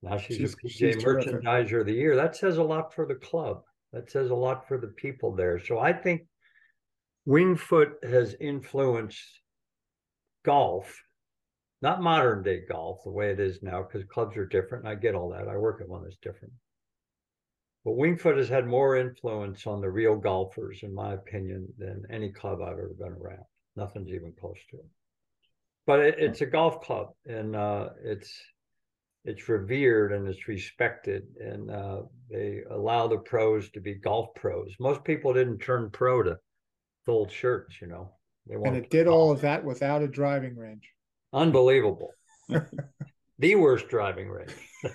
Now 0.04 0.18
she's, 0.18 0.36
She's- 0.36 0.52
a 0.54 0.56
PGA 0.56 0.70
she's 0.70 1.02
terrific. 1.02 1.32
Merchandiser 1.42 1.80
of 1.80 1.86
the 1.86 1.94
Year. 1.94 2.14
That 2.14 2.36
says 2.36 2.58
a 2.58 2.62
lot 2.62 2.92
for 2.94 3.06
the 3.06 3.14
club. 3.14 3.62
That 3.92 4.10
says 4.10 4.30
a 4.30 4.34
lot 4.34 4.68
for 4.68 4.76
the 4.76 4.88
people 4.88 5.34
there. 5.34 5.58
So 5.58 5.78
I 5.78 5.92
think 5.92 6.22
Winged 7.24 7.60
Foot 7.60 7.94
has 8.02 8.34
influenced 8.38 9.40
golf, 10.44 11.02
not 11.80 12.02
modern 12.02 12.42
day 12.42 12.62
golf 12.68 13.02
the 13.04 13.10
way 13.10 13.30
it 13.30 13.40
is 13.40 13.62
now, 13.62 13.82
because 13.82 14.06
clubs 14.08 14.36
are 14.36 14.46
different. 14.46 14.84
And 14.84 14.92
I 14.92 14.94
get 14.96 15.14
all 15.14 15.30
that. 15.30 15.48
I 15.48 15.56
work 15.56 15.80
at 15.80 15.88
one 15.88 16.02
that's 16.02 16.16
different. 16.16 16.52
But 17.84 17.92
Winged 17.92 18.20
Foot 18.20 18.36
has 18.36 18.48
had 18.48 18.66
more 18.66 18.96
influence 18.96 19.66
on 19.66 19.80
the 19.80 19.90
real 19.90 20.16
golfers, 20.16 20.80
in 20.82 20.92
my 20.94 21.14
opinion, 21.14 21.68
than 21.78 22.04
any 22.10 22.30
club 22.30 22.60
I've 22.60 22.72
ever 22.72 22.94
been 22.98 23.12
around. 23.12 23.44
Nothing's 23.76 24.08
even 24.10 24.32
close 24.38 24.58
to 24.70 24.76
it. 24.78 24.86
But 25.86 26.00
it, 26.00 26.14
it's 26.18 26.40
a 26.40 26.46
golf 26.46 26.82
club, 26.82 27.14
and 27.26 27.54
uh, 27.56 27.90
it's 28.02 28.38
it's 29.24 29.48
revered 29.48 30.12
and 30.12 30.28
it's 30.28 30.48
respected, 30.48 31.24
and 31.40 31.70
uh, 31.70 32.02
they 32.30 32.60
allow 32.70 33.06
the 33.06 33.18
pros 33.18 33.70
to 33.70 33.80
be 33.80 33.94
golf 33.94 34.28
pros. 34.34 34.72
Most 34.78 35.02
people 35.04 35.32
didn't 35.32 35.58
turn 35.58 35.90
pro 35.90 36.22
to 36.22 36.38
fold 37.06 37.30
shirts, 37.32 37.80
you 37.80 37.86
know. 37.86 38.12
They 38.46 38.54
And 38.56 38.76
it 38.76 38.90
did 38.90 39.06
all 39.06 39.30
of 39.32 39.40
that 39.40 39.64
without 39.64 40.02
a 40.02 40.08
driving 40.08 40.56
range. 40.56 40.90
unbelievable. 41.32 42.10
the 43.38 43.54
worst 43.54 43.88
driving 43.88 44.28
range. 44.28 44.54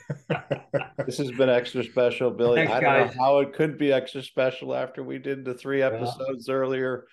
This 1.05 1.17
has 1.17 1.31
been 1.31 1.49
extra 1.49 1.83
special, 1.83 2.29
Billy. 2.29 2.57
Thanks, 2.57 2.71
I 2.73 2.79
don't 2.79 3.07
guys. 3.07 3.15
know 3.15 3.23
how 3.23 3.39
it 3.39 3.53
could 3.53 3.79
be 3.79 3.91
extra 3.91 4.21
special 4.21 4.75
after 4.75 5.01
we 5.01 5.17
did 5.17 5.43
the 5.43 5.55
three 5.55 5.81
episodes 5.81 6.49
earlier 6.49 7.05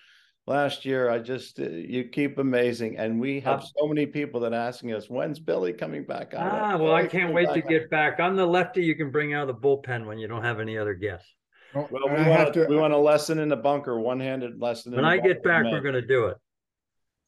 last 0.47 0.85
year. 0.85 1.09
I 1.09 1.19
just, 1.19 1.59
uh, 1.59 1.63
you 1.69 2.05
keep 2.05 2.37
amazing. 2.39 2.97
And 2.97 3.19
we 3.19 3.39
have 3.41 3.59
Uh, 3.59 3.65
so 3.79 3.87
many 3.87 4.05
people 4.05 4.39
that 4.41 4.53
are 4.53 4.55
asking 4.55 4.93
us, 4.93 5.09
when's 5.09 5.39
Billy 5.39 5.73
coming 5.73 6.03
back 6.05 6.33
on? 6.33 6.41
Ah, 6.41 6.69
When's 6.69 6.81
well, 6.81 6.93
I 6.93 7.05
can't 7.05 7.33
wait 7.33 7.47
to 7.49 7.55
back 7.55 7.63
on?" 7.65 7.69
get 7.69 7.89
back. 7.89 8.19
I'm 8.19 8.35
the 8.35 8.45
lefty 8.45 8.83
you 8.83 8.95
can 8.95 9.11
bring 9.11 9.33
out 9.33 9.47
of 9.49 9.55
the 9.55 9.61
bullpen 9.61 10.05
when 10.05 10.17
you 10.17 10.27
don't 10.27 10.43
have 10.43 10.59
any 10.59 10.77
other 10.77 10.93
guests. 10.93 11.31
Well, 11.73 11.87
Well, 11.91 12.09
we 12.09 12.15
have 12.15 12.27
want, 12.27 12.53
to, 12.53 12.63
to, 12.65 12.69
we 12.69 12.77
want 12.77 12.93
a 12.93 12.97
lesson 12.97 13.39
in 13.39 13.49
the 13.49 13.57
bunker, 13.57 13.99
one-handed 13.99 14.59
lesson. 14.61 14.93
in 14.93 14.97
When 14.97 15.03
the 15.05 15.11
I 15.11 15.17
get 15.17 15.43
back, 15.43 15.65
we're 15.65 15.81
going 15.81 15.95
to 15.95 16.01
do 16.01 16.27
it. 16.27 16.37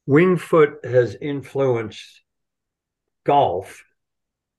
Winged 0.05 0.41
Foot 0.41 0.79
has 0.85 1.15
influenced 1.21 2.21
golf, 3.25 3.83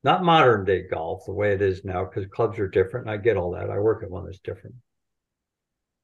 not 0.04 0.22
modern 0.22 0.64
day 0.64 0.86
golf 0.86 1.24
the 1.24 1.32
way 1.32 1.54
it 1.54 1.62
is 1.62 1.84
now, 1.84 2.04
because 2.04 2.26
clubs 2.26 2.58
are 2.58 2.68
different. 2.68 3.06
And 3.06 3.14
I 3.14 3.16
get 3.16 3.36
all 3.36 3.52
that. 3.52 3.70
I 3.70 3.78
work 3.78 4.02
at 4.04 4.10
one 4.10 4.26
that's 4.26 4.38
different. 4.40 4.76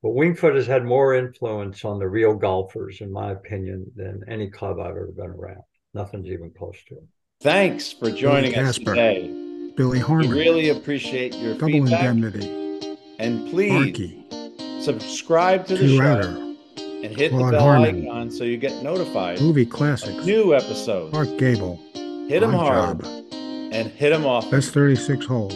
But 0.02 0.10
Winged 0.10 0.38
Foot 0.38 0.54
has 0.54 0.66
had 0.66 0.84
more 0.84 1.14
influence 1.14 1.84
on 1.84 1.98
the 1.98 2.08
real 2.08 2.34
golfers, 2.34 3.00
in 3.00 3.10
my 3.10 3.32
opinion, 3.32 3.90
than 3.96 4.22
any 4.28 4.48
club 4.50 4.78
I've 4.78 4.90
ever 4.90 5.10
been 5.16 5.30
around. 5.30 5.62
Nothing's 5.94 6.26
even 6.28 6.50
close 6.56 6.76
to 6.88 6.96
it. 6.96 7.04
Thanks 7.40 7.92
for 7.92 8.10
joining 8.10 8.54
us 8.56 8.76
Casper. 8.78 8.94
today. 8.94 9.72
Billy 9.76 9.98
We 9.98 10.04
Harmon, 10.04 10.30
really 10.30 10.68
appreciate 10.70 11.34
your 11.36 11.54
Double 11.54 11.66
feedback. 11.72 12.04
Indemnity, 12.14 12.96
And 13.18 13.48
please 13.50 13.72
Arky, 13.96 14.82
subscribe 14.82 15.66
to 15.66 15.74
the 15.76 15.80
Two 15.80 15.96
show 15.96 16.02
Router, 16.02 16.28
and 16.78 17.16
hit 17.16 17.32
the 17.32 17.38
bell 17.50 17.60
Harmon. 17.60 18.06
icon 18.06 18.30
so 18.30 18.44
you 18.44 18.56
get 18.56 18.82
notified 18.82 19.40
Movie 19.40 19.62
of 19.62 19.70
Classics, 19.70 20.24
new 20.24 20.54
episodes. 20.54 21.12
Mark 21.12 21.28
Gable, 21.38 21.76
Hit 22.28 22.40
them 22.40 22.52
hard 22.52 23.02
Job, 23.02 23.06
and 23.72 23.88
hit 23.90 24.10
them 24.10 24.24
off. 24.24 24.50
Best 24.50 24.72
36 24.72 25.26
Holes, 25.26 25.54